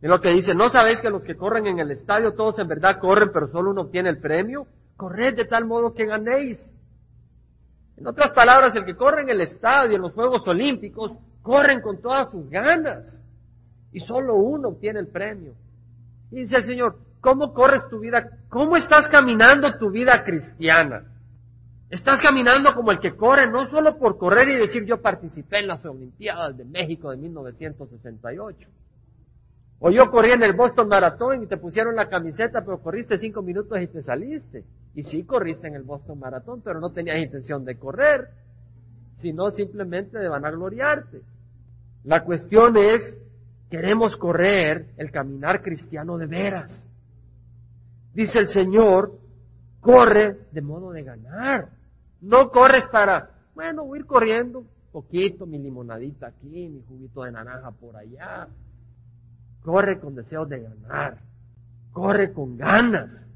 En 0.00 0.10
lo 0.10 0.20
que 0.20 0.30
dice, 0.30 0.54
¿no 0.54 0.68
sabéis 0.68 1.00
que 1.00 1.10
los 1.10 1.24
que 1.24 1.36
corren 1.36 1.66
en 1.66 1.78
el 1.80 1.90
estadio 1.90 2.34
todos 2.34 2.58
en 2.58 2.68
verdad 2.68 3.00
corren, 3.00 3.30
pero 3.32 3.48
solo 3.48 3.70
uno 3.70 3.82
obtiene 3.82 4.08
el 4.08 4.18
premio? 4.18 4.66
Corred 4.96 5.36
de 5.36 5.44
tal 5.44 5.66
modo 5.66 5.94
que 5.94 6.06
ganéis. 6.06 6.60
En 7.96 8.06
otras 8.06 8.30
palabras, 8.30 8.74
el 8.76 8.84
que 8.84 8.94
corre 8.94 9.22
en 9.22 9.30
el 9.30 9.40
estadio, 9.40 9.96
en 9.96 10.02
los 10.02 10.12
Juegos 10.12 10.46
Olímpicos, 10.46 11.12
corren 11.42 11.80
con 11.80 12.00
todas 12.00 12.30
sus 12.30 12.48
ganas 12.48 13.18
y 13.92 14.00
solo 14.00 14.34
uno 14.36 14.68
obtiene 14.68 15.00
el 15.00 15.08
premio. 15.08 15.54
Y 16.30 16.40
dice 16.40 16.56
el 16.56 16.64
Señor, 16.64 16.98
¿cómo 17.20 17.52
corres 17.54 17.82
tu 17.88 18.00
vida? 18.00 18.28
¿Cómo 18.48 18.76
estás 18.76 19.08
caminando 19.08 19.78
tu 19.78 19.90
vida 19.90 20.24
cristiana? 20.24 21.04
Estás 21.90 22.20
caminando 22.20 22.74
como 22.74 22.90
el 22.90 23.00
que 23.00 23.16
corre, 23.16 23.50
no 23.50 23.70
solo 23.70 23.96
por 23.98 24.18
correr 24.18 24.50
y 24.50 24.56
decir 24.56 24.84
yo 24.84 25.00
participé 25.00 25.60
en 25.60 25.68
las 25.68 25.84
Olimpiadas 25.86 26.56
de 26.56 26.64
México 26.64 27.10
de 27.10 27.16
1968. 27.16 28.68
O 29.80 29.90
yo 29.90 30.10
corrí 30.10 30.32
en 30.32 30.42
el 30.42 30.54
Boston 30.54 30.88
Marathon 30.88 31.42
y 31.42 31.46
te 31.46 31.56
pusieron 31.56 31.94
la 31.94 32.08
camiseta, 32.08 32.62
pero 32.62 32.82
corriste 32.82 33.16
cinco 33.16 33.42
minutos 33.42 33.80
y 33.80 33.86
te 33.86 34.02
saliste. 34.02 34.64
Y 34.94 35.04
sí 35.04 35.22
corriste 35.22 35.68
en 35.68 35.76
el 35.76 35.82
Boston 35.82 36.18
Marathon, 36.18 36.60
pero 36.62 36.80
no 36.80 36.90
tenías 36.90 37.18
intención 37.18 37.64
de 37.64 37.78
correr, 37.78 38.28
sino 39.18 39.50
simplemente 39.52 40.18
de 40.18 40.28
vanagloriarte. 40.28 41.22
La 42.04 42.24
cuestión 42.24 42.76
es 42.76 43.14
queremos 43.70 44.16
correr 44.16 44.86
el 44.96 45.10
caminar 45.10 45.62
cristiano 45.62 46.18
de 46.18 46.26
veras. 46.26 46.84
Dice 48.14 48.38
el 48.38 48.48
Señor, 48.48 49.18
corre 49.80 50.36
de 50.52 50.60
modo 50.60 50.90
de 50.92 51.02
ganar. 51.02 51.68
No 52.20 52.50
corres 52.50 52.86
para, 52.90 53.30
bueno, 53.54 53.84
voy 53.84 53.98
a 53.98 54.00
ir 54.00 54.06
corriendo 54.06 54.64
poquito, 54.90 55.46
mi 55.46 55.58
limonadita 55.58 56.28
aquí, 56.28 56.68
mi 56.68 56.82
juguito 56.82 57.22
de 57.22 57.32
naranja 57.32 57.70
por 57.70 57.96
allá. 57.96 58.48
Corre 59.62 60.00
con 60.00 60.14
deseos 60.14 60.48
de 60.48 60.60
ganar. 60.60 61.18
Corre 61.92 62.32
con 62.32 62.56
ganas. 62.56 63.26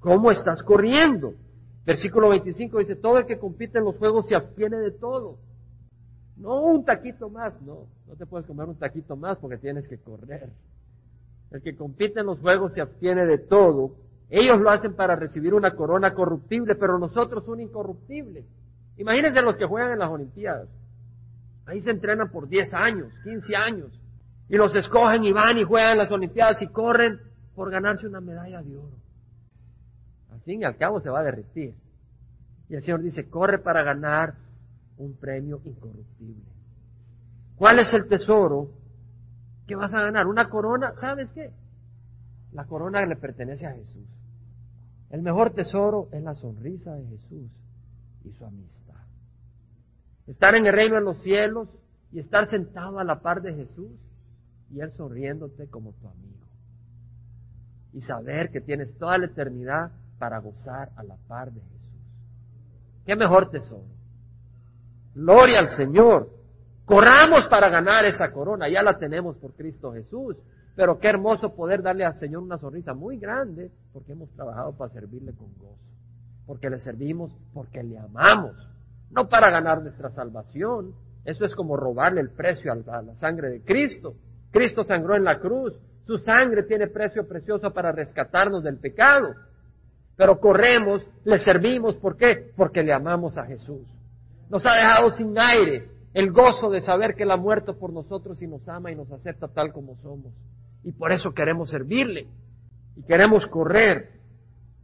¿Cómo 0.00 0.30
estás 0.30 0.62
corriendo? 0.62 1.34
Versículo 1.84 2.28
25 2.28 2.78
dice, 2.78 2.96
todo 2.96 3.18
el 3.18 3.26
que 3.26 3.38
compite 3.38 3.78
en 3.78 3.84
los 3.84 3.96
juegos 3.96 4.26
se 4.28 4.36
abstiene 4.36 4.76
de 4.78 4.92
todo. 4.92 5.38
No 6.36 6.62
un 6.62 6.84
taquito 6.84 7.28
más, 7.28 7.60
no, 7.62 7.86
no 8.06 8.14
te 8.16 8.26
puedes 8.26 8.46
comer 8.46 8.68
un 8.68 8.76
taquito 8.76 9.16
más 9.16 9.38
porque 9.38 9.58
tienes 9.58 9.86
que 9.86 9.98
correr. 9.98 10.50
El 11.50 11.62
que 11.62 11.76
compite 11.76 12.20
en 12.20 12.26
los 12.26 12.40
juegos 12.40 12.72
se 12.72 12.80
abstiene 12.80 13.26
de 13.26 13.38
todo. 13.38 13.96
Ellos 14.30 14.58
lo 14.60 14.70
hacen 14.70 14.94
para 14.94 15.14
recibir 15.14 15.52
una 15.52 15.72
corona 15.72 16.14
corruptible, 16.14 16.74
pero 16.74 16.98
nosotros 16.98 17.46
un 17.48 17.60
incorruptible. 17.60 18.46
Imagínense 18.96 19.42
los 19.42 19.56
que 19.56 19.66
juegan 19.66 19.92
en 19.92 19.98
las 19.98 20.10
Olimpiadas. 20.10 20.68
Ahí 21.66 21.80
se 21.82 21.90
entrenan 21.90 22.30
por 22.30 22.48
10 22.48 22.72
años, 22.72 23.12
15 23.24 23.56
años. 23.56 24.00
Y 24.48 24.56
los 24.56 24.74
escogen 24.74 25.24
y 25.24 25.32
van 25.32 25.58
y 25.58 25.64
juegan 25.64 25.92
en 25.92 25.98
las 25.98 26.10
Olimpiadas 26.10 26.60
y 26.62 26.68
corren 26.68 27.20
por 27.54 27.70
ganarse 27.70 28.06
una 28.06 28.20
medalla 28.20 28.62
de 28.62 28.76
oro. 28.76 28.96
Al 30.32 30.40
fin 30.40 30.62
y 30.62 30.64
al 30.64 30.76
cabo 30.76 31.00
se 31.00 31.10
va 31.10 31.20
a 31.20 31.24
derretir. 31.24 31.74
Y 32.68 32.74
el 32.74 32.82
Señor 32.82 33.02
dice, 33.02 33.28
corre 33.28 33.58
para 33.58 33.82
ganar 33.82 34.34
un 35.02 35.14
premio 35.14 35.60
incorruptible. 35.64 36.44
¿Cuál 37.56 37.78
es 37.80 37.92
el 37.92 38.08
tesoro 38.08 38.70
que 39.66 39.76
vas 39.76 39.92
a 39.94 40.00
ganar? 40.00 40.26
¿Una 40.26 40.48
corona? 40.48 40.92
¿Sabes 40.96 41.30
qué? 41.34 41.52
La 42.52 42.64
corona 42.64 43.04
le 43.06 43.16
pertenece 43.16 43.66
a 43.66 43.72
Jesús. 43.72 44.06
El 45.10 45.22
mejor 45.22 45.50
tesoro 45.50 46.08
es 46.12 46.22
la 46.22 46.34
sonrisa 46.34 46.94
de 46.94 47.06
Jesús 47.06 47.50
y 48.24 48.32
su 48.32 48.44
amistad. 48.44 48.94
Estar 50.26 50.54
en 50.54 50.66
el 50.66 50.72
reino 50.72 50.96
de 50.96 51.02
los 51.02 51.20
cielos 51.22 51.68
y 52.12 52.20
estar 52.20 52.48
sentado 52.48 52.98
a 52.98 53.04
la 53.04 53.20
par 53.20 53.42
de 53.42 53.54
Jesús 53.54 53.90
y 54.70 54.80
Él 54.80 54.92
sonriéndote 54.96 55.68
como 55.68 55.92
tu 55.92 56.08
amigo. 56.08 56.46
Y 57.92 58.00
saber 58.00 58.50
que 58.50 58.60
tienes 58.60 58.96
toda 58.96 59.18
la 59.18 59.26
eternidad 59.26 59.92
para 60.18 60.38
gozar 60.38 60.90
a 60.96 61.02
la 61.02 61.16
par 61.28 61.52
de 61.52 61.60
Jesús. 61.60 61.82
¿Qué 63.04 63.16
mejor 63.16 63.50
tesoro? 63.50 64.01
Gloria 65.14 65.58
al 65.58 65.70
Señor. 65.70 66.28
Corramos 66.84 67.46
para 67.46 67.68
ganar 67.68 68.04
esa 68.04 68.30
corona, 68.32 68.68
ya 68.68 68.82
la 68.82 68.98
tenemos 68.98 69.36
por 69.36 69.54
Cristo 69.54 69.92
Jesús. 69.92 70.36
Pero 70.74 70.98
qué 70.98 71.08
hermoso 71.08 71.54
poder 71.54 71.82
darle 71.82 72.04
al 72.04 72.18
Señor 72.18 72.42
una 72.42 72.58
sonrisa 72.58 72.94
muy 72.94 73.18
grande 73.18 73.70
porque 73.92 74.12
hemos 74.12 74.30
trabajado 74.30 74.72
para 74.72 74.92
servirle 74.92 75.32
con 75.34 75.48
gozo. 75.58 75.78
Porque 76.46 76.70
le 76.70 76.78
servimos 76.80 77.30
porque 77.52 77.82
le 77.82 77.98
amamos, 77.98 78.56
no 79.10 79.28
para 79.28 79.50
ganar 79.50 79.82
nuestra 79.82 80.10
salvación. 80.10 80.94
Eso 81.24 81.44
es 81.44 81.54
como 81.54 81.76
robarle 81.76 82.20
el 82.20 82.30
precio 82.30 82.72
a 82.72 83.02
la 83.02 83.14
sangre 83.16 83.50
de 83.50 83.62
Cristo. 83.62 84.14
Cristo 84.50 84.82
sangró 84.84 85.14
en 85.16 85.24
la 85.24 85.38
cruz, 85.38 85.74
Su 86.04 86.18
sangre 86.18 86.64
tiene 86.64 86.88
precio 86.88 87.28
precioso 87.28 87.72
para 87.72 87.92
rescatarnos 87.92 88.64
del 88.64 88.78
pecado. 88.78 89.34
Pero 90.16 90.40
corremos, 90.40 91.02
le 91.24 91.38
servimos, 91.38 91.96
¿por 91.96 92.16
qué? 92.16 92.52
Porque 92.56 92.82
le 92.82 92.92
amamos 92.92 93.38
a 93.38 93.44
Jesús. 93.44 93.86
Nos 94.52 94.66
ha 94.66 94.74
dejado 94.74 95.10
sin 95.12 95.34
aire 95.38 95.88
el 96.12 96.30
gozo 96.30 96.68
de 96.68 96.82
saber 96.82 97.14
que 97.14 97.22
Él 97.22 97.30
ha 97.30 97.38
muerto 97.38 97.78
por 97.78 97.90
nosotros 97.90 98.42
y 98.42 98.46
nos 98.46 98.68
ama 98.68 98.90
y 98.90 98.94
nos 98.94 99.10
acepta 99.10 99.48
tal 99.48 99.72
como 99.72 99.96
somos. 100.02 100.30
Y 100.84 100.92
por 100.92 101.10
eso 101.10 101.32
queremos 101.32 101.70
servirle 101.70 102.26
y 102.94 103.02
queremos 103.04 103.46
correr. 103.46 104.10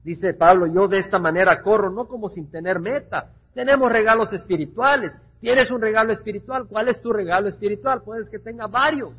Dice 0.02 0.32
Pablo, 0.32 0.66
yo 0.68 0.88
de 0.88 1.00
esta 1.00 1.18
manera 1.18 1.60
corro, 1.62 1.90
no 1.90 2.08
como 2.08 2.30
sin 2.30 2.50
tener 2.50 2.80
meta. 2.80 3.34
Tenemos 3.52 3.92
regalos 3.92 4.32
espirituales. 4.32 5.12
Tienes 5.38 5.70
un 5.70 5.82
regalo 5.82 6.14
espiritual. 6.14 6.66
¿Cuál 6.66 6.88
es 6.88 7.02
tu 7.02 7.12
regalo 7.12 7.48
espiritual? 7.48 8.00
Puedes 8.02 8.30
que 8.30 8.38
tenga 8.38 8.68
varios. 8.68 9.12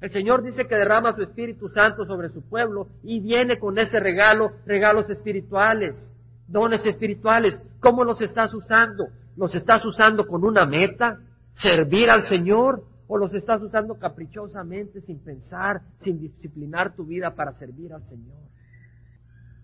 El 0.00 0.10
Señor 0.12 0.42
dice 0.42 0.66
que 0.66 0.76
derrama 0.76 1.14
su 1.14 1.20
Espíritu 1.20 1.68
Santo 1.68 2.06
sobre 2.06 2.30
su 2.30 2.40
pueblo 2.40 2.88
y 3.02 3.20
viene 3.20 3.58
con 3.58 3.76
ese 3.76 4.00
regalo, 4.00 4.52
regalos 4.64 5.10
espirituales, 5.10 6.02
dones 6.48 6.86
espirituales. 6.86 7.60
¿Cómo 7.80 8.02
los 8.02 8.22
estás 8.22 8.54
usando? 8.54 9.08
¿Los 9.36 9.54
estás 9.54 9.84
usando 9.84 10.26
con 10.26 10.44
una 10.44 10.64
meta? 10.66 11.18
¿Servir 11.54 12.10
al 12.10 12.22
Señor? 12.22 12.84
¿O 13.06 13.18
los 13.18 13.32
estás 13.34 13.62
usando 13.62 13.98
caprichosamente, 13.98 15.00
sin 15.00 15.20
pensar, 15.20 15.82
sin 16.00 16.18
disciplinar 16.18 16.96
tu 16.96 17.04
vida 17.04 17.34
para 17.34 17.52
servir 17.52 17.92
al 17.92 18.02
Señor? 18.08 18.38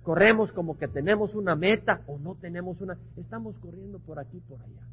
Corremos 0.02 0.52
como 0.52 0.78
que 0.78 0.88
tenemos 0.88 1.34
una 1.34 1.56
meta 1.56 2.02
o 2.06 2.18
no 2.18 2.34
tenemos 2.34 2.80
una. 2.80 2.96
Estamos 3.16 3.56
corriendo 3.58 3.98
por 3.98 4.18
aquí, 4.18 4.40
por 4.40 4.60
allá. 4.60 4.86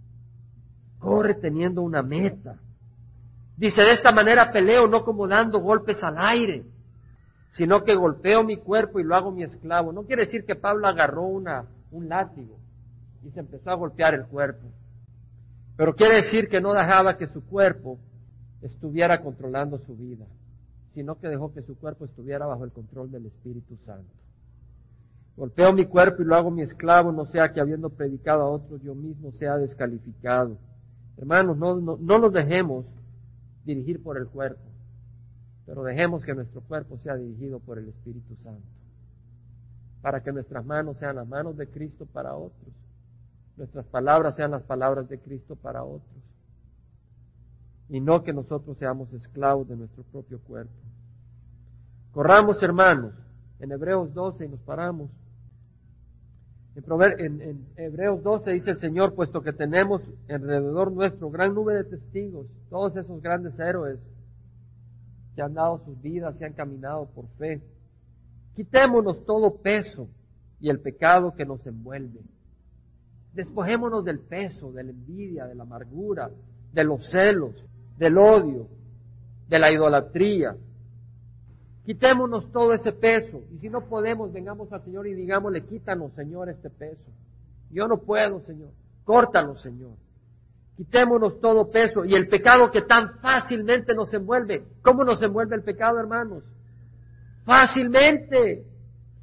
Corre 0.97 1.35
teniendo 1.35 1.81
una 1.81 2.01
meta. 2.01 2.57
Dice, 3.57 3.81
de 3.81 3.91
esta 3.91 4.11
manera 4.11 4.51
peleo 4.51 4.87
no 4.87 5.03
como 5.03 5.27
dando 5.27 5.59
golpes 5.59 6.01
al 6.03 6.17
aire, 6.17 6.63
sino 7.51 7.83
que 7.83 7.95
golpeo 7.95 8.43
mi 8.43 8.57
cuerpo 8.57 8.99
y 8.99 9.03
lo 9.03 9.15
hago 9.15 9.31
mi 9.31 9.43
esclavo. 9.43 9.91
No 9.91 10.03
quiere 10.03 10.25
decir 10.25 10.45
que 10.45 10.55
Pablo 10.55 10.87
agarró 10.87 11.23
una, 11.23 11.65
un 11.91 12.07
látigo 12.07 12.59
y 13.23 13.31
se 13.31 13.39
empezó 13.39 13.69
a 13.71 13.75
golpear 13.75 14.13
el 14.13 14.25
cuerpo. 14.25 14.67
Pero 15.75 15.95
quiere 15.95 16.15
decir 16.15 16.49
que 16.49 16.61
no 16.61 16.73
dejaba 16.73 17.17
que 17.17 17.27
su 17.27 17.45
cuerpo 17.45 17.99
estuviera 18.61 19.21
controlando 19.21 19.77
su 19.79 19.95
vida, 19.95 20.25
sino 20.93 21.17
que 21.19 21.27
dejó 21.27 21.53
que 21.53 21.61
su 21.61 21.77
cuerpo 21.77 22.05
estuviera 22.05 22.45
bajo 22.45 22.65
el 22.65 22.71
control 22.71 23.11
del 23.11 23.27
Espíritu 23.27 23.77
Santo. 23.77 24.11
Golpeo 25.37 25.71
mi 25.71 25.85
cuerpo 25.85 26.21
y 26.21 26.25
lo 26.25 26.35
hago 26.35 26.51
mi 26.51 26.63
esclavo, 26.63 27.13
no 27.13 27.25
sea 27.27 27.53
que 27.53 27.61
habiendo 27.61 27.89
predicado 27.89 28.41
a 28.41 28.49
otros 28.49 28.81
yo 28.81 28.93
mismo 28.93 29.31
sea 29.31 29.55
descalificado. 29.57 30.57
Hermanos, 31.17 31.57
no, 31.57 31.75
no, 31.75 31.97
no 31.97 32.19
nos 32.19 32.33
dejemos 32.33 32.85
dirigir 33.63 34.03
por 34.03 34.17
el 34.17 34.27
cuerpo, 34.27 34.63
pero 35.65 35.83
dejemos 35.83 36.25
que 36.25 36.33
nuestro 36.33 36.59
cuerpo 36.61 36.97
sea 37.03 37.15
dirigido 37.15 37.59
por 37.59 37.77
el 37.77 37.87
Espíritu 37.87 38.35
Santo, 38.43 38.67
para 40.01 40.21
que 40.21 40.33
nuestras 40.33 40.65
manos 40.65 40.97
sean 40.97 41.15
las 41.15 41.27
manos 41.27 41.55
de 41.55 41.67
Cristo 41.67 42.05
para 42.05 42.35
otros, 42.35 42.73
nuestras 43.59 43.85
palabras 43.87 44.37
sean 44.37 44.51
las 44.51 44.63
palabras 44.63 45.09
de 45.09 45.19
Cristo 45.19 45.55
para 45.55 45.83
otros, 45.83 46.23
y 47.89 47.99
no 47.99 48.23
que 48.23 48.31
nosotros 48.31 48.77
seamos 48.77 49.11
esclavos 49.13 49.67
de 49.67 49.75
nuestro 49.75 50.03
propio 50.03 50.39
cuerpo. 50.39 50.71
Corramos, 52.13 52.63
hermanos, 52.63 53.13
en 53.59 53.71
Hebreos 53.71 54.13
12 54.13 54.45
y 54.45 54.47
nos 54.47 54.61
paramos. 54.61 55.09
En, 56.75 57.41
en, 57.41 57.67
Hebreos 57.75 58.23
12 58.23 58.51
dice 58.51 58.71
el 58.71 58.79
Señor, 58.79 59.13
puesto 59.13 59.41
que 59.41 59.51
tenemos 59.51 60.01
alrededor 60.29 60.93
nuestro 60.93 61.29
gran 61.29 61.53
nube 61.53 61.73
de 61.75 61.83
testigos, 61.83 62.47
todos 62.69 62.95
esos 62.95 63.21
grandes 63.21 63.59
héroes 63.59 63.99
que 65.35 65.41
han 65.41 65.53
dado 65.53 65.83
sus 65.83 66.01
vidas 66.01 66.35
y 66.39 66.45
han 66.45 66.53
caminado 66.53 67.07
por 67.07 67.27
fe, 67.37 67.61
quitémonos 68.55 69.25
todo 69.25 69.57
peso 69.57 70.07
y 70.61 70.69
el 70.69 70.79
pecado 70.79 71.33
que 71.35 71.45
nos 71.45 71.65
envuelve. 71.67 72.21
Despojémonos 73.33 74.03
del 74.03 74.19
peso, 74.19 74.71
de 74.71 74.83
la 74.83 74.91
envidia, 74.91 75.45
de 75.45 75.55
la 75.55 75.63
amargura, 75.63 76.29
de 76.73 76.83
los 76.83 77.09
celos, 77.09 77.55
del 77.97 78.17
odio, 78.17 78.67
de 79.47 79.59
la 79.59 79.71
idolatría, 79.71 80.55
Quitémonos 81.89 82.51
todo 82.51 82.73
ese 82.73 82.91
peso. 82.91 83.41
Y 83.51 83.57
si 83.57 83.67
no 83.67 83.81
podemos, 83.81 84.31
vengamos 84.31 84.71
al 84.71 84.83
Señor 84.83 85.07
y 85.07 85.15
digámosle, 85.15 85.65
quítanos, 85.65 86.13
Señor, 86.13 86.47
este 86.47 86.69
peso. 86.69 87.09
Yo 87.71 87.87
no 87.87 87.97
puedo, 87.97 88.41
Señor. 88.41 88.69
Córtalo, 89.03 89.57
Señor. 89.57 89.93
Quitémonos 90.77 91.41
todo 91.41 91.71
peso 91.71 92.05
y 92.05 92.13
el 92.13 92.27
pecado 92.27 92.69
que 92.69 92.83
tan 92.83 93.17
fácilmente 93.21 93.95
nos 93.95 94.13
envuelve. 94.13 94.65
¿Cómo 94.83 95.03
nos 95.03 95.19
envuelve 95.23 95.55
el 95.55 95.63
pecado, 95.63 95.99
hermanos? 95.99 96.43
Fácilmente. 97.43 98.65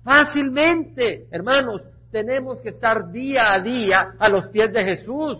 Fácilmente. 0.02 1.28
Hermanos, 1.30 1.82
tenemos 2.16 2.62
que 2.62 2.70
estar 2.70 3.12
día 3.12 3.52
a 3.52 3.60
día 3.60 4.14
a 4.18 4.30
los 4.30 4.48
pies 4.48 4.72
de 4.72 4.82
Jesús. 4.82 5.36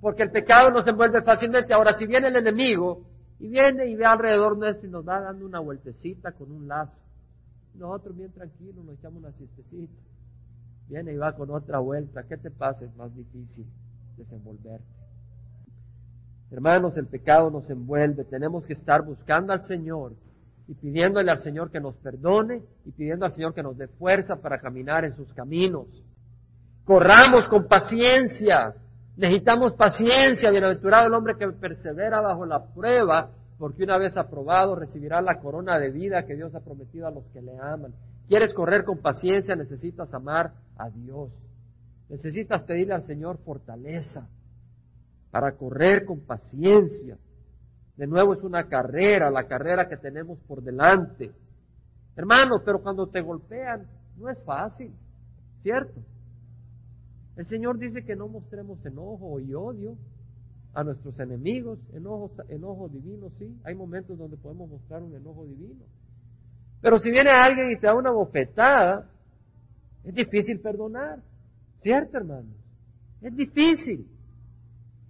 Porque 0.00 0.22
el 0.22 0.30
pecado 0.30 0.70
nos 0.70 0.86
envuelve 0.86 1.22
fácilmente. 1.22 1.74
Ahora, 1.74 1.96
si 1.98 2.06
viene 2.06 2.28
el 2.28 2.36
enemigo 2.36 3.02
y 3.40 3.48
viene 3.48 3.86
y 3.88 3.96
ve 3.96 4.04
alrededor 4.04 4.56
nuestro 4.56 4.86
y 4.86 4.92
nos 4.92 5.06
va 5.06 5.20
dando 5.20 5.44
una 5.44 5.58
vueltecita 5.58 6.30
con 6.30 6.52
un 6.52 6.68
lazo. 6.68 6.96
Nosotros 7.74 8.16
bien 8.16 8.30
tranquilos 8.30 8.84
nos 8.84 8.96
echamos 8.96 9.24
una 9.24 9.32
siestecita. 9.32 10.00
Viene 10.88 11.14
y 11.14 11.16
va 11.16 11.32
con 11.32 11.50
otra 11.50 11.80
vuelta. 11.80 12.22
¿Qué 12.28 12.36
te 12.36 12.52
pasa? 12.52 12.84
Es 12.84 12.94
más 12.94 13.12
difícil 13.16 13.66
desenvolverte. 14.16 14.86
Hermanos, 16.52 16.96
el 16.96 17.08
pecado 17.08 17.50
nos 17.50 17.68
envuelve. 17.68 18.22
Tenemos 18.22 18.64
que 18.66 18.74
estar 18.74 19.02
buscando 19.02 19.52
al 19.52 19.64
Señor 19.64 20.12
y 20.68 20.74
pidiéndole 20.74 21.30
al 21.30 21.42
Señor 21.42 21.70
que 21.70 21.80
nos 21.80 21.96
perdone 21.96 22.62
y 22.84 22.92
pidiendo 22.92 23.24
al 23.24 23.32
Señor 23.32 23.54
que 23.54 23.62
nos 23.62 23.76
dé 23.76 23.88
fuerza 23.88 24.36
para 24.36 24.60
caminar 24.60 25.04
en 25.04 25.16
sus 25.16 25.32
caminos. 25.32 25.86
Corramos 26.84 27.48
con 27.48 27.66
paciencia 27.66 28.74
Necesitamos 29.18 29.72
paciencia, 29.72 30.48
bienaventurado 30.48 31.08
el 31.08 31.14
hombre 31.14 31.34
que 31.36 31.48
persevera 31.48 32.20
bajo 32.20 32.46
la 32.46 32.64
prueba, 32.72 33.32
porque 33.58 33.82
una 33.82 33.98
vez 33.98 34.16
aprobado 34.16 34.76
recibirá 34.76 35.20
la 35.20 35.40
corona 35.40 35.76
de 35.80 35.90
vida 35.90 36.24
que 36.24 36.36
Dios 36.36 36.54
ha 36.54 36.60
prometido 36.60 37.08
a 37.08 37.10
los 37.10 37.24
que 37.32 37.42
le 37.42 37.58
aman. 37.58 37.92
¿Quieres 38.28 38.54
correr 38.54 38.84
con 38.84 38.98
paciencia? 38.98 39.56
Necesitas 39.56 40.14
amar 40.14 40.52
a 40.76 40.88
Dios. 40.90 41.32
Necesitas 42.08 42.62
pedirle 42.62 42.94
al 42.94 43.06
Señor 43.06 43.38
fortaleza 43.38 44.28
para 45.32 45.56
correr 45.56 46.04
con 46.04 46.20
paciencia. 46.20 47.18
De 47.98 48.06
nuevo 48.06 48.32
es 48.32 48.42
una 48.44 48.68
carrera, 48.68 49.28
la 49.28 49.48
carrera 49.48 49.88
que 49.88 49.96
tenemos 49.96 50.38
por 50.46 50.62
delante. 50.62 51.32
Hermanos, 52.14 52.62
pero 52.64 52.80
cuando 52.80 53.08
te 53.08 53.20
golpean 53.20 53.88
no 54.16 54.30
es 54.30 54.38
fácil, 54.44 54.92
¿cierto? 55.62 56.00
El 57.36 57.46
Señor 57.48 57.76
dice 57.76 58.04
que 58.04 58.14
no 58.14 58.28
mostremos 58.28 58.78
enojo 58.86 59.40
y 59.40 59.52
odio 59.52 59.96
a 60.74 60.84
nuestros 60.84 61.18
enemigos, 61.18 61.80
enojo, 61.92 62.30
enojo 62.48 62.88
divino, 62.88 63.30
sí, 63.36 63.58
hay 63.64 63.74
momentos 63.74 64.16
donde 64.16 64.36
podemos 64.36 64.70
mostrar 64.70 65.02
un 65.02 65.16
enojo 65.16 65.44
divino. 65.44 65.84
Pero 66.80 67.00
si 67.00 67.10
viene 67.10 67.30
alguien 67.30 67.72
y 67.72 67.80
te 67.80 67.88
da 67.88 67.96
una 67.96 68.12
bofetada, 68.12 69.10
es 70.04 70.14
difícil 70.14 70.60
perdonar, 70.60 71.18
¿cierto 71.82 72.18
hermano? 72.18 72.48
Es 73.22 73.34
difícil. 73.34 74.06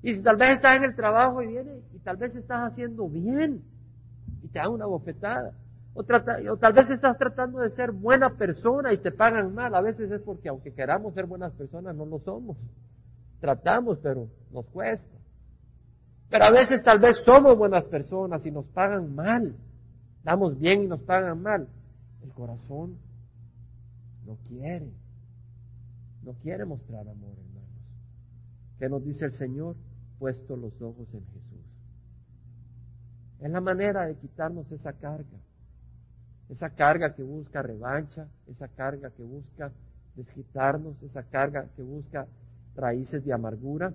Y 0.02 0.14
si 0.14 0.22
tal 0.22 0.36
vez 0.36 0.50
estás 0.56 0.76
en 0.76 0.84
el 0.84 0.94
trabajo 0.94 1.42
y 1.42 1.48
viene 1.48 1.80
y 1.92 1.98
tal 1.98 2.16
vez 2.16 2.34
estás 2.36 2.72
haciendo 2.72 3.08
bien 3.08 3.62
y 4.42 4.48
te 4.48 4.58
da 4.58 4.68
una 4.68 4.86
bofetada, 4.86 5.52
o, 5.94 6.04
tal 6.04 6.72
vez 6.74 6.88
estás 6.90 7.18
tratando 7.18 7.58
de 7.58 7.70
ser 7.70 7.90
buena 7.90 8.30
persona 8.36 8.92
y 8.92 8.98
te 8.98 9.10
pagan 9.10 9.52
mal. 9.52 9.74
A 9.74 9.80
veces 9.80 10.08
es 10.12 10.22
porque 10.22 10.48
aunque 10.48 10.72
queramos 10.72 11.12
ser 11.14 11.26
buenas 11.26 11.52
personas, 11.54 11.96
no 11.96 12.06
lo 12.06 12.20
somos. 12.20 12.56
Tratamos, 13.40 13.98
pero 14.00 14.28
nos 14.52 14.64
cuesta. 14.66 15.18
Pero 16.30 16.44
a 16.44 16.50
veces 16.52 16.84
tal 16.84 17.00
vez 17.00 17.16
somos 17.24 17.58
buenas 17.58 17.84
personas 17.86 18.46
y 18.46 18.52
nos 18.52 18.66
pagan 18.66 19.12
mal. 19.12 19.56
Damos 20.22 20.56
bien 20.56 20.82
y 20.82 20.86
nos 20.86 21.00
pagan 21.00 21.42
mal. 21.42 21.66
El 22.22 22.32
corazón 22.32 22.96
no 24.24 24.36
quiere. 24.46 24.92
No 26.22 26.34
quiere 26.34 26.64
mostrar 26.64 27.00
amor, 27.08 27.32
hermanos. 27.32 27.70
¿Qué 28.78 28.88
nos 28.88 29.04
dice 29.04 29.24
el 29.24 29.32
Señor? 29.32 29.74
Puesto 30.18 30.56
los 30.56 30.80
ojos 30.80 31.08
en 31.12 31.24
Jesús. 31.26 31.64
Es 33.40 33.50
la 33.50 33.60
manera 33.60 34.06
de 34.06 34.16
quitarnos 34.16 34.70
esa 34.72 34.92
carga 34.92 35.38
esa 36.48 36.70
carga 36.70 37.14
que 37.14 37.22
busca 37.22 37.62
revancha, 37.62 38.26
esa 38.46 38.68
carga 38.68 39.10
que 39.10 39.22
busca 39.22 39.70
desquitarnos, 40.16 41.00
esa 41.02 41.22
carga 41.24 41.68
que 41.76 41.82
busca 41.82 42.26
raíces 42.74 43.24
de 43.24 43.32
amargura. 43.32 43.92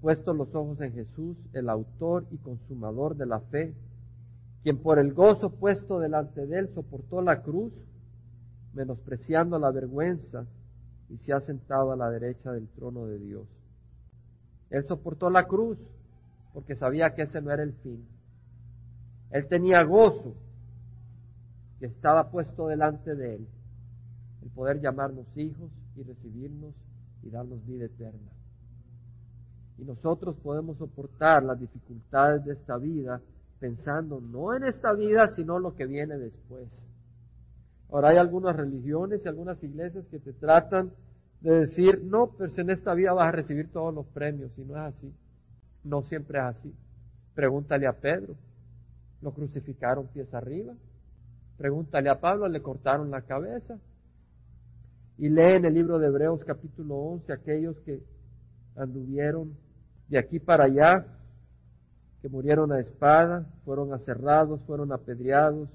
Puesto 0.00 0.34
los 0.34 0.54
ojos 0.54 0.80
en 0.80 0.92
Jesús, 0.92 1.36
el 1.52 1.68
autor 1.68 2.26
y 2.30 2.36
consumador 2.38 3.16
de 3.16 3.26
la 3.26 3.40
fe, 3.40 3.74
quien 4.62 4.78
por 4.78 4.98
el 4.98 5.14
gozo 5.14 5.50
puesto 5.50 5.98
delante 5.98 6.46
de 6.46 6.58
él 6.58 6.70
soportó 6.74 7.22
la 7.22 7.42
cruz, 7.42 7.72
menospreciando 8.74 9.58
la 9.58 9.70
vergüenza, 9.70 10.46
y 11.08 11.16
se 11.18 11.32
ha 11.32 11.40
sentado 11.40 11.90
a 11.90 11.96
la 11.96 12.08
derecha 12.10 12.52
del 12.52 12.68
trono 12.68 13.06
de 13.06 13.18
Dios. 13.18 13.48
Él 14.70 14.86
soportó 14.86 15.30
la 15.30 15.46
cruz 15.46 15.78
porque 16.54 16.74
sabía 16.74 17.14
que 17.14 17.22
ese 17.22 17.40
no 17.40 17.50
era 17.50 17.62
el 17.62 17.72
fin 17.74 18.04
Él 19.30 19.46
tenía 19.48 19.82
gozo 19.82 20.34
que 21.78 21.86
estaba 21.86 22.30
puesto 22.30 22.68
delante 22.68 23.14
de 23.14 23.36
él, 23.36 23.46
el 24.42 24.50
poder 24.50 24.80
llamarnos 24.80 25.26
hijos 25.34 25.70
y 25.96 26.02
recibirnos 26.02 26.74
y 27.22 27.30
darnos 27.30 27.64
vida 27.66 27.86
eterna. 27.86 28.30
Y 29.78 29.84
nosotros 29.84 30.36
podemos 30.42 30.76
soportar 30.76 31.42
las 31.42 31.58
dificultades 31.58 32.44
de 32.44 32.52
esta 32.52 32.76
vida 32.76 33.22
pensando 33.60 34.20
no 34.20 34.54
en 34.54 34.64
esta 34.64 34.92
vida, 34.92 35.34
sino 35.34 35.58
lo 35.58 35.74
que 35.74 35.86
viene 35.86 36.18
después. 36.18 36.68
Ahora 37.90 38.10
hay 38.10 38.18
algunas 38.18 38.54
religiones 38.56 39.22
y 39.24 39.28
algunas 39.28 39.62
iglesias 39.62 40.04
que 40.10 40.18
te 40.18 40.34
tratan 40.34 40.92
de 41.40 41.60
decir, 41.60 42.02
no, 42.04 42.28
pues 42.28 42.56
en 42.58 42.70
esta 42.70 42.94
vida 42.94 43.12
vas 43.12 43.28
a 43.28 43.32
recibir 43.32 43.72
todos 43.72 43.94
los 43.94 44.06
premios, 44.06 44.50
y 44.58 44.62
no 44.62 44.76
es 44.76 44.94
así. 44.94 45.12
No 45.84 46.02
siempre 46.02 46.38
es 46.38 46.44
así. 46.44 46.74
Pregúntale 47.34 47.86
a 47.86 47.92
Pedro, 47.92 48.34
lo 49.22 49.32
crucificaron 49.32 50.06
pies 50.08 50.32
arriba. 50.34 50.74
Pregúntale 51.56 52.10
a 52.10 52.20
Pablo, 52.20 52.48
le 52.48 52.60
cortaron 52.60 53.10
la 53.10 53.22
cabeza. 53.22 53.78
Y 55.18 55.28
lee 55.28 55.56
en 55.56 55.64
el 55.66 55.74
libro 55.74 55.98
de 55.98 56.06
Hebreos 56.06 56.42
capítulo 56.44 56.96
11 56.96 57.32
aquellos 57.32 57.78
que 57.80 58.02
anduvieron 58.76 59.54
de 60.08 60.18
aquí 60.18 60.38
para 60.40 60.64
allá, 60.64 61.06
que 62.22 62.28
murieron 62.28 62.72
a 62.72 62.80
espada, 62.80 63.46
fueron 63.64 63.92
aserrados, 63.92 64.60
fueron 64.66 64.92
apedreados, 64.92 65.68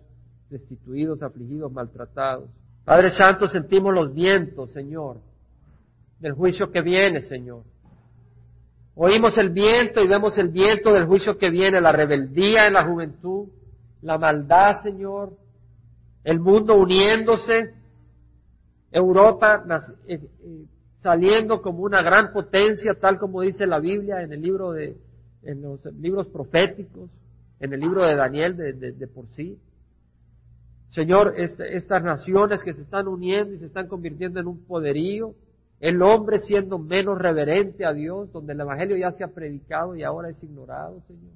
destituidos, 0.49 1.22
afligidos, 1.22 1.72
maltratados. 1.72 2.49
Padre 2.84 3.11
Santo, 3.11 3.47
sentimos 3.47 3.93
los 3.93 4.13
vientos, 4.13 4.72
Señor, 4.72 5.18
del 6.26 6.34
juicio 6.34 6.71
que 6.71 6.82
viene, 6.82 7.21
Señor. 7.21 7.61
Oímos 8.95 9.38
el 9.38 9.51
viento 9.51 10.01
y 10.01 10.07
vemos 10.07 10.36
el 10.39 10.47
viento 10.47 10.91
del 10.91 11.05
juicio 11.05 11.38
que 11.38 11.51
viene, 11.51 11.80
la 11.80 11.91
rebeldía 11.91 12.65
en 12.65 12.73
la 12.73 12.84
juventud, 12.84 13.49
la 14.01 14.17
maldad, 14.17 14.82
Señor, 14.82 15.34
el 16.23 16.39
mundo 16.39 16.78
uniéndose, 16.78 17.76
Europa 18.91 19.63
eh, 20.07 20.17
eh, 20.17 20.65
saliendo 21.01 21.61
como 21.61 21.84
una 21.84 22.01
gran 22.01 22.34
potencia, 22.34 22.95
tal 22.99 23.19
como 23.19 23.41
dice 23.41 23.67
la 23.67 23.80
Biblia 23.80 24.23
en 24.23 24.34
el 24.34 24.41
libro 24.41 24.71
de, 24.71 24.97
en 25.43 25.61
los 25.61 25.86
libros 25.93 26.26
proféticos, 26.30 27.11
en 27.59 27.71
el 27.71 27.80
libro 27.80 28.03
de 28.03 28.15
Daniel 28.15 28.57
de, 28.57 28.73
de 28.73 29.07
por 29.07 29.28
sí. 29.36 29.59
Señor, 30.89 31.36
este, 31.38 31.78
estas 31.78 32.01
naciones 32.01 32.63
que 32.63 32.73
se 32.73 32.82
están 32.82 33.07
uniendo 33.07 33.53
y 33.53 33.59
se 33.59 33.67
están 33.67 33.88
convirtiendo 33.88 34.39
en 34.39 34.47
un 34.47 34.65
poderío, 34.65 35.36
el 35.86 36.02
hombre 36.02 36.40
siendo 36.40 36.80
menos 36.80 37.16
reverente 37.20 37.86
a 37.86 37.94
Dios, 37.94 38.32
donde 38.32 38.54
el 38.54 38.60
Evangelio 38.60 38.98
ya 38.98 39.12
se 39.12 39.24
ha 39.24 39.28
predicado 39.28 39.96
y 39.96 40.02
ahora 40.02 40.32
es 40.32 40.42
ignorado, 40.42 41.00
Señor. 41.02 41.34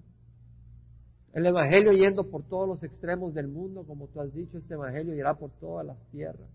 El 1.34 1.46
Evangelio 1.46 1.92
yendo 1.92 2.24
por 2.24 2.42
todos 2.42 2.68
los 2.68 2.84
extremos 2.84 3.36
del 3.36 3.48
mundo, 3.48 3.84
como 3.86 4.08
tú 4.08 4.20
has 4.20 4.34
dicho, 4.34 4.58
este 4.58 4.74
Evangelio 4.74 5.14
irá 5.14 5.36
por 5.36 5.52
todas 5.60 5.86
las 5.86 6.00
tierras. 6.10 6.50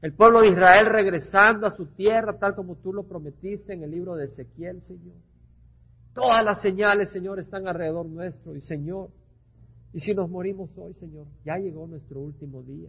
El 0.00 0.14
pueblo 0.14 0.40
de 0.40 0.48
Israel 0.48 0.86
regresando 0.86 1.66
a 1.66 1.76
su 1.76 1.84
tierra, 1.84 2.38
tal 2.38 2.54
como 2.54 2.76
tú 2.76 2.94
lo 2.94 3.02
prometiste 3.02 3.74
en 3.74 3.82
el 3.82 3.90
libro 3.90 4.14
de 4.14 4.24
Ezequiel, 4.24 4.80
Señor. 4.86 5.16
Todas 6.14 6.42
las 6.42 6.62
señales, 6.62 7.10
Señor, 7.10 7.38
están 7.40 7.68
alrededor 7.68 8.06
nuestro. 8.06 8.56
Y 8.56 8.62
Señor, 8.62 9.10
y 9.92 10.00
si 10.00 10.14
nos 10.14 10.30
morimos 10.30 10.70
hoy, 10.78 10.94
Señor, 10.94 11.26
ya 11.44 11.58
llegó 11.58 11.86
nuestro 11.86 12.20
último 12.20 12.62
día. 12.62 12.88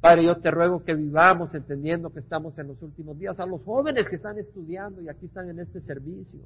Padre, 0.00 0.24
yo 0.24 0.36
te 0.36 0.50
ruego 0.50 0.84
que 0.84 0.94
vivamos 0.94 1.52
entendiendo 1.54 2.10
que 2.10 2.20
estamos 2.20 2.56
en 2.58 2.68
los 2.68 2.80
últimos 2.82 3.18
días. 3.18 3.38
A 3.40 3.46
los 3.46 3.62
jóvenes 3.62 4.08
que 4.08 4.16
están 4.16 4.38
estudiando 4.38 5.00
y 5.00 5.08
aquí 5.08 5.26
están 5.26 5.48
en 5.48 5.58
este 5.58 5.80
servicio, 5.80 6.40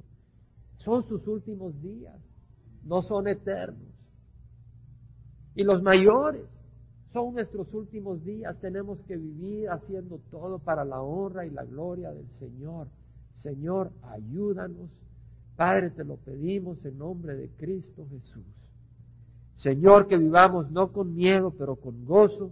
son 0.77 1.07
sus 1.07 1.27
últimos 1.27 1.79
días, 1.81 2.17
no 2.83 3.01
son 3.03 3.27
eternos. 3.27 3.89
Y 5.53 5.63
los 5.63 5.83
mayores, 5.83 6.45
son 7.13 7.33
nuestros 7.33 7.71
últimos 7.73 8.23
días, 8.23 8.57
tenemos 8.61 9.01
que 9.01 9.17
vivir 9.17 9.69
haciendo 9.69 10.19
todo 10.31 10.59
para 10.59 10.85
la 10.85 11.01
honra 11.01 11.45
y 11.45 11.49
la 11.49 11.65
gloria 11.65 12.11
del 12.11 12.27
Señor. 12.39 12.87
Señor, 13.37 13.91
ayúdanos. 14.03 14.89
Padre, 15.57 15.89
te 15.89 16.05
lo 16.05 16.15
pedimos 16.15 16.83
en 16.85 16.97
nombre 16.97 17.35
de 17.35 17.49
Cristo 17.49 18.07
Jesús. 18.09 18.45
Señor, 19.57 20.07
que 20.07 20.17
vivamos 20.17 20.71
no 20.71 20.91
con 20.91 21.13
miedo, 21.13 21.53
pero 21.57 21.75
con 21.75 22.05
gozo 22.05 22.51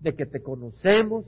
de 0.00 0.14
que 0.14 0.26
te 0.26 0.42
conocemos, 0.42 1.24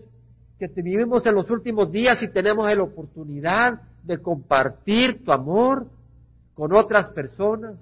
que 0.59 0.69
te 0.69 0.83
vivimos 0.83 1.25
en 1.27 1.35
los 1.35 1.51
últimos 1.51 1.91
días 1.91 2.23
y 2.23 2.29
tenemos 2.29 2.75
la 2.75 2.83
oportunidad 2.83 3.81
de 4.03 4.19
compartir 4.19 5.25
tu 5.25 5.33
amor 5.33 5.87
con 6.55 6.75
otras 6.75 7.11
personas 7.11 7.77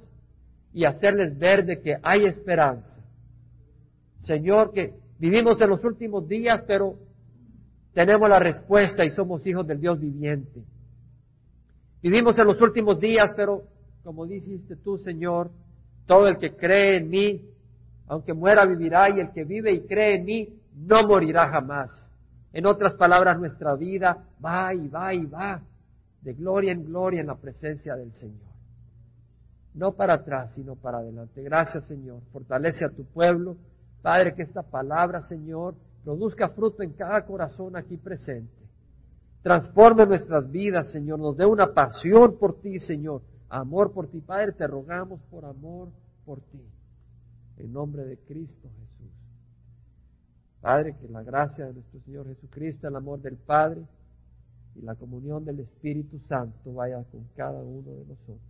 y 0.73 0.85
hacerles 0.85 1.39
ver 1.39 1.65
de 1.65 1.81
que 1.81 1.97
hay 2.03 2.25
esperanza. 2.25 3.01
Señor, 4.23 4.73
que 4.73 4.95
vivimos 5.19 5.61
en 5.61 5.71
los 5.71 5.85
últimos 5.85 6.27
días, 6.27 6.63
pero 6.67 6.97
tenemos 7.93 8.29
la 8.29 8.41
respuesta 8.41 9.05
y 9.05 9.11
somos 9.11 9.47
hijos 9.47 9.67
del 9.67 9.81
Dios 9.81 10.01
viviente. 10.01 10.63
Vivimos 12.03 12.39
en 12.39 12.47
los 12.47 12.61
últimos 12.61 12.99
días, 12.99 13.31
pero 13.37 13.63
como 14.03 14.27
dijiste 14.27 14.77
tú, 14.77 14.99
Señor, 14.99 15.51
todo 16.07 16.27
el 16.27 16.39
que 16.39 16.55
cree 16.55 16.99
en 16.99 17.09
mí, 17.09 17.41
aunque 18.09 18.35
muera, 18.35 18.67
vivirá, 18.67 19.09
y 19.09 19.21
el 19.21 19.33
que 19.33 19.45
vive 19.45 19.73
y 19.73 19.87
cree 19.87 20.17
en 20.17 20.25
mí, 20.25 20.49
no 20.75 21.07
morirá 21.07 21.49
jamás. 21.49 21.91
En 22.53 22.67
otras 22.67 22.95
palabras, 22.95 23.39
nuestra 23.39 23.75
vida 23.75 24.25
va 24.45 24.75
y 24.75 24.89
va 24.89 25.15
y 25.15 25.27
va 25.27 25.63
de 26.23 26.33
gloria 26.33 26.73
en 26.73 26.85
gloria 26.85 27.21
en 27.21 27.27
la 27.27 27.37
presencia 27.37 27.95
del 27.97 28.13
Señor. 28.15 28.55
No 29.75 29.93
para 29.93 30.15
atrás, 30.15 30.53
sino 30.55 30.77
para 30.77 30.99
adelante. 30.99 31.43
Gracias, 31.43 31.85
Señor. 31.85 32.21
Fortalece 32.33 32.85
a 32.85 32.91
tu 32.91 33.05
pueblo. 33.05 33.57
Padre, 34.03 34.35
que 34.35 34.43
esta 34.43 34.63
palabra, 34.63 35.23
Señor, 35.23 35.75
produzca 36.05 36.49
fruto 36.51 36.83
en 36.83 36.93
cada 36.93 37.25
corazón 37.27 37.77
aquí 37.77 37.97
presente. 37.97 38.65
Transforme 39.43 40.07
nuestras 40.07 40.51
vidas, 40.51 40.91
Señor. 40.91 41.19
Nos 41.19 41.37
dé 41.37 41.45
una 41.45 41.75
pasión 41.75 42.39
por 42.39 42.61
ti, 42.61 42.79
Señor. 42.79 43.23
Amor 43.49 43.93
por 43.93 44.09
ti. 44.09 44.21
Padre, 44.21 44.53
te 44.53 44.67
rogamos 44.67 45.21
por 45.31 45.45
amor 45.45 45.89
por 46.25 46.41
ti. 46.41 46.63
En 47.59 47.73
nombre 47.73 48.05
de 48.05 48.17
Cristo 48.17 48.69
Jesús. 48.69 48.84
Padre, 50.65 50.97
que 50.97 51.07
la 51.09 51.23
gracia 51.23 51.67
de 51.67 51.75
nuestro 51.75 52.01
Señor 52.01 52.27
Jesucristo, 52.27 52.89
el 52.89 52.97
amor 52.97 53.21
del 53.21 53.37
Padre 53.37 53.83
y 54.75 54.81
la 54.81 54.95
comunión 54.95 55.45
del 55.45 55.61
Espíritu 55.61 56.19
Santo 56.27 56.73
vaya 56.73 57.05
con 57.13 57.23
cada 57.37 57.61
uno 57.63 57.91
de 57.91 58.07
nosotros. 58.07 58.41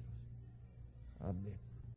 Amén. 1.19 1.64